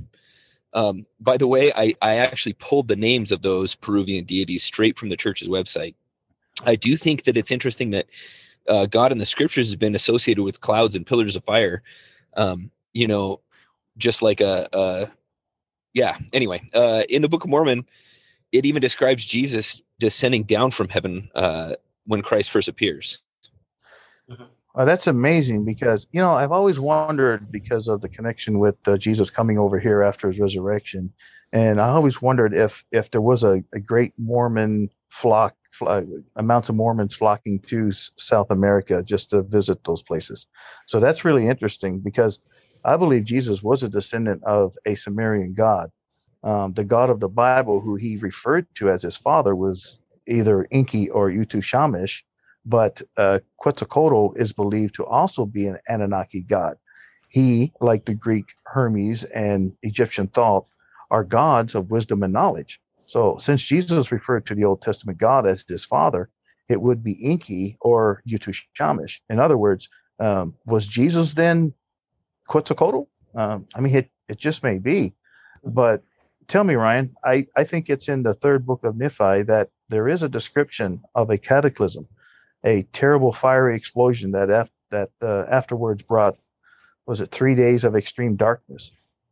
Um, 0.73 1.07
by 1.21 1.37
the 1.37 1.47
way, 1.47 1.73
I, 1.75 1.95
I 2.01 2.17
actually 2.17 2.55
pulled 2.55 2.89
the 2.89 2.97
names 2.97 3.31
of 3.31 3.43
those 3.43 3.75
Peruvian 3.75 4.25
deities 4.25 4.63
straight 4.63 4.99
from 4.99 5.11
the 5.11 5.17
church's 5.17 5.49
website. 5.49 5.95
I 6.65 6.77
do 6.77 6.97
think 6.97 7.25
that 7.25 7.37
it's 7.37 7.51
interesting 7.51 7.91
that 7.91 8.07
uh, 8.69 8.87
God 8.87 9.13
in 9.13 9.19
the 9.19 9.27
scriptures 9.27 9.69
has 9.69 9.77
been 9.77 9.95
associated 9.95 10.43
with 10.43 10.61
clouds 10.61 10.97
and 10.97 11.07
pillars 11.07 11.37
of 11.37 11.45
fire. 11.45 11.83
Um, 12.37 12.71
you 12.93 13.07
know, 13.07 13.41
just 13.97 14.23
like 14.23 14.41
a, 14.41 14.69
a 14.73 15.09
yeah. 15.95 16.17
Anyway, 16.33 16.63
uh, 16.75 17.03
in 17.09 17.23
the 17.23 17.29
Book 17.29 17.45
of 17.45 17.51
Mormon, 17.51 17.87
it 18.53 18.65
even 18.65 18.81
describes 18.81 19.25
Jesus 19.25 19.81
descending 19.99 20.45
down 20.45 20.71
from 20.71 20.89
heaven 20.89 21.31
uh, 21.35 21.75
when 22.07 22.23
Christ 22.23 22.51
first 22.51 22.69
appears. 22.69 23.23
Mm-hmm. 24.31 24.45
Oh, 24.77 24.85
that's 24.85 25.09
amazing 25.09 25.65
because 25.65 26.07
you 26.13 26.21
know 26.21 26.33
I've 26.33 26.53
always 26.53 26.79
wondered 26.79 27.51
because 27.51 27.89
of 27.89 28.01
the 28.01 28.09
connection 28.09 28.61
with 28.61 28.77
uh, 28.87 28.97
Jesus 28.97 29.29
coming 29.29 29.59
over 29.59 29.81
here 29.81 30.03
after 30.03 30.29
his 30.29 30.39
resurrection, 30.39 31.13
and 31.53 31.81
I 31.81 31.89
always 31.89 32.23
wondered 32.23 32.55
if 32.55 32.85
if 32.93 33.11
there 33.11 33.21
was 33.21 33.43
a, 33.43 33.65
a 33.75 33.81
great 33.81 34.13
Mormon 34.17 34.89
flock, 35.09 35.57
flock, 35.73 36.05
amounts 36.37 36.69
of 36.69 36.75
Mormons 36.75 37.15
flocking 37.15 37.59
to 37.69 37.91
South 37.93 38.51
America 38.51 39.03
just 39.03 39.31
to 39.31 39.43
visit 39.43 39.83
those 39.85 40.03
places. 40.03 40.47
So 40.87 41.01
that's 41.01 41.25
really 41.25 41.47
interesting 41.47 42.01
because 42.01 42.41
I 42.85 42.97
believe 42.97 43.25
Jesus 43.25 43.63
was 43.63 43.83
a 43.83 43.89
descendant 43.89 44.43
of 44.45 44.77
a 44.87 44.95
Sumerian 44.95 45.55
god. 45.55 45.91
Um, 46.43 46.73
the 46.73 46.85
God 46.85 47.11
of 47.11 47.21
the 47.21 47.29
Bible, 47.29 47.81
who 47.81 47.97
he 47.97 48.17
referred 48.17 48.67
to 48.77 48.91
as 48.91 49.03
his 49.03 49.17
father, 49.17 49.55
was 49.55 49.99
either 50.27 50.67
Enki 50.71 51.11
or 51.11 51.31
Utu 51.31 51.61
Shamash, 51.61 52.25
but 52.65 53.03
uh, 53.17 53.41
Quetzalcoatl 53.59 54.35
is 54.37 54.53
believed 54.53 54.95
to 54.95 55.05
also 55.05 55.45
be 55.45 55.67
an 55.67 55.79
Anunnaki 55.89 56.43
god. 56.43 56.77
He, 57.29 57.73
like 57.81 58.07
the 58.07 58.15
Greek 58.15 58.47
Hermes 58.65 59.25
and 59.25 59.77
Egyptian 59.83 60.29
Thoth, 60.29 60.67
are 61.11 61.25
gods 61.25 61.75
of 61.75 61.91
wisdom 61.91 62.23
and 62.23 62.33
knowledge. 62.33 62.80
So, 63.11 63.37
since 63.39 63.65
Jesus 63.65 64.13
referred 64.13 64.47
to 64.47 64.55
the 64.55 64.65
Old 64.65 64.83
Testament 64.83 65.19
God 65.19 65.47
as 65.47 65.65
his 65.69 65.85
father, 65.85 66.31
it 66.69 66.81
would 66.81 67.03
be 67.03 67.19
Enki 67.25 67.77
or 67.81 68.23
Utu 68.25 68.53
Shamash. 68.75 69.21
In 69.29 69.41
other 69.41 69.59
words, 69.59 69.89
um, 70.21 70.55
was 70.65 70.87
Jesus 70.87 71.35
then 71.35 71.75
Quetzalcoatl? 72.49 73.09
Um, 73.35 73.67
I 73.75 73.81
mean, 73.81 73.97
it, 73.97 74.11
it 74.29 74.39
just 74.39 74.63
may 74.63 74.79
be. 74.79 75.15
But 75.65 76.05
tell 76.47 76.63
me, 76.63 76.75
Ryan, 76.75 77.13
I, 77.25 77.47
I 77.57 77.65
think 77.65 77.91
it's 77.91 78.09
in 78.09 78.23
the 78.23 78.35
third 78.35 78.65
book 78.65 78.85
of 78.85 78.97
Nephi 78.97 79.43
that 79.43 79.71
there 79.89 80.09
is 80.09 80.23
a 80.23 80.29
description 80.29 81.03
of 81.17 81.31
a 81.31 81.39
cataclysm 81.39 82.07
a 82.65 82.83
terrible 82.93 83.33
fiery 83.33 83.77
explosion 83.77 84.33
that 84.33 84.51
af- 84.51 84.71
that 84.91 85.11
uh, 85.23 85.45
afterwards 85.51 86.03
brought 86.03 86.37
was 87.07 87.21
it 87.21 87.31
three 87.31 87.55
days 87.55 87.85
of 87.85 87.97
extreme 87.97 88.37
darkness. 88.37 88.91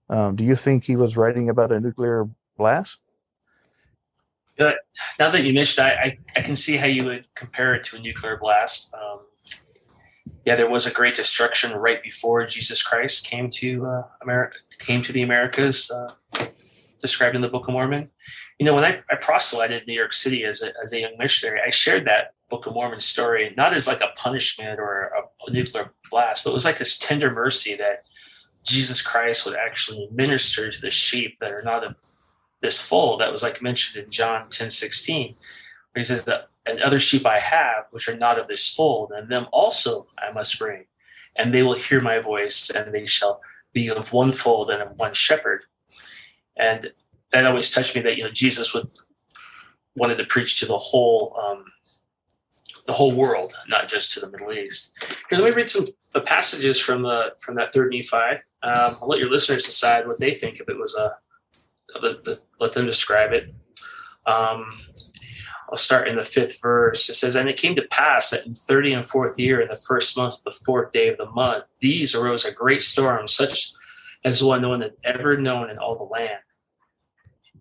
Um, 0.08 0.36
do 0.36 0.44
you 0.44 0.56
think 0.56 0.84
he 0.84 0.96
was 0.96 1.16
writing 1.16 1.50
about 1.50 1.72
a 1.72 1.80
nuclear 1.80 2.28
blast? 2.56 2.96
Uh, 4.59 4.73
now 5.18 5.31
that 5.31 5.44
you 5.44 5.53
mentioned, 5.53 5.87
I, 5.87 5.90
I, 5.90 6.18
I 6.37 6.40
can 6.42 6.57
see 6.57 6.77
how 6.77 6.87
you 6.87 7.05
would 7.05 7.33
compare 7.35 7.75
it 7.75 7.85
to 7.85 7.97
a 7.97 8.01
nuclear 8.01 8.37
blast. 8.37 8.92
Um, 8.94 9.21
yeah, 10.44 10.57
there 10.57 10.71
was 10.71 10.87
a 10.87 10.90
great 10.90 11.14
destruction 11.14 11.73
right 11.73 12.03
before 12.03 12.44
Jesus 12.47 12.83
Christ 12.83 13.27
came 13.27 13.51
to 13.51 13.87
uh, 13.87 14.03
America, 14.23 14.59
came 14.79 15.03
to 15.03 15.12
the 15.12 15.23
Americas, 15.23 15.90
uh, 15.90 16.47
described 17.01 17.37
in 17.37 17.42
the 17.42 17.49
Book 17.49 17.68
of 17.68 17.75
Mormon. 17.75 18.11
You 18.59 18.66
know, 18.66 18.75
when 18.75 18.85
I, 18.85 19.01
I 19.11 19.16
proselyted 19.16 19.83
in 19.83 19.85
New 19.87 19.99
York 19.99 20.12
City 20.12 20.44
as 20.44 20.62
a, 20.62 20.73
as 20.83 20.92
a 20.92 21.01
young 21.01 21.16
missionary, 21.18 21.61
I 21.64 21.71
shared 21.71 22.07
that 22.07 22.35
Book 22.49 22.66
of 22.66 22.75
Mormon 22.75 23.01
story, 23.01 23.55
not 23.57 23.75
as 23.75 23.87
like 23.87 24.01
a 24.01 24.09
punishment 24.16 24.81
or 24.81 25.12
a, 25.16 25.49
a 25.49 25.53
nuclear 25.53 25.92
blast, 26.11 26.44
but 26.44 26.51
it 26.51 26.55
was 26.55 26.64
like 26.64 26.79
this 26.79 26.99
tender 26.99 27.31
mercy 27.31 27.77
that 27.77 28.05
Jesus 28.64 29.03
Christ 29.03 29.47
would 29.47 29.57
actually 29.57 30.09
minister 30.12 30.71
to 30.71 30.81
the 30.81 30.90
sheep 30.90 31.38
that 31.40 31.53
are 31.53 31.62
not 31.62 31.94
this 32.61 32.81
fold. 32.81 33.21
That 33.21 33.33
was 33.33 33.42
like 33.42 33.62
mentioned 33.62 34.05
in 34.05 34.11
John 34.11 34.49
10 34.49 34.71
16, 34.71 35.35
where 35.92 36.01
he 36.01 36.05
says 36.05 36.25
that 36.25 36.49
and 36.66 36.81
other 36.83 37.01
sheep 37.01 37.25
I 37.25 37.38
have, 37.40 37.87
which 37.90 38.09
are 38.09 38.16
not 38.16 38.38
of 38.38 38.47
this 38.47 38.71
fold, 38.71 39.11
and 39.12 39.31
them 39.31 39.47
also 39.53 40.07
I 40.18 40.31
must 40.33 40.59
bring, 40.59 40.85
and 41.35 41.55
they 41.55 41.62
will 41.62 41.75
hear 41.75 42.01
my 42.01 42.18
voice, 42.18 42.71
and 42.71 42.92
they 42.92 43.07
shall 43.07 43.40
be 43.73 43.88
of 43.88 44.12
one 44.12 44.33
fold 44.33 44.71
and 44.71 44.83
of 44.83 44.99
one 44.99 45.14
shepherd. 45.14 45.62
And 46.57 46.92
that 47.33 47.47
always 47.47 47.71
touched 47.71 47.94
me 47.94 48.03
that 48.03 48.16
you 48.16 48.25
know 48.25 48.31
Jesus 48.31 48.75
would 48.75 48.90
wanted 49.97 50.18
to 50.18 50.27
preach 50.27 50.61
to 50.61 50.66
the 50.66 50.79
whole 50.79 51.35
um, 51.42 51.64
the 52.87 52.92
whole 52.92 53.12
world, 53.12 53.55
not 53.68 53.88
just 53.88 54.12
to 54.14 54.21
the 54.21 54.31
Middle 54.31 54.53
East. 54.53 54.94
Here, 55.29 55.38
let 55.38 55.51
me 55.51 55.57
read 55.57 55.68
some 55.68 55.87
the 56.12 56.21
passages 56.21 56.79
from 56.79 57.03
the 57.03 57.33
from 57.38 57.55
that 57.57 57.73
third 57.73 57.92
Nephi. 57.92 58.42
Um, 58.62 58.97
I'll 59.01 59.09
let 59.09 59.21
your 59.21 59.31
listeners 59.31 59.64
decide 59.64 60.07
what 60.07 60.18
they 60.18 60.33
think 60.33 60.61
if 60.61 60.68
it 60.68 60.79
was 60.79 60.94
a. 60.97 61.11
Let, 62.03 62.38
let 62.59 62.75
them 62.75 62.87
describe 62.87 63.33
it. 63.33 63.55
Um, 64.27 64.71
I'll 65.71 65.77
start 65.77 66.09
in 66.09 66.16
the 66.16 66.23
fifth 66.23 66.61
verse. 66.62 67.09
It 67.09 67.14
says, 67.14 67.37
And 67.37 67.49
it 67.49 67.59
came 67.59 67.77
to 67.77 67.83
pass 67.83 68.31
that 68.31 68.47
in 68.47 68.55
thirty 68.55 68.92
and 68.92 69.05
fourth 69.05 69.38
year, 69.38 69.61
in 69.61 69.68
the 69.68 69.77
first 69.77 70.16
month, 70.16 70.42
the 70.44 70.51
fourth 70.51 70.92
day 70.92 71.09
of 71.09 71.18
the 71.18 71.31
month, 71.31 71.64
these 71.81 72.14
arose 72.14 72.44
a 72.44 72.53
great 72.53 72.83
storm, 72.83 73.29
such 73.29 73.73
as 74.25 74.42
one 74.42 74.62
no 74.62 74.71
one 74.71 74.81
had 74.81 74.94
ever 75.05 75.37
known 75.37 75.71
in 75.71 75.79
all 75.79 75.97
the 75.97 76.05
land. 76.05 76.40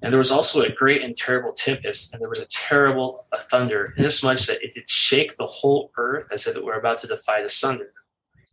And 0.02 0.14
there 0.14 0.20
was 0.20 0.32
also 0.32 0.62
a 0.62 0.72
great 0.72 1.04
and 1.04 1.16
terrible 1.16 1.54
tempest, 1.54 2.14
and 2.14 2.22
there 2.22 2.30
was 2.30 2.40
a 2.40 2.46
terrible 2.46 3.26
a 3.34 3.38
thunder, 3.38 3.94
inasmuch 3.98 4.40
that 4.42 4.64
it 4.64 4.74
did 4.74 4.90
shake 4.90 5.36
the 5.38 5.46
whole 5.46 5.92
earth 5.98 6.28
as 6.32 6.48
if 6.48 6.56
it 6.56 6.64
were 6.64 6.80
about 6.80 7.00
to 7.00 7.08
divide 7.08 7.46
asunder. 7.46 7.92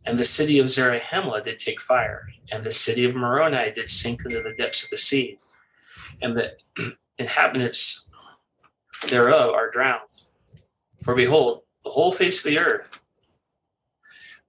And 0.05 0.19
the 0.19 0.25
city 0.25 0.59
of 0.59 0.65
Zarahemla 0.65 1.43
did 1.43 1.59
take 1.59 1.81
fire, 1.81 2.27
and 2.51 2.63
the 2.63 2.71
city 2.71 3.05
of 3.05 3.15
Moroni 3.15 3.71
did 3.71 3.89
sink 3.89 4.25
into 4.25 4.41
the 4.41 4.53
depths 4.57 4.83
of 4.83 4.89
the 4.89 4.97
sea, 4.97 5.39
and 6.21 6.37
the 6.37 6.53
inhabitants 7.17 8.09
thereof 9.07 9.53
are 9.53 9.69
drowned. 9.69 10.09
For 11.03 11.15
behold, 11.15 11.61
the 11.83 11.91
whole 11.91 12.11
face 12.11 12.45
of 12.45 12.51
the 12.51 12.59
earth 12.59 12.99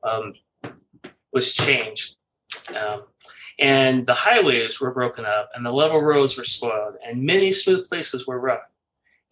um, 0.02 0.34
was 1.32 1.52
changed. 1.52 2.16
Um, 2.74 3.02
and 3.58 4.04
the 4.06 4.14
highways 4.14 4.80
were 4.80 4.92
broken 4.92 5.24
up, 5.24 5.50
and 5.54 5.64
the 5.64 5.72
level 5.72 6.00
roads 6.00 6.36
were 6.36 6.44
spoiled, 6.44 6.94
and 7.06 7.22
many 7.22 7.52
smooth 7.52 7.88
places 7.88 8.26
were 8.26 8.38
rough, 8.38 8.64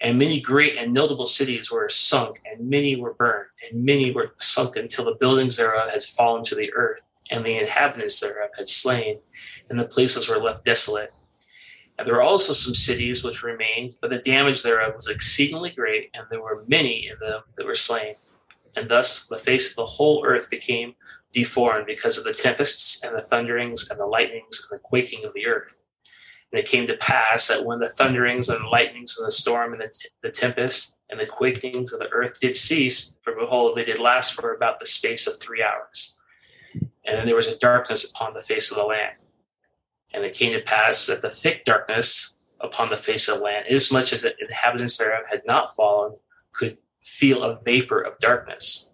and 0.00 0.18
many 0.18 0.40
great 0.40 0.76
and 0.76 0.94
notable 0.94 1.26
cities 1.26 1.70
were 1.70 1.88
sunk, 1.88 2.40
and 2.50 2.68
many 2.68 2.96
were 2.96 3.14
burned, 3.14 3.50
and 3.70 3.84
many 3.84 4.12
were 4.12 4.34
sunk 4.38 4.76
until 4.76 5.04
the 5.04 5.16
buildings 5.20 5.56
thereof 5.56 5.90
had 5.90 6.02
fallen 6.02 6.42
to 6.44 6.54
the 6.54 6.72
earth, 6.74 7.02
and 7.30 7.44
the 7.44 7.58
inhabitants 7.58 8.20
thereof 8.20 8.50
had 8.56 8.68
slain, 8.68 9.18
and 9.68 9.78
the 9.78 9.88
places 9.88 10.28
were 10.28 10.38
left 10.38 10.64
desolate. 10.64 11.12
There 11.96 12.14
were 12.14 12.22
also 12.22 12.52
some 12.52 12.74
cities 12.74 13.22
which 13.22 13.44
remained, 13.44 13.94
but 14.00 14.11
the 14.11 14.18
damage 14.18 14.62
thereof 14.62 14.94
was 14.94 15.07
exceedingly 15.07 15.70
great, 15.70 16.11
and 16.12 16.26
there 16.30 16.42
were 16.42 16.64
many 16.66 17.07
in 17.07 17.16
them 17.20 17.42
that 17.57 17.66
were 17.66 17.76
slain. 17.76 18.16
And 18.76 18.88
thus 18.88 19.26
the 19.26 19.38
face 19.38 19.70
of 19.70 19.76
the 19.76 19.87
whole 19.87 20.24
earth 20.26 20.50
became 20.50 20.96
deformed 21.33 21.87
because 21.87 22.18
of 22.18 22.24
the 22.24 22.33
tempests 22.33 23.04
and 23.04 23.16
the 23.16 23.22
thunderings 23.22 23.88
and 23.90 23.98
the 23.98 24.07
lightnings 24.07 24.66
and 24.68 24.76
the 24.76 24.83
quaking 24.83 25.24
of 25.24 25.35
the 25.35 25.46
earth. 25.46 25.78
And 26.52 26.61
it 26.61 26.66
came 26.66 26.87
to 26.88 26.96
pass 26.96 27.48
that 27.48 27.64
when 27.64 27.80
the 27.80 27.88
thunderings 27.88 28.48
and 28.48 28.64
the 28.64 28.68
lightnings 28.68 29.16
and 29.18 29.26
the 29.26 29.33
storm 29.33 29.72
and 29.72 29.83
the, 29.83 29.88
t- 29.88 30.09
the 30.22 30.30
tempest 30.30 30.96
and 31.11 31.20
the 31.20 31.26
quakings 31.26 31.92
of 31.92 32.00
the 32.00 32.11
earth 32.11 32.40
did 32.40 32.57
cease, 32.57 33.16
for 33.22 33.35
behold, 33.35 33.76
they 33.76 33.85
did 33.85 33.98
last 33.98 34.35
for 34.35 34.52
about 34.52 34.80
the 34.80 34.87
space 34.87 35.26
of 35.26 35.38
three 35.40 35.62
hours. 35.62 36.18
And 37.07 37.18
then 37.18 37.26
there 37.26 37.37
was 37.37 37.48
a 37.48 37.59
darkness 37.59 38.09
upon 38.09 38.35
the 38.35 38.40
face 38.40 38.70
of 38.70 38.76
the 38.76 38.85
land. 38.85 39.16
And 40.14 40.24
it 40.24 40.35
came 40.35 40.53
to 40.53 40.61
pass 40.61 41.07
that 41.07 41.22
the 41.22 41.31
thick 41.31 41.64
darkness 41.64 42.38
upon 42.61 42.88
the 42.88 42.96
face 42.96 43.29
of 43.29 43.38
the 43.38 43.44
land, 43.44 43.66
inasmuch 43.68 44.12
as 44.12 44.22
the 44.22 44.35
inhabitants 44.40 44.96
thereof 44.96 45.24
had 45.29 45.42
not 45.46 45.74
fallen, 45.74 46.14
could 46.53 46.79
feel 47.03 47.42
a 47.42 47.61
vapor 47.64 48.00
of 48.00 48.18
darkness 48.18 48.90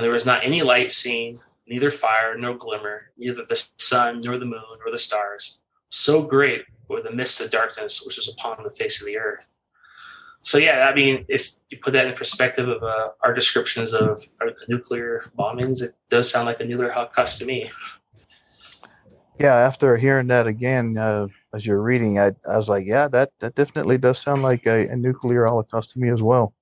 and 0.00 0.04
there 0.04 0.12
was 0.12 0.24
not 0.24 0.44
any 0.44 0.62
light 0.62 0.90
seen, 0.90 1.40
neither 1.66 1.90
fire 1.90 2.34
nor 2.34 2.54
glimmer, 2.54 3.10
neither 3.18 3.44
the 3.44 3.68
sun 3.78 4.22
nor 4.24 4.38
the 4.38 4.46
moon 4.46 4.62
nor 4.78 4.90
the 4.90 4.98
stars. 4.98 5.60
So 5.90 6.22
great 6.22 6.62
were 6.88 7.02
the 7.02 7.12
mists 7.12 7.38
of 7.40 7.50
darkness 7.50 8.02
which 8.06 8.16
was 8.16 8.26
upon 8.26 8.62
the 8.62 8.70
face 8.70 9.02
of 9.02 9.06
the 9.06 9.18
earth. 9.18 9.52
So 10.40 10.56
yeah, 10.56 10.88
I 10.90 10.94
mean, 10.94 11.26
if 11.28 11.52
you 11.68 11.76
put 11.76 11.92
that 11.92 12.06
in 12.06 12.14
perspective 12.14 12.66
of 12.66 12.82
uh, 12.82 13.10
our 13.20 13.34
descriptions 13.34 13.92
of 13.92 14.26
our 14.40 14.52
nuclear 14.68 15.24
bombings, 15.38 15.82
it 15.82 15.94
does 16.08 16.30
sound 16.30 16.46
like 16.46 16.60
a 16.60 16.64
nuclear 16.64 16.92
holocaust 16.92 17.38
to 17.40 17.44
me. 17.44 17.70
Yeah, 19.40 19.56
after 19.56 19.98
hearing 19.98 20.28
that 20.28 20.48
again 20.48 20.98
uh, 20.98 21.28
as 21.54 21.66
you're 21.66 21.82
reading, 21.82 22.20
I, 22.20 22.32
I 22.48 22.58
was 22.58 22.70
like, 22.70 22.86
yeah, 22.86 23.08
that 23.10 23.32
that 23.40 23.56
definitely 23.56 23.98
does 23.98 24.20
sound 24.20 24.42
like 24.44 24.66
a, 24.66 24.88
a 24.88 24.96
nuclear 24.96 25.46
holocaust 25.46 25.92
to 25.92 26.00
me 26.00 26.10
as 26.10 26.22
well. 26.22 26.54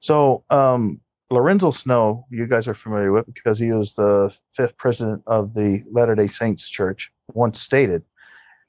So, 0.00 0.44
um, 0.50 1.00
Lorenzo 1.30 1.72
Snow, 1.72 2.26
you 2.30 2.46
guys 2.46 2.68
are 2.68 2.74
familiar 2.74 3.12
with 3.12 3.26
because 3.26 3.58
he 3.58 3.72
was 3.72 3.94
the 3.94 4.34
fifth 4.56 4.76
president 4.78 5.24
of 5.26 5.54
the 5.54 5.84
Latter 5.92 6.16
day 6.16 6.28
Saints 6.28 6.68
Church, 6.68 7.12
once 7.34 7.60
stated, 7.62 8.04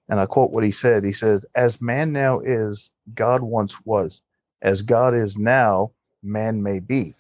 and 0.10 0.20
I 0.20 0.28
quote 0.28 0.52
what 0.52 0.66
he 0.66 0.72
said 0.72 1.06
He 1.06 1.14
says, 1.14 1.46
As 1.56 1.82
man 1.82 2.14
now 2.14 2.42
is, 2.42 2.92
God 3.16 3.44
once 3.44 3.76
was. 3.86 4.22
As 4.64 4.84
God 4.84 5.16
is 5.16 5.38
now, 5.38 5.92
man 6.24 6.64
may 6.64 6.80
be. 6.80 7.16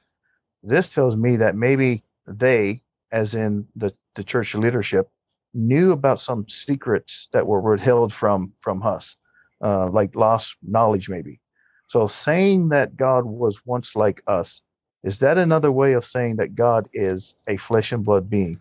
This 0.64 0.90
tells 0.90 1.18
me 1.18 1.38
that 1.38 1.56
maybe 1.56 2.04
they, 2.28 2.82
as 3.12 3.36
in 3.36 3.68
the, 3.76 3.94
the 4.16 4.24
church 4.26 4.56
leadership, 4.56 5.10
knew 5.58 5.92
about 5.92 6.22
some 6.22 6.48
secrets 6.48 7.28
that 7.34 7.48
were 7.48 7.62
withheld 7.62 8.14
from 8.14 8.54
from 8.62 8.84
us, 8.84 9.16
uh, 9.62 9.90
like 9.90 10.16
lost 10.16 10.56
knowledge, 10.62 11.10
maybe. 11.10 11.42
So 11.88 12.08
saying 12.08 12.70
that 12.70 12.96
God 12.96 13.26
was 13.26 13.66
once 13.66 13.96
like 13.96 14.22
us 14.28 14.62
Is 15.04 15.20
that 15.20 15.38
another 15.38 15.72
way 15.72 15.94
of 15.94 16.06
saying 16.06 16.36
that 16.38 16.56
God 16.56 16.90
is 16.94 17.36
a 17.48 17.58
flesh 17.58 17.94
and 17.94 18.04
blood 18.04 18.30
being? 18.30 18.60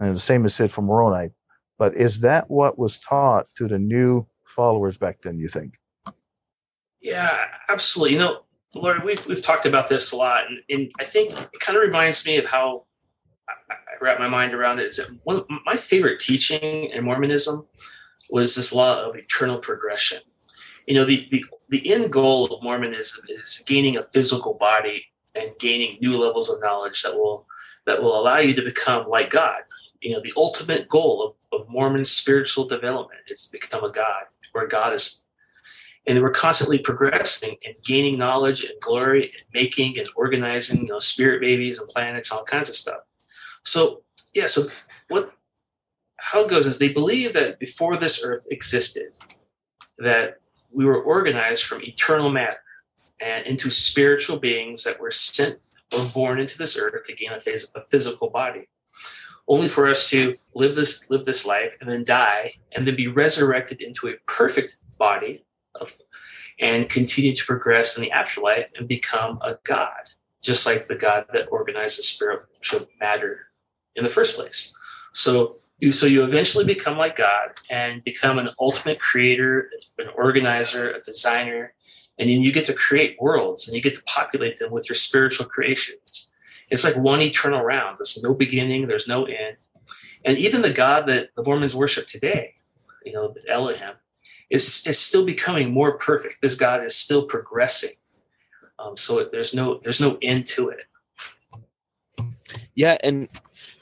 And 0.00 0.14
the 0.14 0.20
same 0.20 0.44
is 0.44 0.54
said 0.54 0.72
for 0.72 0.82
Moroni. 0.82 1.30
But 1.78 1.94
is 1.94 2.20
that 2.20 2.50
what 2.50 2.78
was 2.78 2.98
taught 2.98 3.46
to 3.58 3.68
the 3.68 3.78
new 3.78 4.26
followers 4.44 4.96
back 4.96 5.22
then, 5.22 5.38
you 5.38 5.48
think? 5.48 5.74
Yeah, 7.00 7.44
absolutely. 7.68 8.14
You 8.14 8.18
know, 8.20 8.40
Lord, 8.74 9.04
we've, 9.04 9.24
we've 9.26 9.40
talked 9.42 9.66
about 9.66 9.88
this 9.88 10.10
a 10.10 10.16
lot. 10.16 10.44
And, 10.48 10.58
and 10.68 10.90
I 10.98 11.04
think 11.04 11.30
it 11.32 11.60
kind 11.60 11.76
of 11.76 11.82
reminds 11.82 12.26
me 12.26 12.38
of 12.38 12.48
how 12.48 12.86
wrap 14.00 14.18
my 14.18 14.28
mind 14.28 14.54
around 14.54 14.78
it. 14.78 14.86
Is 14.86 14.96
that 14.96 15.16
one 15.24 15.44
my 15.66 15.76
favorite 15.76 16.20
teaching 16.20 16.84
in 16.84 17.04
Mormonism 17.04 17.66
was 18.30 18.54
this 18.54 18.72
law 18.72 19.08
of 19.08 19.16
eternal 19.16 19.58
progression. 19.58 20.18
You 20.86 20.94
know, 20.94 21.04
the, 21.04 21.28
the, 21.30 21.44
the 21.68 21.92
end 21.92 22.12
goal 22.12 22.46
of 22.46 22.62
Mormonism 22.62 23.24
is 23.28 23.62
gaining 23.66 23.96
a 23.96 24.02
physical 24.02 24.54
body 24.54 25.04
and 25.34 25.50
gaining 25.58 25.98
new 26.00 26.16
levels 26.16 26.50
of 26.50 26.60
knowledge 26.62 27.02
that 27.02 27.14
will 27.14 27.44
that 27.86 28.02
will 28.02 28.18
allow 28.18 28.38
you 28.38 28.54
to 28.54 28.62
become 28.62 29.08
like 29.08 29.30
God. 29.30 29.60
You 30.00 30.12
know, 30.12 30.20
the 30.20 30.32
ultimate 30.36 30.88
goal 30.88 31.36
of, 31.52 31.60
of 31.60 31.68
Mormon 31.68 32.04
spiritual 32.04 32.66
development 32.66 33.20
is 33.28 33.46
to 33.46 33.52
become 33.52 33.82
a 33.82 33.90
God, 33.90 34.24
where 34.52 34.66
God 34.66 34.92
is 34.94 35.24
and 36.08 36.22
we're 36.22 36.30
constantly 36.30 36.78
progressing 36.78 37.56
and 37.66 37.74
gaining 37.84 38.16
knowledge 38.16 38.64
and 38.64 38.80
glory 38.80 39.24
and 39.24 39.42
making 39.52 39.98
and 39.98 40.08
organizing, 40.16 40.80
you 40.80 40.86
know, 40.88 40.98
spirit 40.98 41.42
babies 41.42 41.78
and 41.78 41.86
planets, 41.88 42.32
all 42.32 42.44
kinds 42.44 42.70
of 42.70 42.74
stuff. 42.74 43.00
So 43.64 44.02
yeah, 44.34 44.46
so 44.46 44.62
what 45.08 45.32
how 46.18 46.42
it 46.42 46.48
goes 46.48 46.66
is 46.66 46.78
they 46.78 46.88
believe 46.88 47.32
that 47.32 47.58
before 47.58 47.96
this 47.96 48.24
earth 48.24 48.46
existed, 48.50 49.12
that 49.98 50.40
we 50.70 50.84
were 50.84 51.00
organized 51.00 51.64
from 51.64 51.82
eternal 51.82 52.30
matter 52.30 52.56
and 53.20 53.46
into 53.46 53.70
spiritual 53.70 54.38
beings 54.38 54.84
that 54.84 55.00
were 55.00 55.10
sent 55.10 55.58
or 55.96 56.04
born 56.06 56.38
into 56.38 56.58
this 56.58 56.76
earth 56.76 57.02
to 57.04 57.14
gain 57.14 57.32
a, 57.32 57.36
phys- 57.36 57.66
a 57.74 57.84
physical 57.86 58.30
body. 58.30 58.68
Only 59.46 59.68
for 59.68 59.88
us 59.88 60.10
to 60.10 60.36
live 60.54 60.76
this 60.76 61.08
live 61.08 61.24
this 61.24 61.46
life 61.46 61.76
and 61.80 61.90
then 61.90 62.04
die 62.04 62.52
and 62.72 62.86
then 62.86 62.96
be 62.96 63.06
resurrected 63.06 63.80
into 63.80 64.08
a 64.08 64.14
perfect 64.26 64.78
body 64.98 65.44
of, 65.80 65.96
and 66.60 66.88
continue 66.88 67.34
to 67.34 67.46
progress 67.46 67.96
in 67.96 68.02
the 68.02 68.10
afterlife 68.10 68.70
and 68.76 68.86
become 68.86 69.38
a 69.42 69.56
god 69.64 70.10
just 70.42 70.66
like 70.66 70.88
the 70.88 70.94
god 70.94 71.24
that 71.32 71.48
organized 71.50 71.98
the 71.98 72.02
spiritual 72.02 72.86
matter 73.00 73.47
in 73.98 74.04
the 74.04 74.10
first 74.10 74.36
place. 74.36 74.74
So 75.12 75.56
you 75.78 75.92
so 75.92 76.06
you 76.06 76.24
eventually 76.24 76.64
become 76.64 76.98
like 76.98 77.16
god 77.16 77.50
and 77.70 78.02
become 78.04 78.38
an 78.38 78.48
ultimate 78.58 78.98
creator 78.98 79.70
an 79.98 80.08
organizer 80.16 80.90
a 80.90 81.00
designer 81.00 81.72
and 82.18 82.28
then 82.28 82.40
you 82.42 82.52
get 82.52 82.64
to 82.66 82.74
create 82.74 83.16
worlds 83.20 83.66
and 83.66 83.76
you 83.76 83.82
get 83.82 83.94
to 83.94 84.02
populate 84.02 84.58
them 84.58 84.72
with 84.72 84.88
your 84.88 84.96
spiritual 84.96 85.46
creations. 85.46 86.32
It's 86.68 86.82
like 86.82 86.96
one 86.96 87.22
eternal 87.22 87.62
round. 87.62 87.98
There's 87.98 88.20
no 88.22 88.34
beginning 88.34 88.88
there's 88.88 89.08
no 89.08 89.24
end. 89.24 89.58
And 90.24 90.36
even 90.38 90.62
the 90.62 90.72
god 90.72 91.06
that 91.06 91.30
the 91.36 91.44
mormons 91.44 91.74
worship 91.74 92.06
today 92.06 92.54
you 93.04 93.12
know 93.12 93.34
elohim 93.48 93.94
is, 94.50 94.86
is 94.86 94.98
still 94.98 95.24
becoming 95.24 95.70
more 95.70 95.98
perfect. 95.98 96.36
This 96.42 96.54
god 96.54 96.84
is 96.84 96.96
still 96.96 97.24
progressing. 97.24 97.96
Um, 98.78 98.96
so 98.96 99.28
there's 99.30 99.54
no 99.54 99.78
there's 99.82 100.00
no 100.00 100.18
end 100.22 100.46
to 100.46 100.68
it. 100.70 100.84
Yeah, 102.74 102.96
and 103.02 103.28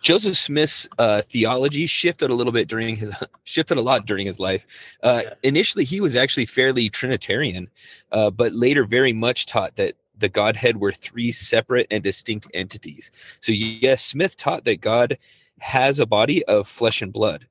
Joseph 0.03 0.37
Smith's 0.37 0.89
uh, 0.99 1.23
theology 1.23 1.87
shifted 1.87 2.31
a 2.31 2.35
little 2.35 2.53
bit 2.53 2.69
during 2.69 2.97
his 2.97 3.11
shifted 3.45 3.79
a 3.79 3.83
lot 3.83 4.07
during 4.07 4.27
his 4.27 4.39
life. 4.39 4.67
Uh, 5.03 5.23
Yeah. 5.25 5.35
Initially, 5.43 5.85
he 5.85 6.01
was 6.01 6.17
actually 6.17 6.47
fairly 6.47 6.89
Trinitarian, 6.89 7.69
uh, 8.13 8.31
but 8.31 8.53
later 8.53 8.85
very 8.85 9.13
much 9.13 9.47
taught 9.47 9.77
that 9.77 9.95
the 10.19 10.29
Godhead 10.29 10.79
were 10.79 10.93
three 10.93 11.31
separate 11.33 11.87
and 11.91 12.03
distinct 12.03 12.47
entities. 12.55 13.11
So 13.41 13.53
yes, 13.53 14.03
Smith 14.03 14.37
taught 14.37 14.65
that 14.65 14.81
God 14.81 15.19
has 15.61 16.01
a 16.01 16.07
body 16.07 16.45
of 16.47 16.69
flesh 16.69 17.03
and 17.03 17.13
blood. 17.13 17.47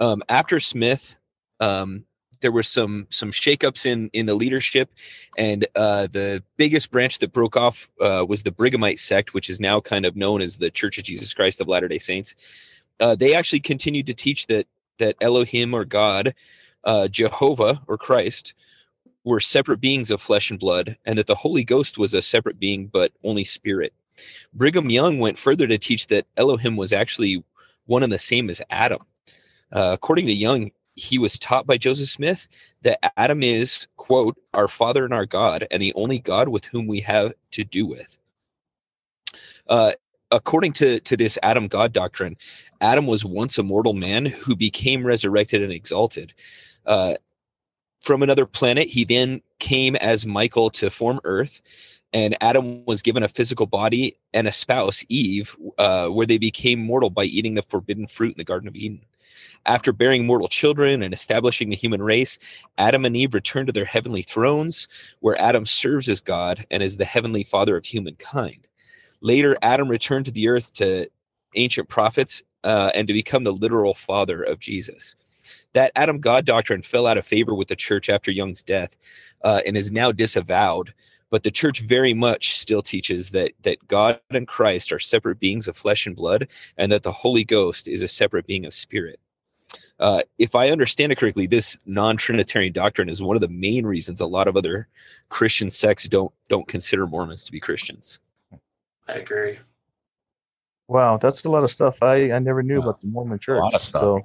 Um, 0.00 0.22
after 0.28 0.60
Smith, 0.60 1.16
um, 1.60 2.04
there 2.44 2.52
were 2.52 2.62
some 2.62 3.06
some 3.08 3.32
shakeups 3.32 3.86
in 3.86 4.10
in 4.12 4.26
the 4.26 4.34
leadership, 4.34 4.90
and 5.38 5.66
uh, 5.76 6.06
the 6.12 6.42
biggest 6.58 6.90
branch 6.90 7.18
that 7.20 7.32
broke 7.32 7.56
off 7.56 7.90
uh, 8.02 8.24
was 8.28 8.42
the 8.42 8.52
Brighamite 8.52 8.98
sect, 8.98 9.32
which 9.32 9.48
is 9.48 9.58
now 9.58 9.80
kind 9.80 10.04
of 10.04 10.14
known 10.14 10.42
as 10.42 10.58
the 10.58 10.70
Church 10.70 10.98
of 10.98 11.04
Jesus 11.04 11.32
Christ 11.32 11.58
of 11.62 11.68
Latter 11.68 11.88
Day 11.88 11.98
Saints. 11.98 12.34
Uh, 13.00 13.14
they 13.14 13.34
actually 13.34 13.60
continued 13.60 14.06
to 14.06 14.14
teach 14.14 14.46
that 14.48 14.66
that 14.98 15.16
Elohim 15.22 15.72
or 15.72 15.86
God, 15.86 16.34
uh, 16.84 17.08
Jehovah 17.08 17.80
or 17.88 17.96
Christ, 17.96 18.52
were 19.24 19.40
separate 19.40 19.80
beings 19.80 20.10
of 20.10 20.20
flesh 20.20 20.50
and 20.50 20.60
blood, 20.60 20.98
and 21.06 21.18
that 21.18 21.26
the 21.26 21.34
Holy 21.34 21.64
Ghost 21.64 21.96
was 21.96 22.12
a 22.12 22.20
separate 22.20 22.60
being 22.60 22.88
but 22.88 23.10
only 23.24 23.44
spirit. 23.44 23.94
Brigham 24.52 24.90
Young 24.90 25.18
went 25.18 25.38
further 25.38 25.66
to 25.66 25.78
teach 25.78 26.08
that 26.08 26.26
Elohim 26.36 26.76
was 26.76 26.92
actually 26.92 27.42
one 27.86 28.02
and 28.02 28.12
the 28.12 28.18
same 28.18 28.50
as 28.50 28.60
Adam. 28.68 29.00
Uh, 29.72 29.92
according 29.94 30.26
to 30.26 30.34
Young, 30.34 30.70
he 30.96 31.18
was 31.18 31.38
taught 31.38 31.66
by 31.66 31.76
Joseph 31.76 32.08
Smith 32.08 32.48
that 32.82 32.98
Adam 33.18 33.42
is, 33.42 33.88
quote, 33.96 34.36
our 34.54 34.68
father 34.68 35.04
and 35.04 35.14
our 35.14 35.26
God, 35.26 35.66
and 35.70 35.82
the 35.82 35.94
only 35.94 36.18
God 36.18 36.48
with 36.48 36.64
whom 36.64 36.86
we 36.86 37.00
have 37.00 37.32
to 37.52 37.64
do 37.64 37.86
with. 37.86 38.16
Uh, 39.68 39.92
according 40.30 40.72
to, 40.74 41.00
to 41.00 41.16
this 41.16 41.38
Adam 41.42 41.68
God 41.68 41.92
doctrine, 41.92 42.36
Adam 42.80 43.06
was 43.06 43.24
once 43.24 43.58
a 43.58 43.62
mortal 43.62 43.94
man 43.94 44.26
who 44.26 44.54
became 44.54 45.06
resurrected 45.06 45.62
and 45.62 45.72
exalted. 45.72 46.34
Uh, 46.86 47.14
from 48.00 48.22
another 48.22 48.46
planet, 48.46 48.86
he 48.86 49.04
then 49.04 49.40
came 49.58 49.96
as 49.96 50.26
Michael 50.26 50.70
to 50.70 50.90
form 50.90 51.20
Earth, 51.24 51.62
and 52.12 52.36
Adam 52.42 52.84
was 52.84 53.02
given 53.02 53.22
a 53.22 53.28
physical 53.28 53.66
body 53.66 54.16
and 54.34 54.46
a 54.46 54.52
spouse, 54.52 55.04
Eve, 55.08 55.56
uh, 55.78 56.08
where 56.08 56.26
they 56.26 56.38
became 56.38 56.78
mortal 56.78 57.10
by 57.10 57.24
eating 57.24 57.54
the 57.54 57.62
forbidden 57.62 58.06
fruit 58.06 58.32
in 58.32 58.38
the 58.38 58.44
Garden 58.44 58.68
of 58.68 58.76
Eden. 58.76 59.00
After 59.66 59.92
bearing 59.92 60.26
mortal 60.26 60.48
children 60.48 61.02
and 61.02 61.14
establishing 61.14 61.70
the 61.70 61.76
human 61.76 62.02
race, 62.02 62.38
Adam 62.76 63.04
and 63.04 63.16
Eve 63.16 63.34
returned 63.34 63.68
to 63.68 63.72
their 63.72 63.84
heavenly 63.84 64.22
thrones, 64.22 64.88
where 65.20 65.40
Adam 65.40 65.64
serves 65.64 66.08
as 66.08 66.20
God 66.20 66.66
and 66.70 66.82
is 66.82 66.96
the 66.96 67.04
heavenly 67.04 67.44
father 67.44 67.76
of 67.76 67.84
humankind. 67.84 68.68
Later, 69.20 69.56
Adam 69.62 69.88
returned 69.88 70.26
to 70.26 70.32
the 70.32 70.48
earth 70.48 70.72
to 70.74 71.08
ancient 71.54 71.88
prophets 71.88 72.42
uh, 72.62 72.90
and 72.94 73.08
to 73.08 73.14
become 73.14 73.44
the 73.44 73.52
literal 73.52 73.94
father 73.94 74.42
of 74.42 74.58
Jesus. 74.58 75.16
That 75.72 75.92
Adam 75.96 76.20
God 76.20 76.44
doctrine 76.44 76.82
fell 76.82 77.06
out 77.06 77.18
of 77.18 77.26
favor 77.26 77.54
with 77.54 77.68
the 77.68 77.76
church 77.76 78.08
after 78.08 78.30
Young's 78.30 78.62
death 78.62 78.96
uh, 79.42 79.60
and 79.66 79.76
is 79.76 79.90
now 79.90 80.12
disavowed. 80.12 80.92
But 81.30 81.42
the 81.42 81.50
church 81.50 81.80
very 81.80 82.14
much 82.14 82.56
still 82.58 82.82
teaches 82.82 83.30
that 83.30 83.52
that 83.62 83.88
God 83.88 84.20
and 84.30 84.46
Christ 84.46 84.92
are 84.92 85.00
separate 85.00 85.40
beings 85.40 85.66
of 85.66 85.76
flesh 85.76 86.06
and 86.06 86.14
blood, 86.14 86.48
and 86.76 86.92
that 86.92 87.02
the 87.02 87.10
Holy 87.10 87.44
Ghost 87.44 87.88
is 87.88 88.02
a 88.02 88.08
separate 88.08 88.46
being 88.46 88.64
of 88.66 88.74
spirit. 88.74 89.18
Uh, 90.00 90.20
if 90.38 90.54
I 90.54 90.70
understand 90.70 91.12
it 91.12 91.18
correctly, 91.18 91.46
this 91.46 91.78
non-Trinitarian 91.86 92.72
doctrine 92.72 93.08
is 93.08 93.22
one 93.22 93.36
of 93.36 93.40
the 93.40 93.48
main 93.48 93.86
reasons 93.86 94.20
a 94.20 94.26
lot 94.26 94.48
of 94.48 94.56
other 94.56 94.88
Christian 95.28 95.70
sects 95.70 96.08
don't 96.08 96.32
don't 96.48 96.66
consider 96.66 97.06
Mormons 97.06 97.44
to 97.44 97.52
be 97.52 97.60
Christians. 97.60 98.18
i 99.08 99.12
agree 99.12 99.58
Wow, 100.88 101.16
that's 101.16 101.44
a 101.44 101.48
lot 101.48 101.64
of 101.64 101.70
stuff 101.70 102.02
I, 102.02 102.32
I 102.32 102.38
never 102.40 102.62
knew 102.62 102.78
Wow. 102.80 102.88
about 102.88 103.00
the 103.00 103.06
Mormon 103.06 103.38
Church. 103.38 103.60
A 103.60 103.64
lot 103.64 103.74
of 103.74 103.80
stuff. 103.80 104.22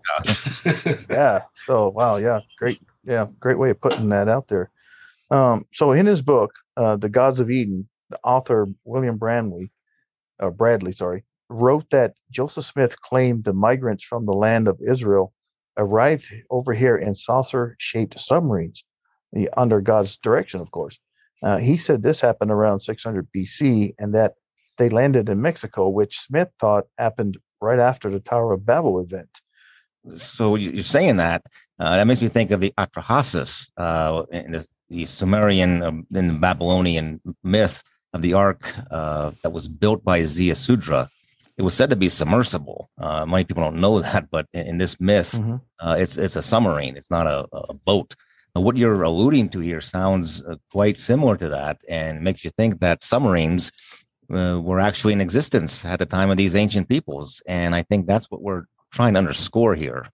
So 0.66 1.06
yeah, 1.10 1.44
so 1.56 1.90
wow, 1.90 2.18
yeah, 2.18 2.42
great, 2.58 2.82
yeah, 3.06 3.28
great 3.40 3.58
way 3.58 3.70
of 3.70 3.80
putting 3.80 4.10
that 4.10 4.28
out 4.28 4.48
there. 4.50 4.70
Um, 5.32 5.66
so 5.72 5.94
in 5.94 6.06
his 6.06 6.22
book, 6.22 6.52
uh, 6.76 6.98
The 6.98 7.08
Gods 7.08 7.40
of 7.40 7.50
Eden, 7.50 7.88
the 8.10 8.20
author 8.26 8.68
William 8.84 9.18
Bradley, 9.18 9.72
uh, 10.42 10.50
Bramley, 10.50 10.92
sorry, 10.92 11.24
wrote 11.50 11.90
that 11.92 12.16
Joseph 12.32 12.66
Smith 12.66 13.00
claimed 13.02 13.44
the 13.46 13.54
migrants 13.54 14.04
from 14.04 14.26
the 14.26 14.34
land 14.34 14.68
of 14.68 14.82
Israel 14.82 15.32
arrived 15.80 16.28
over 16.52 16.74
here 16.74 16.98
in 16.98 17.16
saucer-shaped 17.16 18.20
submarines, 18.20 18.84
the, 19.34 19.50
under 19.58 19.82
God's 19.82 20.18
direction, 20.18 20.60
of 20.62 20.70
course. 20.72 21.00
Uh, 21.42 21.58
he 21.58 21.78
said 21.78 22.04
this 22.04 22.20
happened 22.22 22.52
around 22.52 22.82
600 22.82 23.28
BC, 23.36 23.96
and 23.98 24.14
that 24.14 24.34
they 24.78 24.90
landed 24.90 25.30
in 25.30 25.42
Mexico, 25.42 25.90
which 25.90 26.20
Smith 26.20 26.50
thought 26.60 26.86
happened 26.98 27.38
right 27.62 27.80
after 27.80 28.10
the 28.12 28.20
Tower 28.20 28.54
of 28.54 28.66
Babel 28.66 29.00
event. 29.00 29.30
so 30.18 30.56
you- 30.56 30.72
you're 30.72 30.84
saying 30.84 31.18
that 31.18 31.42
uh, 31.80 31.96
that 31.98 32.08
makes 32.08 32.22
me 32.22 32.30
think 32.30 32.52
of 32.52 32.60
the 32.62 32.74
Atrahasis 32.78 33.70
uh, 33.78 34.24
in 34.32 34.52
the, 34.54 34.66
the 34.90 35.06
Sumerian 35.06 35.84
um, 35.84 36.08
the 36.10 36.22
Babylonian 36.48 37.20
myth 37.44 37.84
of 38.14 38.22
the 38.22 38.34
ark 38.34 38.62
uh, 38.92 39.32
that 39.44 39.52
was 39.52 39.68
built 39.68 40.04
by 40.04 40.22
Ziusudra. 40.22 41.10
It 41.60 41.64
was 41.64 41.76
said 41.76 41.90
to 41.90 41.98
be 41.98 42.08
submersible. 42.08 42.90
Uh, 42.98 43.26
many 43.26 43.44
people 43.44 43.64
don't 43.64 43.82
know 43.82 44.00
that, 44.08 44.30
but 44.32 44.46
in, 44.54 44.66
in 44.66 44.78
this 44.78 45.00
myth, 45.00 45.34
Mhm. 45.34 45.62
uh, 45.84 45.96
it's 46.00 46.18
it's 46.18 46.38
a 46.38 46.42
submarine. 46.42 46.96
It's 46.96 47.12
not 47.12 47.28
a, 47.28 47.46
a 47.54 47.74
boat. 47.74 48.16
Now, 48.56 48.62
what 48.62 48.78
you're 48.78 49.04
alluding 49.04 49.50
to 49.50 49.60
here 49.60 49.82
sounds 49.82 50.44
uh, 50.46 50.56
quite 50.72 50.98
similar 50.98 51.36
to 51.38 51.50
that, 51.50 51.82
and 51.90 52.24
makes 52.24 52.44
you 52.46 52.50
think 52.58 52.80
that 52.80 53.04
submarines 53.04 53.72
uh, 54.34 54.60
were 54.62 54.80
actually 54.80 55.14
in 55.14 55.22
existence 55.22 55.84
at 55.86 56.00
the 56.00 56.06
time 56.06 56.30
of 56.32 56.38
these 56.38 56.56
ancient 56.56 56.88
peoples. 56.88 57.42
And 57.46 57.76
I 57.76 57.84
think 57.84 58.08
that's 58.08 58.32
what 58.32 58.42
we're 58.42 58.64
trying 58.94 59.14
to 59.16 59.20
underscore 59.20 59.76
here. 59.76 60.06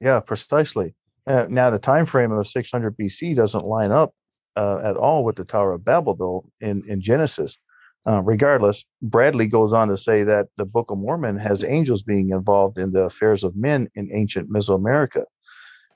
Yeah, 0.00 0.20
precisely. 0.20 0.94
Uh, 1.26 1.46
now 1.48 1.70
the 1.70 1.78
time 1.78 2.04
frame 2.04 2.32
of 2.32 2.46
600 2.46 2.96
BC 2.96 3.34
doesn't 3.36 3.64
line 3.64 3.92
up 3.92 4.10
uh, 4.56 4.78
at 4.84 4.96
all 4.96 5.24
with 5.24 5.36
the 5.36 5.44
Tower 5.44 5.72
of 5.72 5.84
Babel, 5.84 6.14
though. 6.14 6.44
In 6.60 6.82
in 6.88 7.00
Genesis, 7.00 7.56
Uh, 8.04 8.20
regardless, 8.22 8.84
Bramley 9.00 9.46
goes 9.46 9.72
on 9.72 9.88
to 9.88 9.96
say 9.96 10.24
that 10.24 10.48
the 10.56 10.64
Book 10.64 10.90
of 10.90 10.98
Mormon 10.98 11.36
has 11.38 11.62
angels 11.62 12.02
being 12.02 12.30
involved 12.30 12.78
in 12.78 12.92
the 12.92 13.02
affairs 13.02 13.44
of 13.44 13.54
men 13.54 13.88
in 13.94 14.10
ancient 14.12 14.50
Mesoamerica. 14.50 15.24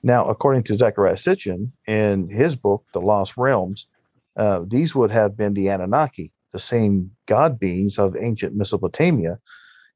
Now, 0.03 0.29
according 0.29 0.63
to 0.63 0.77
Zecharia 0.77 1.17
Sitchin, 1.17 1.71
in 1.85 2.29
his 2.29 2.55
book, 2.55 2.85
The 2.93 3.01
Lost 3.01 3.35
Realms, 3.35 3.87
uh, 4.37 4.61
these 4.65 4.95
would 4.95 5.11
have 5.11 5.35
been 5.35 5.53
the 5.53 5.67
Anunnaki, 5.67 6.31
the 6.53 6.59
same 6.59 7.11
god 7.25 7.59
beings 7.59 7.97
of 7.97 8.15
ancient 8.15 8.55
Mesopotamia. 8.55 9.39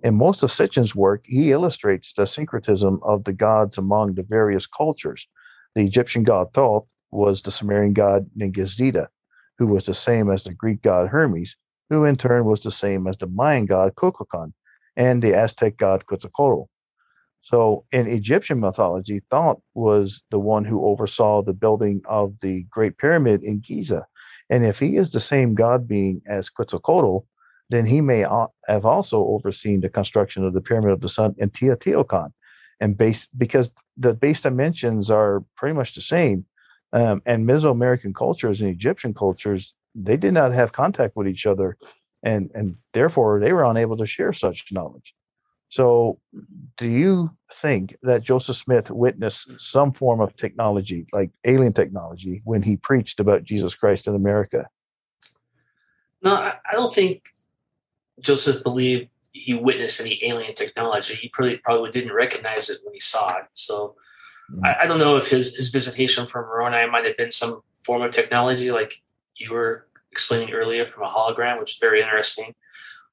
In 0.04 0.16
most 0.16 0.44
of 0.44 0.52
Sitchin's 0.52 0.96
work, 0.96 1.22
he 1.26 1.52
illustrates 1.52 2.14
the 2.14 2.26
syncretism 2.26 3.00
of 3.04 3.24
the 3.24 3.34
gods 3.34 3.78
among 3.78 4.16
the 4.16 4.24
various 4.24 4.66
cultures. 4.68 5.28
The 5.76 5.86
Egyptian 5.86 6.24
god 6.24 6.54
Thoth 6.54 6.88
was 7.12 7.42
the 7.42 7.52
Sumerian 7.52 7.94
god 7.94 8.30
Ningishzida, 8.36 9.08
who 9.60 9.68
was 9.68 9.86
the 9.86 9.94
same 9.94 10.30
as 10.30 10.44
the 10.44 10.54
Greek 10.54 10.82
god 10.82 11.08
Hermes, 11.08 11.56
who 11.92 12.06
in 12.06 12.16
turn 12.16 12.46
was 12.46 12.62
the 12.62 12.72
same 12.72 13.06
as 13.06 13.18
the 13.18 13.28
Mayan 13.28 13.66
god 13.66 13.96
Kukulkan 13.96 14.54
and 14.96 15.22
the 15.22 15.36
Aztec 15.36 15.76
god 15.78 16.06
Quetzalcoatl. 16.06 16.70
So 17.42 17.86
in 17.92 18.08
Egyptian 18.08 18.62
mythology, 18.62 19.20
Thoth 19.30 19.62
was 19.74 20.24
the 20.32 20.40
one 20.40 20.64
who 20.64 20.86
oversaw 20.86 21.42
the 21.42 21.54
building 21.54 22.02
of 22.06 22.36
the 22.42 22.64
Great 22.70 22.98
Pyramid 22.98 23.44
in 23.44 23.60
Giza. 23.60 24.06
And 24.50 24.66
if 24.66 24.80
he 24.80 24.96
is 24.96 25.12
the 25.12 25.20
same 25.20 25.54
god 25.54 25.86
being 25.86 26.22
as 26.28 26.50
Quetzalcoatl, 26.50 27.26
then 27.70 27.86
he 27.86 28.00
may 28.00 28.26
have 28.68 28.86
also 28.86 29.26
overseen 29.26 29.82
the 29.82 29.90
construction 29.90 30.46
of 30.46 30.54
the 30.54 30.62
Pyramid 30.62 30.92
of 30.92 31.02
the 31.02 31.10
Sun 31.10 31.36
in 31.40 31.50
Teotihuacan. 31.50 32.32
And 32.80 32.98
base 32.98 33.28
because 33.38 33.70
the 33.98 34.14
base 34.14 34.42
dimensions 34.42 35.10
are 35.12 35.44
pretty 35.58 35.76
much 35.76 35.94
the 35.94 36.02
same. 36.02 36.46
Um, 36.94 37.22
and 37.26 37.46
Mesoamerican 37.46 38.16
cultures 38.16 38.62
and 38.62 38.70
Egyptian 38.70 39.14
cultures, 39.14 39.74
they 39.96 40.18
did 40.18 40.34
not 40.34 40.54
have 40.54 40.72
contact 40.72 41.16
with 41.16 41.28
each 41.28 41.46
other, 41.46 41.78
and 42.24 42.52
and 42.54 42.76
therefore 42.94 43.40
they 43.40 43.54
were 43.54 43.64
unable 43.64 43.98
to 43.98 44.06
share 44.06 44.34
such 44.34 44.72
knowledge. 44.72 45.14
So, 45.72 46.20
do 46.78 46.88
you 46.88 47.32
think 47.54 47.96
that 48.04 48.24
Joseph 48.24 48.58
Smith 48.58 48.92
witnessed 48.92 49.58
some 49.58 49.94
form 49.94 50.20
of 50.20 50.36
technology, 50.36 51.08
like 51.14 51.32
alien 51.46 51.72
technology, 51.72 52.42
when 52.44 52.62
he 52.62 52.76
preached 52.76 53.22
about 53.22 53.46
Jesus 53.46 53.74
Christ 53.74 54.06
in 54.06 54.14
America? 54.14 54.68
No, 56.22 56.34
I 56.36 56.74
don't 56.74 56.94
think 56.94 57.24
Joseph 58.20 58.64
believed 58.64 59.08
he 59.32 59.54
witnessed 59.54 60.02
any 60.02 60.20
alien 60.24 60.54
technology. 60.56 61.16
He 61.16 61.30
probably 61.30 61.58
probably 61.60 61.90
didn't 61.90 62.14
recognize 62.14 62.70
it 62.70 62.80
when 62.84 62.94
he 62.94 63.00
saw 63.00 63.38
it. 63.38 63.46
So, 63.54 63.96
mm-hmm. 64.52 64.66
I, 64.66 64.82
I, 64.82 64.88
don't 64.88 65.00
know 65.00 65.16
if 65.16 65.30
his 65.30 65.56
his 65.56 65.70
visitation 65.70 66.28
from 66.28 66.48
Moroni 66.48 66.86
might 66.92 67.06
have 67.06 67.16
been 67.16 67.32
some 67.32 67.62
form 67.86 68.02
of 68.02 68.12
technology, 68.12 68.72
like 68.72 69.02
you 69.42 69.54
were 69.54 69.88
explaining 70.12 70.54
earlier, 70.54 70.86
from 70.86 71.04
a 71.04 71.10
hologram, 71.10 71.60
which 71.60 71.74
is 71.74 71.80
very 71.80 72.02
interesting. 72.02 72.54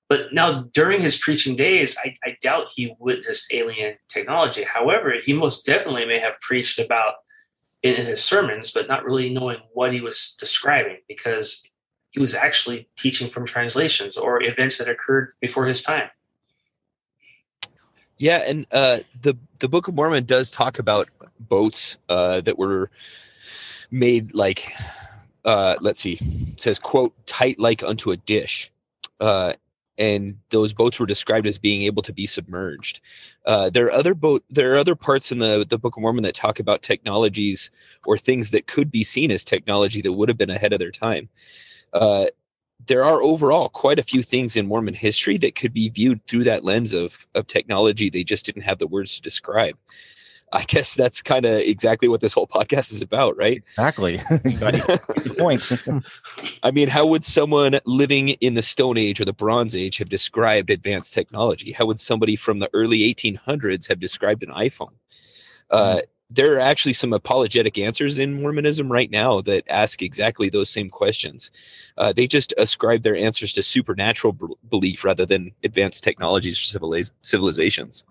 But 0.08 0.32
now, 0.32 0.68
during 0.72 1.00
his 1.00 1.18
preaching 1.18 1.54
days, 1.54 1.96
I, 2.02 2.14
I, 2.24 2.36
doubt 2.42 2.68
he 2.74 2.94
witnessed 2.98 3.52
alien 3.52 3.96
technology. 4.08 4.64
However, 4.64 5.14
he 5.22 5.34
most 5.34 5.66
definitely 5.66 6.06
may 6.06 6.18
have 6.18 6.40
preached 6.40 6.78
about 6.78 7.14
in 7.82 7.94
his 7.96 8.24
sermons, 8.24 8.70
but 8.70 8.88
not 8.88 9.04
really 9.04 9.28
knowing 9.30 9.58
what 9.72 9.92
he 9.92 10.00
was 10.00 10.34
describing 10.38 10.98
because 11.06 11.62
he 12.10 12.20
was 12.20 12.34
actually 12.34 12.88
teaching 12.96 13.28
from 13.28 13.44
translations 13.44 14.16
or 14.16 14.42
events 14.42 14.78
that 14.78 14.88
occurred 14.88 15.32
before 15.40 15.66
his 15.66 15.82
time. 15.82 16.08
Yeah, 18.16 18.38
and 18.38 18.66
uh, 18.72 18.98
the 19.22 19.36
the 19.60 19.68
Book 19.68 19.88
of 19.88 19.94
Mormon 19.94 20.24
does 20.24 20.50
talk 20.50 20.78
about 20.78 21.08
boats 21.38 21.98
uh, 22.08 22.40
that 22.40 22.58
were 22.58 22.90
made 23.90 24.34
like, 24.34 24.72
uh, 25.48 25.76
let's 25.80 25.98
see, 25.98 26.18
it 26.52 26.60
says 26.60 26.78
quote 26.78 27.14
tight 27.26 27.58
like 27.58 27.82
unto 27.82 28.10
a 28.10 28.18
dish. 28.18 28.70
Uh, 29.18 29.54
and 29.96 30.38
those 30.50 30.74
boats 30.74 31.00
were 31.00 31.06
described 31.06 31.46
as 31.46 31.56
being 31.56 31.82
able 31.82 32.02
to 32.02 32.12
be 32.12 32.26
submerged. 32.26 33.00
Uh, 33.46 33.70
there 33.70 33.86
are 33.86 33.92
other 33.92 34.14
boat. 34.14 34.44
There 34.50 34.74
are 34.74 34.76
other 34.76 34.94
parts 34.94 35.32
in 35.32 35.38
the 35.38 35.66
the 35.66 35.78
Book 35.78 35.96
of 35.96 36.02
Mormon 36.02 36.22
that 36.24 36.34
talk 36.34 36.60
about 36.60 36.82
technologies 36.82 37.70
or 38.06 38.18
things 38.18 38.50
that 38.50 38.66
could 38.66 38.90
be 38.90 39.02
seen 39.02 39.30
as 39.30 39.42
technology 39.42 40.02
that 40.02 40.12
would 40.12 40.28
have 40.28 40.36
been 40.36 40.50
ahead 40.50 40.74
of 40.74 40.80
their 40.80 40.90
time. 40.90 41.30
Uh, 41.94 42.26
there 42.86 43.02
are 43.02 43.22
overall 43.22 43.70
quite 43.70 43.98
a 43.98 44.04
few 44.04 44.22
things 44.22 44.54
in 44.54 44.68
Mormon 44.68 44.94
history 44.94 45.38
that 45.38 45.54
could 45.54 45.72
be 45.72 45.88
viewed 45.88 46.24
through 46.26 46.44
that 46.44 46.62
lens 46.62 46.92
of 46.92 47.26
of 47.34 47.46
technology. 47.46 48.10
They 48.10 48.22
just 48.22 48.44
didn't 48.44 48.62
have 48.62 48.78
the 48.78 48.86
words 48.86 49.14
to 49.14 49.22
describe. 49.22 49.78
I 50.52 50.64
guess 50.64 50.94
that's 50.94 51.22
kind 51.22 51.44
of 51.44 51.58
exactly 51.60 52.08
what 52.08 52.20
this 52.20 52.32
whole 52.32 52.46
podcast 52.46 52.92
is 52.92 53.02
about, 53.02 53.36
right? 53.36 53.62
Exactly. 53.68 54.20
Good 54.42 55.38
point. 55.38 55.82
I 56.62 56.70
mean, 56.70 56.88
how 56.88 57.06
would 57.06 57.24
someone 57.24 57.78
living 57.84 58.30
in 58.30 58.54
the 58.54 58.62
Stone 58.62 58.96
Age 58.96 59.20
or 59.20 59.24
the 59.24 59.32
Bronze 59.32 59.76
Age 59.76 59.98
have 59.98 60.08
described 60.08 60.70
advanced 60.70 61.12
technology? 61.12 61.72
How 61.72 61.86
would 61.86 62.00
somebody 62.00 62.36
from 62.36 62.58
the 62.58 62.70
early 62.72 63.00
1800s 63.14 63.88
have 63.88 64.00
described 64.00 64.42
an 64.42 64.50
iPhone? 64.50 64.92
Uh, 65.70 65.96
mm. 65.96 66.02
there 66.30 66.56
are 66.56 66.60
actually 66.60 66.94
some 66.94 67.12
apologetic 67.12 67.76
answers 67.76 68.18
in 68.18 68.40
Mormonism 68.40 68.90
right 68.90 69.10
now 69.10 69.42
that 69.42 69.64
ask 69.68 70.02
exactly 70.02 70.48
those 70.48 70.70
same 70.70 70.88
questions. 70.88 71.50
Uh, 71.98 72.12
they 72.12 72.26
just 72.26 72.54
ascribe 72.56 73.02
their 73.02 73.16
answers 73.16 73.52
to 73.52 73.62
supernatural 73.62 74.32
b- 74.32 74.46
belief 74.70 75.04
rather 75.04 75.26
than 75.26 75.52
advanced 75.62 76.04
technologies 76.04 76.58
or 76.58 77.02
civilizations. 77.22 78.04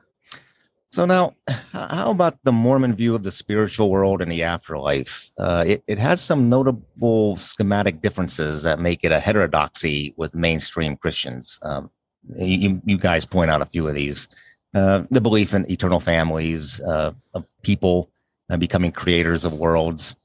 So 0.92 1.06
now, 1.06 1.36
how 1.72 2.12
about 2.12 2.38
the 2.44 2.52
Mormon 2.52 2.96
view 2.96 3.14
of 3.14 3.24
the 3.24 3.32
spiritual 3.32 3.90
world 3.90 4.22
and 4.22 4.32
the 4.32 4.44
afterlife? 4.44 5.30
Uh, 5.38 5.64
it, 5.68 5.84
it 5.88 6.00
has 6.00 6.22
some 6.22 6.50
notable 6.50 7.36
schematic 7.38 8.02
differences 8.02 8.64
that 8.64 8.80
make 8.80 9.04
it 9.04 9.12
a 9.12 9.20
heterodoxy 9.20 10.14
with 10.16 10.34
mainstream 10.34 10.96
Christians. 10.96 11.60
Um, 11.62 11.92
you, 12.38 12.82
you 12.86 12.98
guys 12.98 13.26
point 13.26 13.52
out 13.52 13.62
a 13.62 13.66
few 13.66 13.88
of 13.88 13.96
these. 13.96 14.30
Uh, 14.74 15.04
the 15.12 15.22
belief 15.22 15.54
in 15.54 15.70
eternal 15.70 16.00
families, 16.00 16.80
uh, 16.82 17.12
of 17.34 17.46
people 17.64 18.10
uh, 18.50 18.58
becoming 18.58 18.92
creators 18.92 19.44
of 19.44 19.54
worlds. 19.54 20.16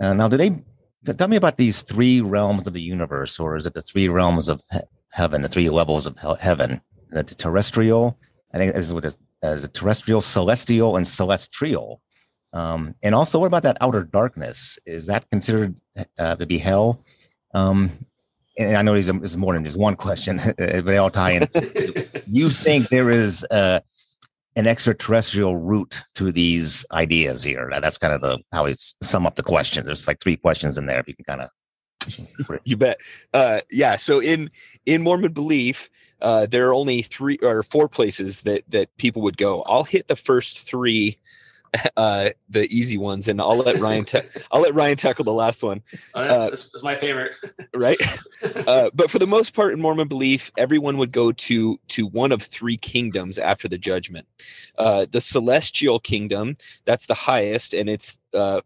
Uh, 0.00 0.12
now, 0.12 0.28
do 0.28 0.36
they 0.36 0.50
tell 1.18 1.28
me 1.28 1.36
about 1.36 1.56
these 1.56 1.82
three 1.82 2.20
realms 2.20 2.66
of 2.66 2.72
the 2.72 2.80
universe, 2.80 3.40
or 3.40 3.56
is 3.56 3.66
it 3.66 3.74
the 3.74 3.82
three 3.82 4.08
realms 4.08 4.48
of 4.48 4.62
he- 4.72 4.78
heaven, 5.10 5.42
the 5.42 5.48
three 5.48 5.70
levels 5.70 6.06
of 6.06 6.16
he- 6.18 6.34
heaven? 6.40 6.80
The 7.10 7.22
terrestrial, 7.22 8.16
I 8.52 8.58
think 8.58 8.74
this 8.74 8.86
is 8.86 8.92
what 8.92 9.04
it's 9.04 9.18
as 9.44 9.62
a 9.62 9.68
terrestrial, 9.68 10.20
celestial, 10.20 10.96
and 10.96 11.06
celestial. 11.06 12.00
Um, 12.52 12.94
and 13.02 13.14
also, 13.14 13.38
what 13.38 13.46
about 13.46 13.64
that 13.64 13.76
outer 13.80 14.04
darkness? 14.04 14.78
Is 14.86 15.06
that 15.06 15.28
considered 15.30 15.76
uh, 16.18 16.36
to 16.36 16.46
be 16.46 16.58
hell? 16.58 17.04
Um, 17.52 17.92
and 18.56 18.76
I 18.76 18.82
know 18.82 18.92
there's, 18.92 19.08
is 19.08 19.36
more 19.36 19.54
than 19.54 19.64
just 19.64 19.76
one 19.76 19.96
question, 19.96 20.40
but 20.58 20.84
they 20.84 20.96
all 20.96 21.10
tie 21.10 21.32
in. 21.32 21.48
you 22.26 22.48
think 22.48 22.88
there 22.88 23.10
is 23.10 23.44
uh, 23.50 23.80
an 24.56 24.66
extraterrestrial 24.66 25.56
root 25.56 26.02
to 26.14 26.30
these 26.30 26.86
ideas 26.92 27.42
here? 27.42 27.68
That's 27.80 27.98
kind 27.98 28.14
of 28.14 28.20
the 28.20 28.38
how 28.52 28.64
we 28.64 28.74
sum 29.02 29.26
up 29.26 29.34
the 29.34 29.42
question. 29.42 29.84
There's 29.84 30.06
like 30.06 30.20
three 30.20 30.36
questions 30.36 30.78
in 30.78 30.86
there. 30.86 31.00
If 31.00 31.08
you 31.08 31.16
can 31.16 31.24
kind 31.24 31.40
of 31.40 31.50
you 32.64 32.76
bet. 32.76 33.00
Uh, 33.32 33.60
yeah. 33.70 33.96
So 33.96 34.20
in 34.20 34.50
in 34.86 35.02
Mormon 35.02 35.32
belief, 35.32 35.90
uh, 36.20 36.46
there 36.46 36.68
are 36.68 36.74
only 36.74 37.02
three 37.02 37.38
or 37.42 37.62
four 37.62 37.88
places 37.88 38.42
that 38.42 38.62
that 38.70 38.94
people 38.96 39.22
would 39.22 39.36
go. 39.36 39.62
I'll 39.62 39.84
hit 39.84 40.08
the 40.08 40.16
first 40.16 40.66
three, 40.66 41.18
uh, 41.96 42.30
the 42.48 42.66
easy 42.74 42.96
ones, 42.96 43.28
and 43.28 43.40
I'll 43.40 43.58
let 43.58 43.78
Ryan. 43.78 44.04
Ta- 44.04 44.22
I'll 44.52 44.62
let 44.62 44.74
Ryan 44.74 44.96
tackle 44.96 45.24
the 45.24 45.32
last 45.32 45.62
one. 45.62 45.82
Uh, 46.14 46.50
this 46.50 46.74
is 46.74 46.82
my 46.82 46.94
favorite. 46.94 47.36
right. 47.74 47.98
Uh, 48.66 48.90
but 48.94 49.10
for 49.10 49.18
the 49.18 49.26
most 49.26 49.54
part, 49.54 49.72
in 49.72 49.80
Mormon 49.80 50.08
belief, 50.08 50.50
everyone 50.56 50.96
would 50.98 51.12
go 51.12 51.32
to 51.32 51.78
to 51.88 52.06
one 52.06 52.32
of 52.32 52.42
three 52.42 52.76
kingdoms 52.76 53.38
after 53.38 53.68
the 53.68 53.78
judgment. 53.78 54.26
Uh, 54.78 55.06
the 55.10 55.20
celestial 55.20 56.00
kingdom, 56.00 56.56
that's 56.84 57.06
the 57.06 57.14
highest, 57.14 57.74
and 57.74 57.88
it's 57.88 58.18
uh, 58.32 58.60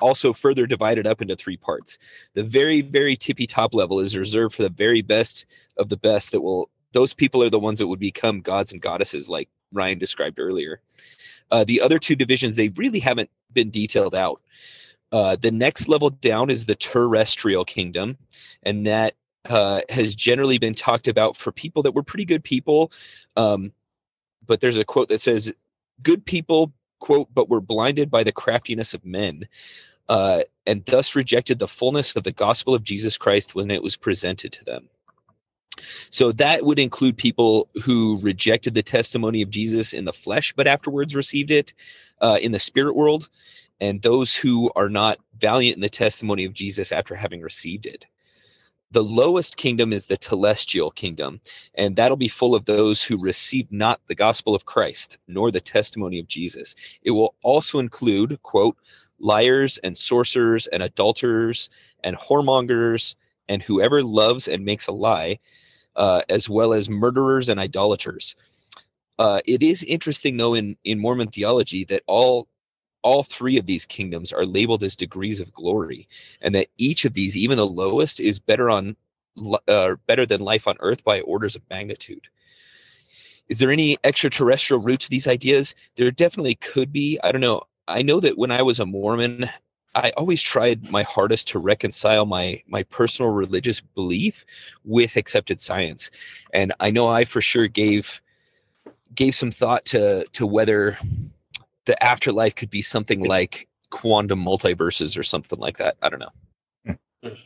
also 0.00 0.32
further 0.32 0.66
divided 0.66 1.06
up 1.06 1.22
into 1.22 1.36
three 1.36 1.56
parts. 1.56 1.98
The 2.34 2.42
very, 2.42 2.80
very 2.80 3.16
tippy 3.16 3.46
top 3.46 3.74
level 3.74 4.00
is 4.00 4.16
reserved 4.16 4.54
for 4.54 4.62
the 4.62 4.68
very 4.68 5.02
best 5.02 5.46
of 5.76 5.88
the 5.88 5.96
best 5.96 6.32
that 6.32 6.40
will, 6.40 6.70
those 6.92 7.14
people 7.14 7.42
are 7.42 7.50
the 7.50 7.58
ones 7.58 7.78
that 7.78 7.86
would 7.86 8.00
become 8.00 8.40
gods 8.40 8.72
and 8.72 8.82
goddesses, 8.82 9.28
like 9.28 9.48
Ryan 9.72 9.98
described 9.98 10.38
earlier. 10.38 10.80
Uh, 11.50 11.64
the 11.64 11.80
other 11.80 11.98
two 11.98 12.16
divisions, 12.16 12.56
they 12.56 12.68
really 12.70 12.98
haven't 12.98 13.30
been 13.52 13.70
detailed 13.70 14.14
out. 14.14 14.40
Uh, 15.12 15.36
the 15.36 15.50
next 15.50 15.88
level 15.88 16.10
down 16.10 16.48
is 16.48 16.64
the 16.64 16.74
terrestrial 16.74 17.64
kingdom, 17.64 18.16
and 18.62 18.86
that 18.86 19.14
uh, 19.50 19.80
has 19.90 20.14
generally 20.14 20.56
been 20.58 20.74
talked 20.74 21.08
about 21.08 21.36
for 21.36 21.52
people 21.52 21.82
that 21.82 21.92
were 21.92 22.02
pretty 22.02 22.24
good 22.24 22.42
people. 22.42 22.90
Um, 23.36 23.72
but 24.46 24.60
there's 24.60 24.78
a 24.78 24.84
quote 24.84 25.08
that 25.08 25.20
says, 25.20 25.52
Good 26.02 26.24
people, 26.24 26.72
quote, 27.02 27.28
but 27.34 27.50
were 27.50 27.60
blinded 27.60 28.10
by 28.10 28.22
the 28.22 28.32
craftiness 28.32 28.94
of 28.94 29.04
men 29.04 29.46
uh, 30.08 30.42
and 30.66 30.84
thus 30.86 31.16
rejected 31.16 31.58
the 31.58 31.68
fullness 31.68 32.16
of 32.16 32.24
the 32.24 32.32
gospel 32.32 32.74
of 32.74 32.82
Jesus 32.82 33.18
Christ 33.18 33.54
when 33.54 33.70
it 33.70 33.82
was 33.82 33.96
presented 33.96 34.52
to 34.52 34.64
them. 34.64 34.88
So 36.10 36.32
that 36.32 36.64
would 36.64 36.78
include 36.78 37.16
people 37.16 37.68
who 37.82 38.18
rejected 38.20 38.74
the 38.74 38.82
testimony 38.82 39.42
of 39.42 39.50
Jesus 39.50 39.92
in 39.92 40.04
the 40.04 40.12
flesh, 40.12 40.52
but 40.52 40.66
afterwards 40.66 41.16
received 41.16 41.50
it 41.50 41.72
uh, 42.20 42.38
in 42.40 42.52
the 42.52 42.58
spirit 42.58 42.94
world, 42.94 43.30
and 43.80 44.00
those 44.00 44.34
who 44.36 44.70
are 44.76 44.88
not 44.88 45.18
valiant 45.38 45.76
in 45.76 45.80
the 45.80 45.88
testimony 45.88 46.44
of 46.44 46.52
Jesus 46.52 46.92
after 46.92 47.14
having 47.16 47.40
received 47.40 47.86
it. 47.86 48.06
The 48.92 49.02
lowest 49.02 49.56
kingdom 49.56 49.92
is 49.92 50.06
the 50.06 50.18
telestial 50.18 50.94
kingdom, 50.94 51.40
and 51.74 51.96
that'll 51.96 52.16
be 52.16 52.28
full 52.28 52.54
of 52.54 52.66
those 52.66 53.02
who 53.02 53.16
receive 53.16 53.66
not 53.72 54.00
the 54.06 54.14
gospel 54.14 54.54
of 54.54 54.66
Christ, 54.66 55.18
nor 55.26 55.50
the 55.50 55.60
testimony 55.60 56.18
of 56.18 56.28
Jesus. 56.28 56.74
It 57.02 57.12
will 57.12 57.34
also 57.42 57.78
include, 57.78 58.40
quote, 58.42 58.76
liars 59.18 59.78
and 59.78 59.96
sorcerers 59.96 60.66
and 60.68 60.82
adulterers 60.82 61.70
and 62.04 62.16
whoremongers 62.16 63.16
and 63.48 63.62
whoever 63.62 64.02
loves 64.02 64.46
and 64.46 64.64
makes 64.64 64.86
a 64.86 64.92
lie, 64.92 65.38
uh, 65.96 66.20
as 66.28 66.48
well 66.48 66.74
as 66.74 66.90
murderers 66.90 67.48
and 67.48 67.58
idolaters. 67.58 68.36
Uh, 69.18 69.40
it 69.46 69.62
is 69.62 69.82
interesting, 69.84 70.36
though, 70.36 70.54
in, 70.54 70.76
in 70.84 70.98
Mormon 70.98 71.28
theology 71.28 71.84
that 71.84 72.02
all 72.06 72.48
all 73.02 73.22
three 73.22 73.58
of 73.58 73.66
these 73.66 73.86
kingdoms 73.86 74.32
are 74.32 74.46
labeled 74.46 74.82
as 74.82 74.96
degrees 74.96 75.40
of 75.40 75.52
glory, 75.52 76.08
and 76.40 76.54
that 76.54 76.68
each 76.78 77.04
of 77.04 77.14
these, 77.14 77.36
even 77.36 77.56
the 77.56 77.66
lowest, 77.66 78.20
is 78.20 78.38
better 78.38 78.70
on 78.70 78.96
uh, 79.68 79.94
better 80.06 80.26
than 80.26 80.40
life 80.40 80.68
on 80.68 80.76
earth 80.80 81.04
by 81.04 81.20
orders 81.22 81.56
of 81.56 81.62
magnitude. 81.70 82.28
Is 83.48 83.58
there 83.58 83.70
any 83.70 83.96
extraterrestrial 84.04 84.82
root 84.82 85.00
to 85.00 85.10
these 85.10 85.26
ideas? 85.26 85.74
There 85.96 86.10
definitely 86.10 86.54
could 86.56 86.92
be. 86.92 87.18
I 87.24 87.32
don't 87.32 87.40
know. 87.40 87.62
I 87.88 88.02
know 88.02 88.20
that 88.20 88.38
when 88.38 88.50
I 88.50 88.62
was 88.62 88.78
a 88.78 88.86
Mormon, 88.86 89.48
I 89.94 90.10
always 90.16 90.42
tried 90.42 90.90
my 90.90 91.02
hardest 91.02 91.48
to 91.48 91.58
reconcile 91.58 92.24
my 92.24 92.62
my 92.66 92.82
personal 92.84 93.30
religious 93.32 93.80
belief 93.80 94.44
with 94.84 95.16
accepted 95.16 95.60
science, 95.60 96.10
and 96.54 96.72
I 96.80 96.90
know 96.90 97.08
I 97.08 97.24
for 97.24 97.40
sure 97.40 97.68
gave 97.68 98.22
gave 99.14 99.34
some 99.34 99.50
thought 99.50 99.84
to 99.86 100.24
to 100.32 100.46
whether 100.46 100.96
the 101.86 102.00
afterlife 102.02 102.54
could 102.54 102.70
be 102.70 102.82
something 102.82 103.24
like 103.24 103.68
quantum 103.90 104.44
multiverses 104.44 105.18
or 105.18 105.22
something 105.22 105.58
like 105.58 105.78
that. 105.78 105.96
I 106.02 106.08
don't 106.08 106.20
know. 106.20 107.36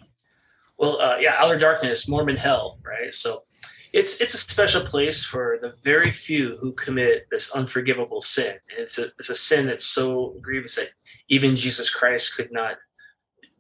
Well, 0.78 1.01
uh, 1.01 1.16
yeah, 1.18 1.34
outer 1.39 1.59
darkness, 1.59 2.09
Mormon 2.09 2.37
hell, 2.37 2.78
right? 2.84 3.12
So 3.12 3.45
it's 3.93 4.20
it's 4.20 4.34
a 4.34 4.39
special 4.39 4.82
place 4.82 5.24
for 5.24 5.59
the 5.62 5.74
very 5.82 6.11
few 6.11 6.57
who 6.59 6.72
commit 6.72 7.28
this 7.30 7.51
unforgivable 7.53 8.20
sin. 8.20 8.57
And 8.70 8.80
it's 8.80 8.99
a 8.99 9.07
it's 9.18 9.30
a 9.30 9.34
sin 9.34 9.66
that's 9.66 9.87
so 9.87 10.37
grievous 10.43 10.76
that 10.76 10.91
even 11.28 11.57
Jesus 11.57 11.89
Christ 11.89 12.37
could 12.37 12.53
not 12.53 12.76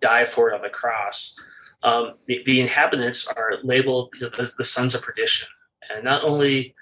die 0.00 0.26
for 0.26 0.50
it 0.50 0.54
on 0.54 0.62
the 0.62 0.68
cross. 0.68 1.42
Um, 1.82 2.14
the, 2.26 2.42
the, 2.44 2.60
inhabitants 2.60 3.28
are 3.28 3.58
labeled 3.62 4.12
you 4.14 4.22
know, 4.22 4.28
the, 4.30 4.52
the 4.58 4.64
sons 4.64 4.94
of 4.94 5.02
perdition, 5.02 5.48
and 5.94 6.04
not 6.04 6.24
only 6.24 6.74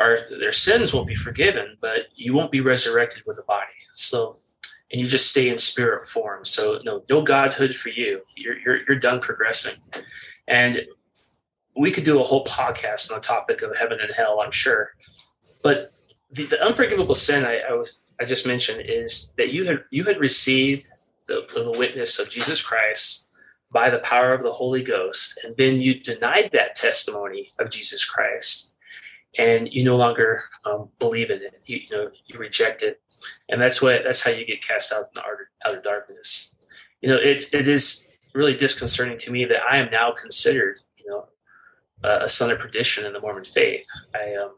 are 0.00 0.18
their 0.38 0.52
sins 0.52 0.92
won't 0.92 1.06
be 1.06 1.14
forgiven, 1.14 1.76
but 1.80 2.06
you 2.14 2.34
won't 2.34 2.50
be 2.50 2.60
resurrected 2.60 3.22
with 3.26 3.38
a 3.38 3.44
body. 3.44 3.66
So, 3.92 4.38
and 4.90 5.00
you 5.00 5.06
just 5.06 5.30
stay 5.30 5.48
in 5.48 5.58
spirit 5.58 6.06
form. 6.06 6.44
So, 6.44 6.80
no, 6.84 7.02
no 7.10 7.22
godhood 7.22 7.74
for 7.74 7.90
you. 7.90 8.22
You're 8.36 8.58
you're, 8.58 8.78
you're 8.88 8.98
done 8.98 9.20
progressing, 9.20 9.78
and 10.48 10.82
we 11.76 11.90
could 11.90 12.04
do 12.04 12.20
a 12.20 12.24
whole 12.24 12.44
podcast 12.44 13.10
on 13.10 13.18
the 13.18 13.22
topic 13.22 13.62
of 13.62 13.76
heaven 13.76 13.98
and 14.00 14.12
hell, 14.12 14.40
I'm 14.40 14.50
sure. 14.50 14.90
But 15.62 15.92
the, 16.30 16.44
the 16.44 16.64
unforgivable 16.64 17.14
sin 17.14 17.44
I, 17.44 17.60
I, 17.70 17.72
was 17.72 18.02
I 18.20 18.24
just 18.24 18.46
mentioned 18.46 18.82
is 18.86 19.32
that 19.36 19.52
you 19.52 19.64
had 19.64 19.84
you 19.90 20.04
had 20.04 20.18
received 20.18 20.86
the, 21.26 21.46
the 21.54 21.78
witness 21.78 22.18
of 22.18 22.28
Jesus 22.28 22.62
Christ 22.62 23.30
by 23.72 23.88
the 23.88 23.98
power 24.00 24.32
of 24.32 24.42
the 24.42 24.52
Holy 24.52 24.82
Ghost, 24.82 25.40
and 25.44 25.56
then 25.56 25.80
you 25.80 26.00
denied 26.00 26.50
that 26.52 26.74
testimony 26.74 27.50
of 27.58 27.70
Jesus 27.70 28.04
Christ, 28.04 28.74
and 29.38 29.72
you 29.72 29.84
no 29.84 29.96
longer 29.96 30.44
um, 30.64 30.88
believe 30.98 31.30
in 31.30 31.42
it. 31.42 31.62
You, 31.66 31.78
you, 31.78 31.96
know 31.96 32.10
you 32.26 32.38
reject 32.38 32.82
it, 32.82 33.00
and 33.48 33.60
that's 33.60 33.80
what 33.80 34.02
that's 34.04 34.22
how 34.22 34.30
you 34.30 34.46
get 34.46 34.66
cast 34.66 34.92
out 34.92 35.00
in 35.00 35.08
the 35.14 35.22
outer, 35.22 35.50
outer 35.66 35.80
darkness. 35.80 36.54
You 37.00 37.08
know 37.08 37.16
it's 37.16 37.52
it 37.54 37.68
is 37.68 38.08
really 38.34 38.56
disconcerting 38.56 39.18
to 39.18 39.32
me 39.32 39.44
that 39.44 39.62
I 39.62 39.78
am 39.78 39.90
now 39.90 40.12
considered 40.12 40.80
you 40.98 41.10
know, 41.10 41.26
a 42.02 42.28
son 42.28 42.50
of 42.50 42.58
perdition 42.58 43.06
in 43.06 43.12
the 43.12 43.20
Mormon 43.20 43.44
faith. 43.44 43.86
I 44.14 44.34
um, 44.34 44.52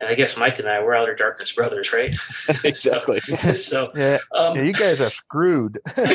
and 0.00 0.08
I 0.08 0.14
guess 0.14 0.38
Mike 0.38 0.58
and 0.58 0.68
I 0.68 0.82
we're 0.82 0.94
outer 0.94 1.14
darkness 1.14 1.52
brothers, 1.52 1.92
right? 1.92 2.14
exactly. 2.64 3.20
so, 3.20 3.52
so 3.54 3.90
yeah, 3.94 4.18
um, 4.34 4.56
yeah, 4.56 4.62
you 4.62 4.72
guys 4.72 5.00
are 5.00 5.10
screwed. 5.10 5.80
well, 5.96 6.06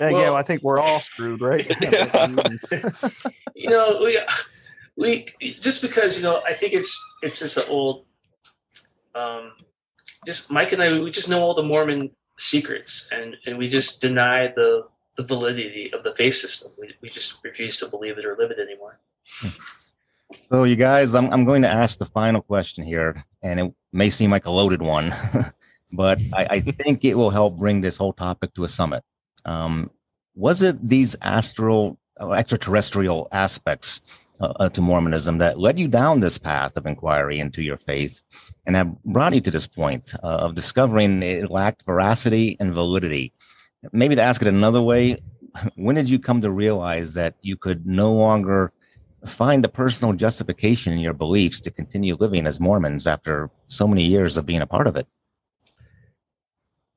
again, 0.00 0.34
I 0.34 0.42
think 0.42 0.62
we're 0.62 0.78
all 0.78 1.00
screwed, 1.00 1.40
right? 1.40 1.68
you 3.54 3.70
know, 3.70 4.00
we 4.02 4.20
we 4.98 5.26
just 5.40 5.80
because 5.80 6.18
you 6.18 6.24
know 6.24 6.42
I 6.44 6.52
think 6.52 6.74
it's 6.74 6.92
it's 7.22 7.38
just 7.38 7.56
an 7.56 7.64
old. 7.70 8.04
Um, 9.14 9.52
just 10.26 10.52
Mike 10.52 10.72
and 10.72 10.82
I, 10.82 10.98
we 10.98 11.10
just 11.10 11.28
know 11.28 11.40
all 11.40 11.54
the 11.54 11.62
Mormon 11.62 12.10
secrets, 12.38 13.08
and 13.12 13.36
and 13.46 13.56
we 13.56 13.68
just 13.68 14.02
deny 14.02 14.48
the 14.48 14.88
the 15.16 15.22
validity 15.22 15.92
of 15.92 16.04
the 16.04 16.12
faith 16.12 16.34
system. 16.34 16.72
We, 16.78 16.94
we 17.00 17.08
just 17.08 17.38
refuse 17.44 17.78
to 17.78 17.88
believe 17.88 18.18
it 18.18 18.24
or 18.24 18.36
live 18.36 18.50
it 18.50 18.58
anymore. 18.58 18.98
So, 20.50 20.64
you 20.64 20.76
guys, 20.76 21.14
I'm, 21.14 21.32
I'm 21.32 21.44
going 21.44 21.62
to 21.62 21.68
ask 21.68 21.98
the 21.98 22.04
final 22.04 22.42
question 22.42 22.84
here, 22.84 23.24
and 23.42 23.58
it 23.58 23.74
may 23.92 24.10
seem 24.10 24.30
like 24.30 24.44
a 24.44 24.50
loaded 24.50 24.82
one, 24.82 25.12
but 25.92 26.20
I, 26.32 26.46
I, 26.50 26.60
think 26.60 27.04
it 27.04 27.14
will 27.14 27.30
help 27.30 27.56
bring 27.56 27.80
this 27.80 27.96
whole 27.96 28.12
topic 28.12 28.54
to 28.54 28.64
a 28.64 28.68
summit. 28.68 29.02
Um, 29.44 29.90
was 30.34 30.62
it 30.62 30.76
these 30.86 31.16
astral, 31.22 31.98
extraterrestrial 32.20 33.28
aspects 33.32 34.02
uh, 34.40 34.52
uh, 34.56 34.68
to 34.70 34.80
Mormonism 34.80 35.38
that 35.38 35.58
led 35.58 35.78
you 35.78 35.88
down 35.88 36.20
this 36.20 36.38
path 36.38 36.76
of 36.76 36.86
inquiry 36.86 37.40
into 37.40 37.62
your 37.62 37.76
faith 37.76 38.22
and 38.66 38.76
have 38.76 39.02
brought 39.04 39.34
you 39.34 39.40
to 39.40 39.50
this 39.50 39.66
point 39.66 40.14
uh, 40.22 40.26
of 40.26 40.54
discovering 40.54 41.22
it 41.22 41.50
lacked 41.50 41.84
veracity 41.84 42.56
and 42.60 42.72
validity? 42.72 43.32
maybe 43.92 44.14
to 44.14 44.22
ask 44.22 44.42
it 44.42 44.48
another 44.48 44.82
way, 44.82 45.22
when 45.76 45.94
did 45.94 46.08
you 46.08 46.18
come 46.18 46.40
to 46.40 46.50
realize 46.50 47.14
that 47.14 47.34
you 47.42 47.56
could 47.56 47.86
no 47.86 48.12
longer 48.12 48.72
find 49.26 49.64
the 49.64 49.68
personal 49.68 50.14
justification 50.14 50.92
in 50.92 50.98
your 50.98 51.12
beliefs 51.12 51.60
to 51.60 51.70
continue 51.70 52.16
living 52.20 52.46
as 52.46 52.60
Mormons 52.60 53.06
after 53.06 53.50
so 53.68 53.86
many 53.86 54.04
years 54.04 54.36
of 54.36 54.46
being 54.46 54.62
a 54.62 54.66
part 54.66 54.86
of 54.86 54.96
it? 54.96 55.06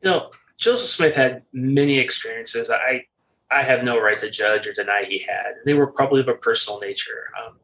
You 0.02 0.10
know, 0.10 0.32
Joseph 0.58 0.90
Smith 0.90 1.16
had 1.16 1.44
many 1.54 2.00
experiences. 2.00 2.70
I 2.70 3.06
I 3.52 3.64
have 3.64 3.84
no 3.84 4.00
right 4.00 4.18
to 4.20 4.30
judge 4.30 4.66
or 4.66 4.74
deny 4.74 5.04
he 5.04 5.20
had. 5.20 5.56
They 5.66 5.74
were 5.74 5.92
probably 5.92 6.22
of 6.22 6.28
a 6.28 6.36
personal 6.36 6.80
nature. 6.80 7.32
Um, 7.44 7.58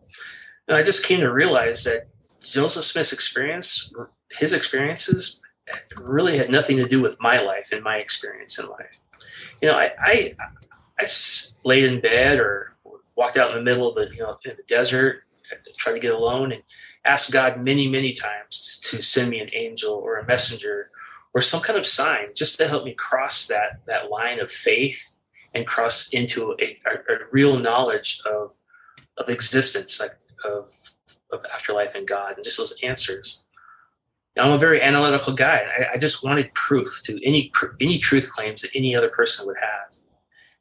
I 0.70 0.84
just 0.84 1.06
came 1.06 1.22
to 1.22 1.32
realize 1.32 1.86
that 1.86 2.10
Joseph 2.42 2.84
Smith's 2.84 3.14
experience, 3.14 3.92
his 4.32 4.54
experiences, 4.54 5.42
really 6.02 6.38
had 6.38 6.50
nothing 6.50 6.78
to 6.78 6.88
do 6.88 7.02
with 7.02 7.18
my 7.20 7.42
life 7.42 7.70
and 7.72 7.84
my 7.84 7.98
experience 7.98 8.60
in 8.60 8.68
life 8.68 9.02
you 9.62 9.70
know, 9.70 9.78
I, 9.78 9.92
I, 10.00 10.36
I 11.00 11.06
laid 11.64 11.84
in 11.84 12.02
bed 12.02 12.40
or 12.40 12.78
walked 13.16 13.38
out 13.38 13.50
in 13.50 13.56
the 13.56 13.64
middle 13.64 13.90
of 13.90 13.96
the, 13.96 14.14
you 14.14 14.22
know, 14.22 14.36
in 14.46 14.56
the 14.56 14.64
desert, 14.68 15.24
tried 15.78 15.94
to 15.94 16.00
get 16.00 16.14
alone 16.14 16.52
and 16.52 16.64
asked 17.06 17.32
God 17.32 17.62
many, 17.62 17.88
many 17.88 18.14
times 18.14 18.80
to 18.86 19.02
send 19.02 19.30
me 19.30 19.40
an 19.40 19.50
angel 19.54 19.94
or 19.94 20.18
a 20.18 20.26
messenger 20.26 20.90
or 21.34 21.42
some 21.42 21.62
kind 21.62 21.78
of 21.78 21.86
sign 21.86 22.30
just 22.36 22.58
to 22.58 22.68
help 22.68 22.84
me 22.84 22.94
cross 22.94 23.48
that, 23.48 23.82
that 23.86 24.10
line 24.10 24.40
of 24.40 24.52
faith 24.52 25.17
and 25.58 25.68
cross 25.68 26.10
into 26.14 26.56
a, 26.62 26.78
a, 26.86 27.14
a 27.14 27.18
real 27.32 27.60
knowledge 27.60 28.22
of, 28.26 28.56
of 29.18 29.30
existence, 29.30 30.00
like 30.00 30.18
of, 30.46 30.72
of 31.32 31.46
afterlife 31.54 31.96
and 31.96 32.08
God 32.08 32.36
and 32.36 32.44
just 32.44 32.58
those 32.58 32.78
answers. 32.84 33.44
I'm 34.40 34.52
a 34.52 34.58
very 34.58 34.82
analytical 34.82 35.34
guy. 35.34 35.68
I, 35.78 35.96
I 35.96 35.98
just 35.98 36.24
wanted 36.24 36.54
proof 36.54 37.02
to 37.06 37.20
any 37.26 37.52
any 37.82 37.98
truth 37.98 38.32
claims 38.32 38.62
that 38.62 38.70
any 38.76 38.96
other 38.96 39.10
person 39.10 39.48
would 39.48 39.58
have, 39.60 39.96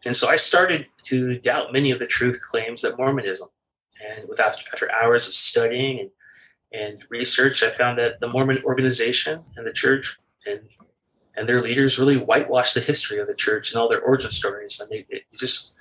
and 0.07 0.17
so 0.17 0.29
I 0.29 0.37
started 0.37 0.87
to 1.05 1.39
doubt 1.39 1.75
many 1.75 1.91
of 1.91 1.99
the 1.99 2.07
truth 2.07 2.41
claims 2.51 2.81
that 2.83 2.97
Mormonism. 2.97 3.49
And 4.03 4.29
without 4.29 4.57
after 4.73 4.91
hours 4.93 5.29
of 5.29 5.35
studying 5.35 6.01
and 6.01 6.11
and 6.73 7.05
research, 7.11 7.63
I 7.63 7.71
found 7.71 7.99
that 7.99 8.21
the 8.21 8.31
Mormon 8.33 8.63
organization 8.65 9.45
and 9.57 9.67
the 9.67 9.73
church 9.73 10.19
and 10.47 10.61
and 11.37 11.49
their 11.49 11.61
leaders 11.61 11.99
really 11.99 12.17
whitewashed 12.17 12.75
the 12.75 12.81
history 12.81 13.19
of 13.19 13.27
the 13.27 13.35
church 13.35 13.73
and 13.73 13.81
all 13.81 13.89
their 13.89 14.01
origin 14.01 14.31
stories, 14.31 14.81
and 14.81 14.91
they, 14.91 15.07
it 15.09 15.25
just 15.39 15.73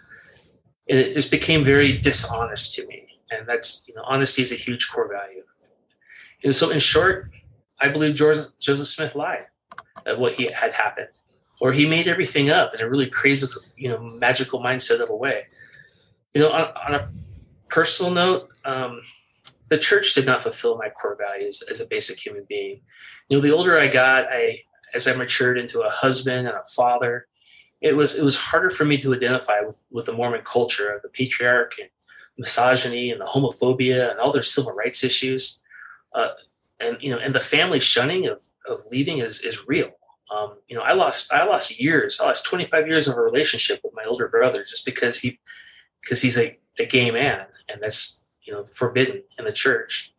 and 0.89 0.99
it 0.99 1.13
just 1.13 1.31
became 1.31 1.63
very 1.63 1.97
dishonest 1.97 2.75
to 2.75 2.85
me. 2.87 3.07
And 3.31 3.47
that's 3.47 3.85
you 3.87 3.95
know 3.95 4.03
honesty 4.05 4.41
is 4.41 4.51
a 4.51 4.55
huge 4.55 4.89
core 4.91 5.09
value. 5.11 5.43
And 6.43 6.53
so, 6.53 6.69
in 6.69 6.79
short, 6.79 7.31
I 7.79 7.89
believe 7.89 8.15
George, 8.15 8.37
Joseph 8.59 8.87
Smith 8.87 9.15
lied 9.15 9.45
at 10.05 10.19
what 10.19 10.33
he 10.33 10.45
had 10.45 10.73
happened, 10.73 11.09
or 11.59 11.71
he 11.71 11.87
made 11.87 12.07
everything 12.07 12.49
up 12.49 12.75
in 12.75 12.81
a 12.81 12.89
really 12.89 13.07
crazy, 13.07 13.47
you 13.77 13.89
know, 13.89 13.99
magical 13.99 14.59
mindset 14.59 14.99
of 14.99 15.09
a 15.09 15.15
way. 15.15 15.45
You 16.33 16.41
know, 16.41 16.51
on, 16.51 16.67
on 16.87 16.95
a 16.95 17.09
personal 17.69 18.13
note, 18.13 18.49
um, 18.65 19.01
the 19.69 19.77
church 19.77 20.13
did 20.13 20.25
not 20.25 20.43
fulfill 20.43 20.77
my 20.77 20.89
core 20.89 21.17
values 21.19 21.63
as 21.69 21.79
a 21.79 21.87
basic 21.87 22.23
human 22.23 22.45
being. 22.47 22.81
You 23.29 23.37
know, 23.37 23.41
the 23.41 23.51
older 23.51 23.79
I 23.79 23.87
got, 23.87 24.27
I 24.29 24.59
as 24.95 25.07
I 25.07 25.15
matured 25.15 25.57
into 25.57 25.81
a 25.81 25.89
husband 25.89 26.47
and 26.47 26.55
a 26.55 26.63
father, 26.75 27.27
it 27.81 27.95
was 27.95 28.17
it 28.17 28.23
was 28.23 28.35
harder 28.35 28.69
for 28.69 28.85
me 28.85 28.97
to 28.97 29.13
identify 29.13 29.59
with 29.61 29.83
with 29.91 30.05
the 30.05 30.13
Mormon 30.13 30.41
culture 30.43 30.89
of 30.91 31.01
the 31.01 31.09
patriarch 31.09 31.75
and 31.79 31.89
misogyny 32.37 33.11
and 33.11 33.21
the 33.21 33.25
homophobia 33.25 34.11
and 34.11 34.19
all 34.19 34.31
their 34.31 34.43
civil 34.43 34.71
rights 34.71 35.03
issues. 35.03 35.61
Uh, 36.13 36.29
and 36.79 36.97
you 37.01 37.09
know, 37.09 37.17
and 37.17 37.35
the 37.35 37.39
family 37.39 37.79
shunning 37.79 38.27
of 38.27 38.45
of 38.67 38.81
leaving 38.91 39.19
is 39.19 39.41
is 39.41 39.67
real. 39.67 39.91
Um, 40.35 40.55
you 40.67 40.75
know, 40.75 40.81
I 40.81 40.93
lost 40.93 41.31
I 41.31 41.45
lost 41.45 41.79
years. 41.79 42.19
I 42.19 42.25
lost 42.25 42.45
25 42.45 42.87
years 42.87 43.07
of 43.07 43.15
a 43.15 43.21
relationship 43.21 43.81
with 43.83 43.93
my 43.93 44.03
older 44.07 44.27
brother 44.27 44.63
just 44.63 44.85
because 44.85 45.19
he 45.19 45.39
because 46.01 46.21
he's 46.21 46.37
a, 46.37 46.57
a 46.79 46.85
gay 46.85 47.11
man, 47.11 47.45
and 47.69 47.81
that's 47.81 48.21
you 48.43 48.53
know 48.53 48.65
forbidden 48.73 49.23
in 49.37 49.45
the 49.45 49.51
church. 49.51 50.13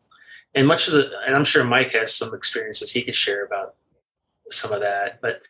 And 0.55 0.67
much 0.67 0.89
of 0.89 0.95
the, 0.95 1.11
and 1.27 1.35
I'm 1.35 1.45
sure 1.45 1.65
Mike 1.65 1.93
has 1.93 2.15
some 2.15 2.35
experiences 2.35 2.93
he 2.93 3.03
could 3.03 3.17
share 3.17 3.45
about 3.45 3.75
some 4.51 4.73
of 4.73 4.81
that. 4.81 5.21
But 5.21 5.43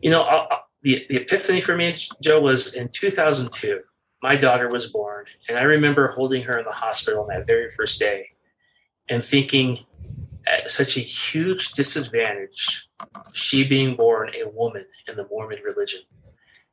you 0.00 0.10
know, 0.10 0.22
I'll, 0.22 0.64
the 0.82 1.06
the 1.08 1.16
epiphany 1.16 1.60
for 1.60 1.76
me, 1.76 1.94
Joe, 2.22 2.40
was 2.40 2.74
in 2.74 2.88
2002. 2.88 3.80
My 4.22 4.36
daughter 4.36 4.68
was 4.68 4.90
born, 4.90 5.26
and 5.48 5.58
I 5.58 5.62
remember 5.62 6.08
holding 6.08 6.42
her 6.44 6.58
in 6.58 6.64
the 6.64 6.72
hospital 6.72 7.22
on 7.22 7.28
that 7.28 7.46
very 7.46 7.70
first 7.70 8.00
day, 8.00 8.30
and 9.08 9.24
thinking, 9.24 9.78
at 10.46 10.70
such 10.70 10.96
a 10.96 11.00
huge 11.00 11.72
disadvantage, 11.72 12.88
she 13.32 13.66
being 13.66 13.96
born 13.96 14.30
a 14.34 14.48
woman 14.48 14.84
in 15.06 15.16
the 15.16 15.26
Mormon 15.30 15.60
religion, 15.64 16.00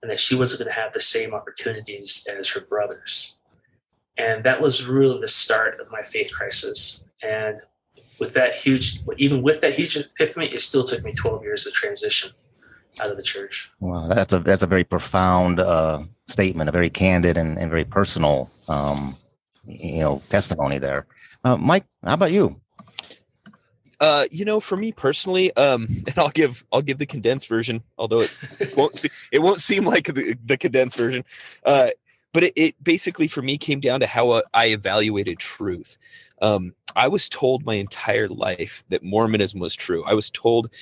and 0.02 0.12
that 0.12 0.20
she 0.20 0.36
wasn't 0.36 0.60
going 0.60 0.74
to 0.74 0.82
have 0.82 0.94
the 0.94 1.00
same 1.00 1.34
opportunities 1.34 2.28
as 2.28 2.50
her 2.52 2.62
brothers. 2.62 3.38
And 4.18 4.44
that 4.44 4.62
was 4.62 4.88
really 4.88 5.20
the 5.20 5.28
start 5.28 5.80
of 5.80 5.92
my 5.92 6.02
faith 6.02 6.32
crisis. 6.34 7.06
And 7.22 7.58
with 8.20 8.34
that 8.34 8.56
huge, 8.56 9.02
even 9.18 9.42
with 9.42 9.62
that 9.62 9.74
huge 9.74 9.98
epiphany, 9.98 10.48
it 10.48 10.62
still 10.62 10.84
took 10.84 11.04
me 11.04 11.14
12 11.14 11.44
years 11.44 11.64
to 11.64 11.72
transition 11.72 12.32
out 13.00 13.10
of 13.10 13.18
the 13.18 13.24
church. 13.24 13.72
Wow, 13.80 14.08
that's 14.08 14.34
a 14.34 14.40
that's 14.40 14.64
a 14.64 14.68
very 14.68 14.84
profound 14.84 15.60
uh, 15.60 16.04
statement, 16.28 16.70
a 16.70 16.72
very 16.72 16.90
candid 16.90 17.38
and, 17.38 17.58
and 17.58 17.70
very 17.70 17.86
personal, 17.86 18.50
um, 18.70 19.16
you 19.68 20.00
know, 20.00 20.22
testimony 20.30 20.78
there. 20.78 21.06
Uh, 21.44 21.58
Mike, 21.58 21.86
how 22.04 22.14
about 22.14 22.32
you? 22.32 22.60
Uh, 24.00 24.26
you 24.30 24.44
know, 24.44 24.60
for 24.60 24.76
me 24.76 24.92
personally, 24.92 25.56
um, 25.56 25.88
and 26.08 26.14
I'll 26.18 26.30
give 26.30 26.64
I'll 26.72 26.82
give 26.82 26.98
the 26.98 27.06
condensed 27.06 27.48
version, 27.48 27.84
although 27.98 28.22
it 28.22 28.34
won't 28.78 28.94
see, 28.94 29.10
it 29.32 29.40
won't 29.40 29.62
seem 29.62 29.86
like 29.86 30.06
the, 30.06 30.38
the 30.46 30.58
condensed 30.58 30.98
version. 30.98 31.24
Uh, 31.64 31.92
but 32.34 32.44
it, 32.44 32.54
it 32.56 32.84
basically 32.84 33.28
for 33.28 33.42
me 33.42 33.58
came 33.58 33.80
down 33.80 34.02
to 34.02 34.08
how 34.08 34.32
uh, 34.32 34.42
I 34.54 34.68
evaluated 34.68 35.40
truth. 35.40 35.98
Um, 36.42 36.74
I 36.96 37.08
was 37.08 37.30
told 37.30 37.66
my 37.66 37.76
entire 37.76 38.30
life 38.30 38.84
that 38.90 39.04
Mormonism 39.04 39.60
was 39.60 39.76
true. 39.76 40.04
I 40.06 40.14
was 40.14 40.30
told 40.30 40.74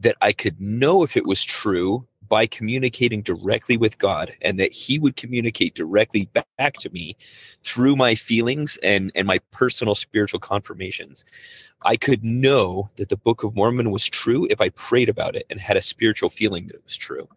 that 0.00 0.16
I 0.22 0.32
could 0.32 0.60
know 0.60 1.02
if 1.02 1.16
it 1.16 1.26
was 1.26 1.44
true 1.44 2.06
by 2.28 2.46
communicating 2.46 3.22
directly 3.22 3.76
with 3.76 3.98
God 3.98 4.34
and 4.42 4.58
that 4.60 4.72
he 4.72 4.98
would 4.98 5.16
communicate 5.16 5.74
directly 5.74 6.28
back 6.58 6.74
to 6.74 6.90
me 6.90 7.16
through 7.62 7.96
my 7.96 8.14
feelings 8.14 8.78
and 8.82 9.10
and 9.14 9.26
my 9.26 9.38
personal 9.50 9.94
spiritual 9.94 10.40
confirmations. 10.40 11.24
I 11.84 11.96
could 11.96 12.24
know 12.24 12.90
that 12.96 13.08
the 13.08 13.16
Book 13.16 13.44
of 13.44 13.54
Mormon 13.54 13.90
was 13.90 14.06
true 14.06 14.46
if 14.50 14.60
I 14.60 14.68
prayed 14.70 15.08
about 15.08 15.36
it 15.36 15.46
and 15.48 15.60
had 15.60 15.76
a 15.76 15.82
spiritual 15.82 16.28
feeling 16.28 16.66
that 16.66 16.76
it 16.76 16.84
was 16.84 16.96
true. 16.96 17.28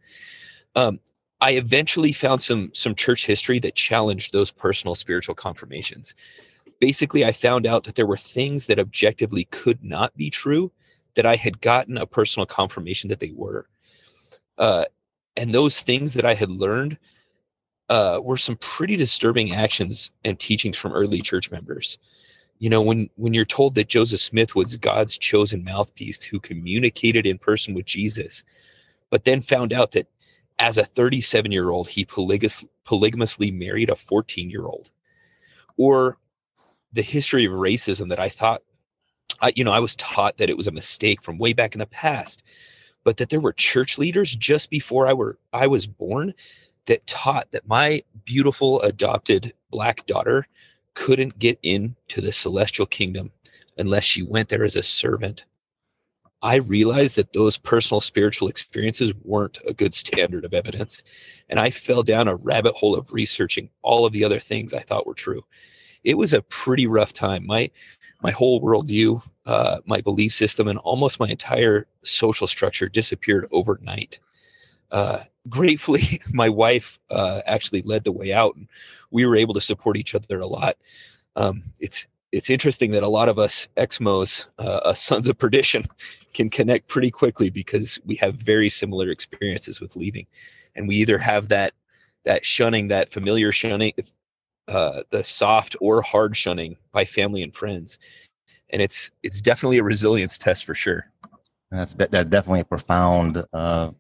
Um, 0.76 1.00
I 1.40 1.52
eventually 1.52 2.12
found 2.12 2.42
some 2.42 2.72
some 2.74 2.96
church 2.96 3.26
history 3.26 3.60
that 3.60 3.76
challenged 3.76 4.34
those 4.34 4.52
personal 4.52 4.96
spiritual 4.96 5.36
confirmations. 5.36 6.16
Basically, 6.82 7.24
I 7.24 7.32
found 7.32 7.68
out 7.68 7.84
that 7.84 7.94
there 7.94 8.08
were 8.08 8.18
things 8.18 8.66
that 8.66 8.80
objectively 8.80 9.46
could 9.52 9.84
not 9.84 10.18
be 10.18 10.32
true 10.32 10.72
that 11.14 11.28
I 11.28 11.36
had 11.36 11.62
gotten 11.62 11.96
a 11.96 12.08
personal 12.08 12.48
confirmation 12.48 13.08
that 13.10 13.20
they 13.20 13.32
were. 13.36 13.68
Uh, 14.58 14.86
and 15.38 15.54
those 15.54 15.80
things 15.80 16.16
that 16.16 16.26
I 16.26 16.34
had 16.34 16.50
learned 16.50 16.98
uh, 17.90 18.20
were 18.24 18.38
some 18.38 18.56
pretty 18.56 18.96
disturbing 18.96 19.54
actions 19.54 20.12
and 20.26 20.40
teachings 20.40 20.76
from 20.76 20.94
early 20.94 21.22
church 21.22 21.52
members. 21.52 22.00
You 22.58 22.72
know, 22.72 22.82
when 22.82 23.12
when 23.16 23.36
you're 23.36 23.46
told 23.46 23.76
that 23.76 23.88
Joseph 23.88 24.20
Smith 24.20 24.56
was 24.56 24.76
God's 24.76 25.20
chosen 25.20 25.64
mouthpiece 25.64 26.24
who 26.24 26.40
communicated 26.40 27.28
in 27.28 27.38
person 27.38 27.76
with 27.76 27.86
Jesus, 27.86 28.44
but 29.12 29.24
then 29.26 29.42
found 29.42 29.72
out 29.72 29.92
that 29.92 30.08
as 30.58 30.80
a 30.80 30.86
37 30.86 31.52
year 31.52 31.70
old 31.70 31.90
he 31.90 32.06
polygamous, 32.06 32.66
polygamously 32.86 33.52
married 33.52 33.92
a 33.92 33.96
14 33.96 34.50
year 34.50 34.66
old, 34.66 34.90
or 35.78 36.18
the 36.94 37.02
history 37.02 37.46
of 37.46 37.54
racism 37.54 38.10
that 38.10 38.20
I 38.20 38.30
thought 38.30 38.62
I, 39.42 39.52
you 39.56 39.64
know, 39.64 39.72
I 39.72 39.80
was 39.80 39.96
taught 39.96 40.38
that 40.38 40.50
it 40.50 40.58
was 40.58 40.68
a 40.68 40.72
mistake 40.72 41.22
from 41.24 41.38
way 41.38 41.54
back 41.54 41.74
in 41.74 41.80
the 41.80 41.88
past, 41.88 42.44
but 43.04 43.18
that 43.18 43.30
there 43.30 43.40
were 43.40 43.54
church 43.54 43.98
leaders 43.98 44.36
just 44.36 44.70
before 44.70 45.08
I 45.08 45.14
were 45.14 45.38
I 45.52 45.68
was 45.68 45.88
born 45.88 46.34
that 46.86 47.06
taught 47.08 47.52
that 47.52 47.68
my 47.68 48.02
beautiful 48.26 48.82
adopted 48.82 49.54
black 49.72 50.06
daughter 50.06 50.48
couldn't 50.94 51.40
get 51.40 51.58
into 51.64 52.22
the 52.22 52.32
celestial 52.32 52.86
kingdom 52.86 53.32
unless 53.78 54.04
she 54.04 54.24
went 54.24 54.50
there 54.50 54.64
as 54.64 54.76
a 54.76 54.84
servant. 54.84 55.46
I 56.44 56.56
realized 56.56 57.16
that 57.18 57.34
those 57.34 57.58
personal 57.58 58.02
spiritual 58.02 58.48
experiences 58.48 59.14
weren't 59.24 59.60
a 59.68 59.74
good 59.74 59.94
standard 59.94 60.44
of 60.44 60.56
evidence. 60.56 61.04
And 61.50 61.60
I 61.60 61.70
fell 61.70 62.02
down 62.02 62.28
a 62.28 62.36
rabbit 62.36 62.74
hole 62.74 62.96
of 62.96 63.14
researching 63.14 63.70
all 63.84 64.06
of 64.06 64.14
the 64.14 64.24
other 64.24 64.40
things 64.40 64.74
I 64.74 64.80
thought 64.80 65.06
were 65.06 65.14
true. 65.14 65.44
It 66.04 66.18
was 66.18 66.34
a 66.34 66.42
pretty 66.44 66.88
rough 66.88 67.14
time. 67.14 67.46
My 67.46 67.70
my 68.22 68.32
whole 68.32 68.62
worldview, 68.62 69.22
uh, 69.46 69.80
my 69.86 70.02
belief 70.02 70.34
system, 70.34 70.68
and 70.68 70.80
almost 70.80 71.20
my 71.20 71.28
entire 71.28 71.88
social 72.04 72.48
structure 72.48 72.88
disappeared 72.90 73.48
overnight. 73.52 74.20
Uh, 74.92 75.24
gratefully, 75.50 76.22
my 76.34 76.50
wife 76.50 77.00
uh, 77.10 77.42
actually 77.46 77.82
led 77.84 78.04
the 78.04 78.12
way 78.12 78.34
out, 78.34 78.56
and 78.56 78.68
we 79.12 79.26
were 79.26 79.36
able 79.36 79.54
to 79.54 79.62
support 79.62 79.98
each 79.98 80.16
other 80.16 80.40
a 80.40 80.48
lot. 80.48 80.78
Um, 81.36 81.64
it's 81.80 82.08
it's 82.32 82.50
interesting 82.50 82.92
that 82.92 83.04
a 83.04 83.10
lot 83.10 83.28
of 83.28 83.38
us 83.38 83.68
exmos, 83.78 84.46
uh, 84.60 84.94
sons 84.96 85.28
of 85.28 85.38
perdition, 85.38 85.86
can 86.34 86.50
connect 86.50 86.88
pretty 86.88 87.12
quickly 87.12 87.50
because 87.50 88.00
we 88.06 88.16
have 88.16 88.36
very 88.36 88.70
similar 88.70 89.10
experiences 89.10 89.82
with 89.82 89.96
leaving, 89.96 90.28
and 90.76 90.88
we 90.88 90.96
either 90.96 91.18
have 91.18 91.50
that 91.50 91.74
that 92.24 92.46
shunning, 92.46 92.88
that 92.90 93.10
familiar 93.10 93.52
shunning, 93.52 93.94
uh, 94.68 95.04
the 95.10 95.24
soft 95.24 95.76
or 95.82 96.02
hard 96.02 96.36
shunning 96.36 96.78
by 96.92 97.06
family 97.06 97.44
and 97.44 97.56
friends, 97.56 98.00
and 98.70 98.82
it's 98.82 99.12
it's 99.24 99.42
definitely 99.42 99.78
a 99.78 99.84
resilience 99.84 100.38
test 100.38 100.66
for 100.66 100.76
sure. 100.76 101.06
That's 101.72 101.94
that, 101.96 102.12
that 102.12 102.30
definitely 102.30 102.62
a 102.62 102.66
profound 102.66 103.44
uh, 103.54 103.92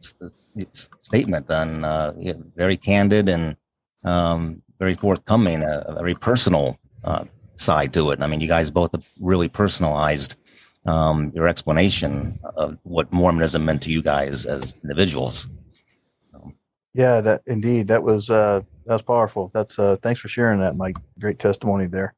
statement, 1.04 1.46
and 1.50 1.86
uh, 1.86 2.14
yeah, 2.18 2.34
very 2.56 2.78
candid 2.78 3.30
and 3.30 3.56
um, 4.04 4.62
very 4.80 4.96
forthcoming, 4.96 5.64
a, 5.64 5.84
a 5.88 5.94
very 5.94 6.16
personal 6.16 6.78
uh, 7.04 7.26
side 7.56 7.94
to 7.94 8.12
it. 8.12 8.22
I 8.22 8.28
mean, 8.28 8.42
you 8.42 8.48
guys 8.48 8.70
both 8.70 8.92
have 8.92 9.06
really 9.20 9.48
personalized 9.48 10.36
um, 10.86 11.32
your 11.36 11.48
explanation 11.48 12.40
of 12.56 12.78
what 12.84 13.12
Mormonism 13.14 13.64
meant 13.64 13.84
to 13.84 13.90
you 13.90 14.02
guys 14.02 14.46
as 14.46 14.80
individuals. 14.84 15.48
Yeah, 16.94 17.22
that 17.22 17.42
indeed 17.48 17.88
that 17.88 18.04
was 18.04 18.30
uh, 18.30 18.62
that's 18.86 19.04
powerful. 19.04 19.50
That's 19.54 19.80
uh, 19.80 19.98
thanks 20.04 20.20
for 20.20 20.28
sharing 20.28 20.60
that, 20.60 20.76
Mike. 20.76 20.98
Great 21.20 21.40
testimony 21.40 21.88
there. 21.88 22.14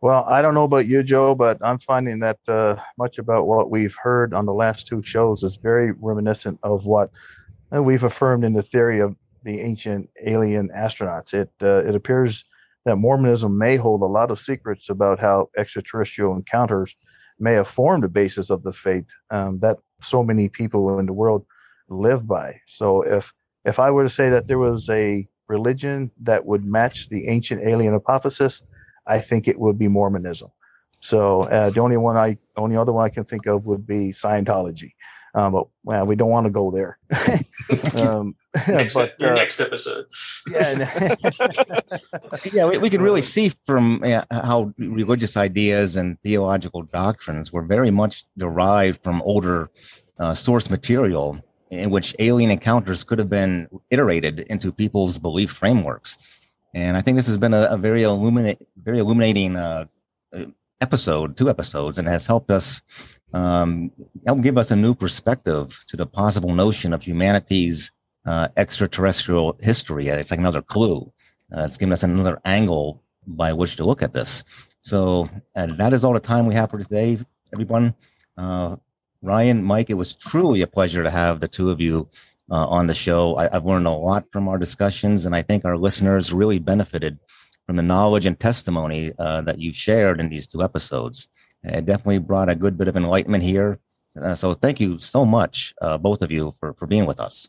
Well, 0.00 0.24
I 0.28 0.42
don't 0.42 0.54
know 0.54 0.64
about 0.64 0.86
you, 0.86 1.02
Joe, 1.02 1.34
but 1.34 1.58
I'm 1.62 1.78
finding 1.78 2.18
that 2.20 2.38
uh, 2.46 2.76
much 2.98 3.18
about 3.18 3.46
what 3.46 3.70
we've 3.70 3.94
heard 3.94 4.34
on 4.34 4.44
the 4.44 4.52
last 4.52 4.86
two 4.86 5.02
shows 5.02 5.42
is 5.42 5.56
very 5.56 5.92
reminiscent 5.92 6.58
of 6.62 6.84
what 6.84 7.10
uh, 7.74 7.82
we've 7.82 8.02
affirmed 8.02 8.44
in 8.44 8.52
the 8.52 8.62
theory 8.62 9.00
of 9.00 9.16
the 9.44 9.60
ancient 9.60 10.10
alien 10.26 10.68
astronauts. 10.76 11.32
It 11.32 11.50
uh, 11.62 11.84
it 11.84 11.94
appears 11.94 12.44
that 12.84 12.96
Mormonism 12.96 13.56
may 13.56 13.76
hold 13.76 14.02
a 14.02 14.06
lot 14.06 14.30
of 14.30 14.40
secrets 14.40 14.90
about 14.90 15.18
how 15.20 15.48
extraterrestrial 15.56 16.34
encounters 16.34 16.94
may 17.38 17.52
have 17.54 17.68
formed 17.68 18.02
the 18.02 18.08
basis 18.08 18.50
of 18.50 18.62
the 18.62 18.72
faith 18.72 19.06
um, 19.30 19.58
that 19.60 19.78
so 20.02 20.22
many 20.22 20.48
people 20.48 20.98
in 20.98 21.06
the 21.06 21.12
world 21.12 21.46
live 21.88 22.26
by. 22.26 22.60
So 22.66 23.02
if 23.02 23.32
if 23.64 23.78
I 23.78 23.90
were 23.90 24.02
to 24.02 24.10
say 24.10 24.30
that 24.30 24.46
there 24.46 24.58
was 24.58 24.88
a 24.90 25.26
religion 25.48 26.10
that 26.22 26.44
would 26.44 26.64
match 26.64 27.08
the 27.08 27.28
ancient 27.28 27.62
alien 27.66 27.92
hypothesis, 27.92 28.62
I 29.06 29.20
think 29.20 29.48
it 29.48 29.58
would 29.58 29.78
be 29.78 29.88
Mormonism. 29.88 30.50
So 31.00 31.42
uh, 31.44 31.70
the 31.70 31.80
only 31.80 31.98
one 31.98 32.16
I, 32.16 32.38
only 32.56 32.76
other 32.76 32.92
one 32.92 33.04
I 33.04 33.10
can 33.10 33.24
think 33.24 33.46
of 33.46 33.66
would 33.66 33.86
be 33.86 34.10
Scientology. 34.12 34.92
Um, 35.34 35.52
but 35.52 35.66
well, 35.82 36.06
we 36.06 36.14
don't 36.14 36.30
want 36.30 36.46
to 36.46 36.50
go 36.50 36.70
there. 36.70 36.98
um, 37.96 38.36
next, 38.68 38.94
but, 38.94 39.20
uh, 39.20 39.34
next 39.34 39.60
episode. 39.60 40.06
yeah, 40.48 41.16
yeah, 42.52 42.68
we, 42.68 42.78
we 42.78 42.88
can 42.88 43.02
really 43.02 43.20
see 43.20 43.52
from 43.66 44.02
uh, 44.04 44.22
how 44.30 44.72
religious 44.78 45.36
ideas 45.36 45.96
and 45.96 46.20
theological 46.22 46.82
doctrines 46.82 47.52
were 47.52 47.62
very 47.62 47.90
much 47.90 48.24
derived 48.38 49.02
from 49.02 49.20
older 49.22 49.70
uh, 50.20 50.34
source 50.34 50.70
material 50.70 51.40
in 51.70 51.90
which 51.90 52.14
alien 52.18 52.50
encounters 52.50 53.04
could 53.04 53.18
have 53.18 53.30
been 53.30 53.68
iterated 53.90 54.40
into 54.40 54.72
people's 54.72 55.18
belief 55.18 55.50
frameworks. 55.50 56.18
And 56.74 56.96
I 56.96 57.00
think 57.00 57.16
this 57.16 57.26
has 57.26 57.38
been 57.38 57.54
a, 57.54 57.62
a 57.70 57.76
very 57.76 58.02
illuminate, 58.02 58.66
very 58.82 58.98
illuminating 58.98 59.56
uh, 59.56 59.86
episode, 60.80 61.36
two 61.36 61.48
episodes, 61.48 61.98
and 61.98 62.08
has 62.08 62.26
helped 62.26 62.50
us 62.50 62.82
um, 63.32 63.90
help 64.26 64.40
give 64.42 64.58
us 64.58 64.70
a 64.70 64.76
new 64.76 64.94
perspective 64.94 65.84
to 65.88 65.96
the 65.96 66.06
possible 66.06 66.52
notion 66.52 66.92
of 66.92 67.02
humanity's 67.02 67.92
uh, 68.26 68.48
extraterrestrial 68.56 69.56
history. 69.60 70.08
It's 70.08 70.30
like 70.30 70.40
another 70.40 70.62
clue. 70.62 71.12
Uh, 71.54 71.64
it's 71.64 71.76
given 71.76 71.92
us 71.92 72.02
another 72.02 72.40
angle 72.44 73.02
by 73.26 73.52
which 73.52 73.76
to 73.76 73.84
look 73.84 74.02
at 74.02 74.12
this. 74.12 74.44
So 74.82 75.28
that 75.54 75.92
is 75.92 76.04
all 76.04 76.12
the 76.12 76.20
time 76.20 76.46
we 76.46 76.54
have 76.54 76.70
for 76.70 76.78
today, 76.78 77.18
everyone. 77.54 77.94
Uh, 78.36 78.76
Ryan, 79.24 79.64
Mike, 79.64 79.88
it 79.88 79.94
was 79.94 80.16
truly 80.16 80.60
a 80.60 80.66
pleasure 80.66 81.02
to 81.02 81.10
have 81.10 81.40
the 81.40 81.48
two 81.48 81.70
of 81.70 81.80
you 81.80 82.06
uh, 82.50 82.66
on 82.68 82.86
the 82.86 82.94
show. 82.94 83.36
I, 83.36 83.48
have 83.48 83.64
learned 83.64 83.86
a 83.86 83.90
lot 83.90 84.26
from 84.30 84.48
our 84.48 84.58
discussions, 84.58 85.24
and 85.24 85.34
I 85.34 85.40
think 85.40 85.64
our 85.64 85.78
listeners 85.78 86.30
really 86.30 86.58
benefited 86.58 87.18
from 87.66 87.76
the 87.76 87.82
knowledge 87.82 88.26
and 88.26 88.38
testimony 88.38 89.14
uh, 89.18 89.40
that 89.40 89.58
you 89.58 89.72
shared 89.72 90.20
in 90.20 90.28
these 90.28 90.46
two 90.46 90.62
episodes. 90.62 91.28
It 91.62 91.86
definitely 91.86 92.18
brought 92.18 92.50
a 92.50 92.54
good 92.54 92.76
bit 92.76 92.86
of 92.86 92.98
enlightenment 92.98 93.42
here. 93.42 93.78
Uh, 94.20 94.34
so 94.34 94.52
thank 94.52 94.78
you 94.78 94.98
so 94.98 95.24
much, 95.24 95.74
uh, 95.80 95.96
both 95.96 96.20
of 96.20 96.30
you, 96.30 96.54
for, 96.60 96.74
for 96.74 96.86
being 96.86 97.06
with 97.06 97.18
us. 97.18 97.48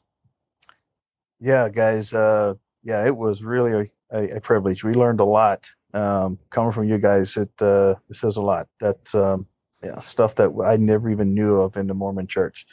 Yeah, 1.41 1.67
guys. 1.67 2.13
Uh, 2.13 2.53
yeah, 2.83 3.05
it 3.05 3.15
was 3.17 3.43
really 3.43 3.91
a, 4.13 4.37
a, 4.37 4.39
privilege. 4.39 4.85
We 4.85 4.93
learned 4.93 5.19
a 5.19 5.25
lot 5.25 5.65
um, 5.93 6.39
coming 6.51 6.71
from 6.71 6.87
you 6.87 6.97
guys. 6.99 7.35
It, 7.35 7.51
uh, 7.59 7.95
it 8.09 8.15
says 8.15 8.37
a 8.37 8.41
lot. 8.41 8.69
That's 8.79 9.13
um, 9.13 9.45
yeah, 9.85 9.99
stuff 9.99 10.35
that 10.35 10.51
I 10.65 10.77
never 10.77 11.09
even 11.09 11.33
knew 11.33 11.61
of 11.61 11.77
in 11.77 11.85
the 11.87 11.93
Mormon 11.93 12.27
Church. 12.27 12.65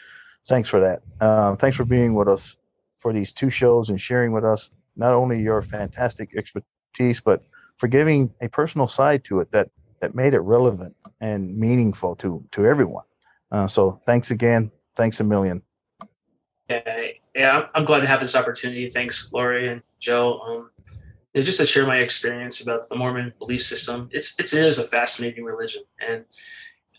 Thanks 0.48 0.68
for 0.68 0.80
that. 0.80 1.02
Um, 1.24 1.56
thanks 1.58 1.76
for 1.76 1.84
being 1.84 2.14
with 2.14 2.26
us 2.26 2.56
for 3.00 3.12
these 3.12 3.32
two 3.32 3.50
shows 3.50 3.90
and 3.90 4.00
sharing 4.00 4.32
with 4.32 4.44
us 4.44 4.70
not 4.96 5.12
only 5.12 5.40
your 5.40 5.60
fantastic 5.62 6.30
expertise, 6.36 7.20
but 7.20 7.44
for 7.78 7.86
giving 7.86 8.32
a 8.40 8.48
personal 8.48 8.88
side 8.88 9.24
to 9.24 9.40
it 9.40 9.50
that 9.52 9.70
that 10.00 10.14
made 10.14 10.34
it 10.34 10.40
relevant 10.40 10.96
and 11.20 11.56
meaningful 11.56 12.16
to 12.16 12.42
to 12.52 12.66
everyone. 12.66 13.04
Uh, 13.50 13.68
so 13.68 14.00
thanks 14.06 14.30
again. 14.30 14.70
Thanks 14.96 15.20
a 15.20 15.24
million. 15.24 15.62
Yeah, 16.68 17.08
yeah, 17.34 17.66
I'm 17.74 17.84
glad 17.84 18.00
to 18.00 18.06
have 18.06 18.20
this 18.20 18.34
opportunity. 18.34 18.88
Thanks, 18.88 19.30
Lori 19.32 19.68
and 19.68 19.82
Joe. 20.00 20.40
Um, 20.40 20.70
just 21.36 21.58
to 21.60 21.66
share 21.66 21.86
my 21.86 21.98
experience 21.98 22.62
about 22.62 22.88
the 22.88 22.96
Mormon 22.96 23.32
belief 23.38 23.62
system. 23.62 24.08
It's 24.12 24.38
it 24.38 24.52
is 24.52 24.78
a 24.78 24.84
fascinating 24.84 25.44
religion, 25.44 25.82
and 26.06 26.24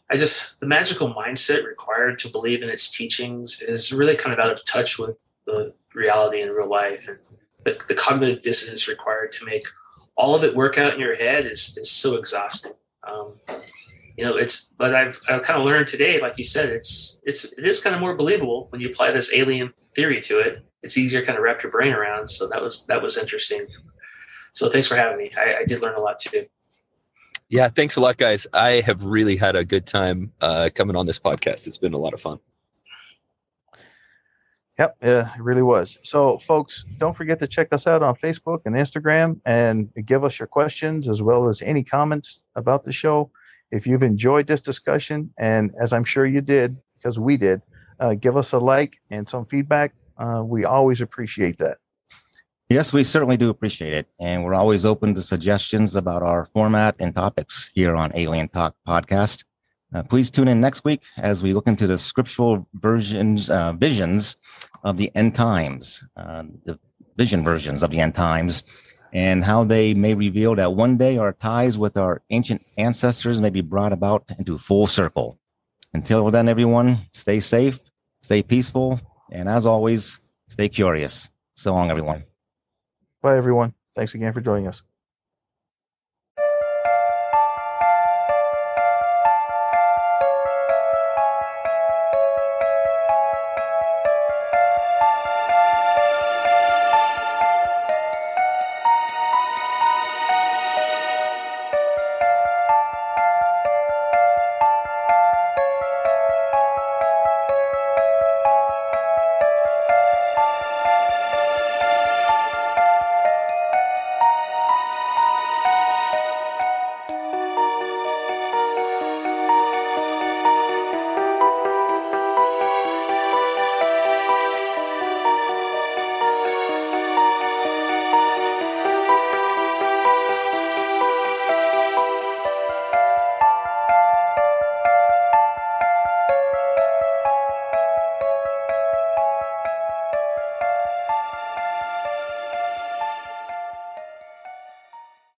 I 0.10 0.18
just 0.18 0.60
the 0.60 0.66
magical 0.66 1.14
mindset 1.14 1.66
required 1.66 2.20
to 2.20 2.30
believe 2.30 2.62
in 2.62 2.70
its 2.70 2.96
teachings 2.96 3.62
is 3.62 3.94
really 3.94 4.16
kind 4.16 4.38
of 4.38 4.44
out 4.44 4.52
of 4.52 4.64
touch 4.66 5.00
with 5.00 5.18
the 5.46 5.74
reality 5.94 6.42
in 6.42 6.50
real 6.50 6.70
life, 6.70 7.08
and 7.08 7.18
the, 7.64 7.82
the 7.88 7.96
cognitive 7.96 8.42
dissonance 8.42 8.88
required 8.88 9.32
to 9.34 9.46
make 9.46 9.68
all 10.16 10.36
of 10.36 10.44
it 10.44 10.56
work 10.56 10.78
out 10.78 10.94
in 10.94 11.00
your 11.00 11.16
head 11.16 11.46
is 11.46 11.78
is 11.78 11.90
so 11.90 12.16
exhausting. 12.16 12.74
Um, 13.08 13.34
you 14.18 14.24
know, 14.24 14.36
it's 14.36 14.74
but 14.78 14.94
I've 14.94 15.20
I've 15.28 15.42
kind 15.42 15.60
of 15.60 15.66
learned 15.66 15.88
today, 15.88 16.20
like 16.20 16.38
you 16.38 16.44
said, 16.44 16.70
it's 16.70 17.22
it's 17.24 17.46
it 17.46 17.66
is 17.66 17.82
kind 17.82 17.96
of 17.96 18.02
more 18.02 18.16
believable 18.16 18.68
when 18.70 18.82
you 18.82 18.90
apply 18.90 19.12
this 19.12 19.34
alien 19.34 19.72
theory 19.96 20.20
to 20.22 20.40
it. 20.40 20.66
It's 20.84 20.98
easier 20.98 21.22
to 21.22 21.26
kind 21.26 21.38
of 21.38 21.44
wrap 21.44 21.64
your 21.64 21.72
brain 21.72 21.94
around. 21.94 22.28
So 22.28 22.48
that 22.50 22.62
was 22.62 22.86
that 22.86 23.02
was 23.02 23.18
interesting. 23.18 23.66
So 24.52 24.70
thanks 24.70 24.88
for 24.88 24.96
having 24.96 25.18
me. 25.18 25.32
I, 25.38 25.62
I 25.62 25.66
did 25.66 25.82
learn 25.82 25.96
a 25.96 26.02
lot 26.02 26.20
too. 26.20 26.46
Yeah, 27.54 27.70
thanks 27.70 27.98
a 27.98 28.02
lot, 28.02 28.18
guys. 28.18 28.48
I 28.52 28.82
have 28.82 29.06
really 29.06 29.38
had 29.38 29.56
a 29.56 29.64
good 29.64 29.86
time 29.86 30.32
uh, 30.42 30.72
coming 30.74 30.96
on 30.96 31.06
this 31.06 31.20
podcast. 31.20 31.68
It's 31.68 31.78
been 31.78 31.94
a 31.94 32.00
lot 32.00 32.16
of 32.16 32.20
fun. 32.20 32.40
Yep, 34.80 34.98
yeah, 35.04 35.36
it 35.36 35.40
really 35.40 35.62
was. 35.62 36.00
So, 36.02 36.40
folks, 36.48 36.84
don't 36.98 37.16
forget 37.16 37.38
to 37.42 37.48
check 37.48 37.68
us 37.72 37.86
out 37.86 38.02
on 38.02 38.16
Facebook 38.16 38.62
and 38.66 38.74
Instagram 38.74 39.40
and 39.46 39.88
give 40.04 40.24
us 40.24 40.40
your 40.40 40.48
questions 40.48 41.08
as 41.08 41.22
well 41.22 41.48
as 41.48 41.62
any 41.62 41.84
comments 41.84 42.42
about 42.56 42.86
the 42.86 42.92
show. 42.92 43.30
If 43.70 43.86
you've 43.86 44.02
enjoyed 44.02 44.48
this 44.48 44.62
discussion, 44.62 45.32
and 45.38 45.76
as 45.80 45.94
I'm 45.94 46.06
sure 46.06 46.26
you 46.26 46.42
did, 46.42 46.76
because 46.98 47.20
we 47.20 47.38
did, 47.38 47.62
uh, 48.00 48.16
give 48.16 48.36
us 48.36 48.54
a 48.54 48.58
like 48.58 49.00
and 49.12 49.30
some 49.30 49.46
feedback. 49.46 49.94
Uh, 50.18 50.42
we 50.44 50.66
always 50.66 51.02
appreciate 51.02 51.60
that. 51.60 51.78
Yes, 52.70 52.94
we 52.94 53.04
certainly 53.04 53.38
do 53.38 53.50
appreciate 53.50 53.94
it. 53.94 54.08
And 54.20 54.44
we're 54.44 54.54
always 54.54 54.86
open 54.86 55.14
to 55.16 55.22
suggestions 55.22 55.96
about 55.96 56.24
our 56.24 56.46
format 56.54 56.96
and 57.00 57.14
topics 57.14 57.70
here 57.74 57.96
on 57.96 58.12
Alien 58.16 58.48
Talk 58.48 58.76
Podcast. 58.88 59.44
Uh, 59.94 60.02
please 60.02 60.32
tune 60.32 60.48
in 60.48 60.60
next 60.60 60.84
week 60.84 61.02
as 61.18 61.44
we 61.44 61.54
look 61.54 61.68
into 61.68 61.86
the 61.86 61.98
scriptural 61.98 62.68
versions, 62.74 63.50
uh, 63.50 63.74
visions 63.74 64.38
of 64.84 64.98
the 64.98 65.12
end 65.14 65.36
times, 65.36 66.04
uh, 66.18 66.44
the 66.66 66.80
vision 67.16 67.44
versions 67.44 67.84
of 67.84 67.92
the 67.92 68.00
end 68.00 68.16
times, 68.16 68.64
and 69.12 69.44
how 69.44 69.64
they 69.64 69.94
may 69.94 70.16
reveal 70.16 70.56
that 70.56 70.74
one 70.74 70.98
day 70.98 71.18
our 71.18 71.34
ties 71.34 71.78
with 71.78 71.96
our 71.96 72.24
ancient 72.32 72.66
ancestors 72.78 73.40
may 73.40 73.52
be 73.52 73.62
brought 73.62 73.94
about 73.94 74.24
into 74.40 74.58
full 74.58 74.88
circle. 74.88 75.38
Until 75.94 76.32
then, 76.32 76.50
everyone, 76.50 77.06
stay 77.12 77.40
safe, 77.40 77.80
stay 78.24 78.42
peaceful, 78.42 79.00
and 79.32 79.48
as 79.48 79.68
always, 79.68 80.20
stay 80.48 80.70
curious. 80.70 81.30
So 81.56 81.72
long, 81.72 81.92
everyone. 81.92 82.24
Bye, 83.24 83.38
everyone. 83.38 83.74
Thanks 83.96 84.14
again 84.14 84.34
for 84.34 84.42
joining 84.42 84.68
us. 84.68 84.84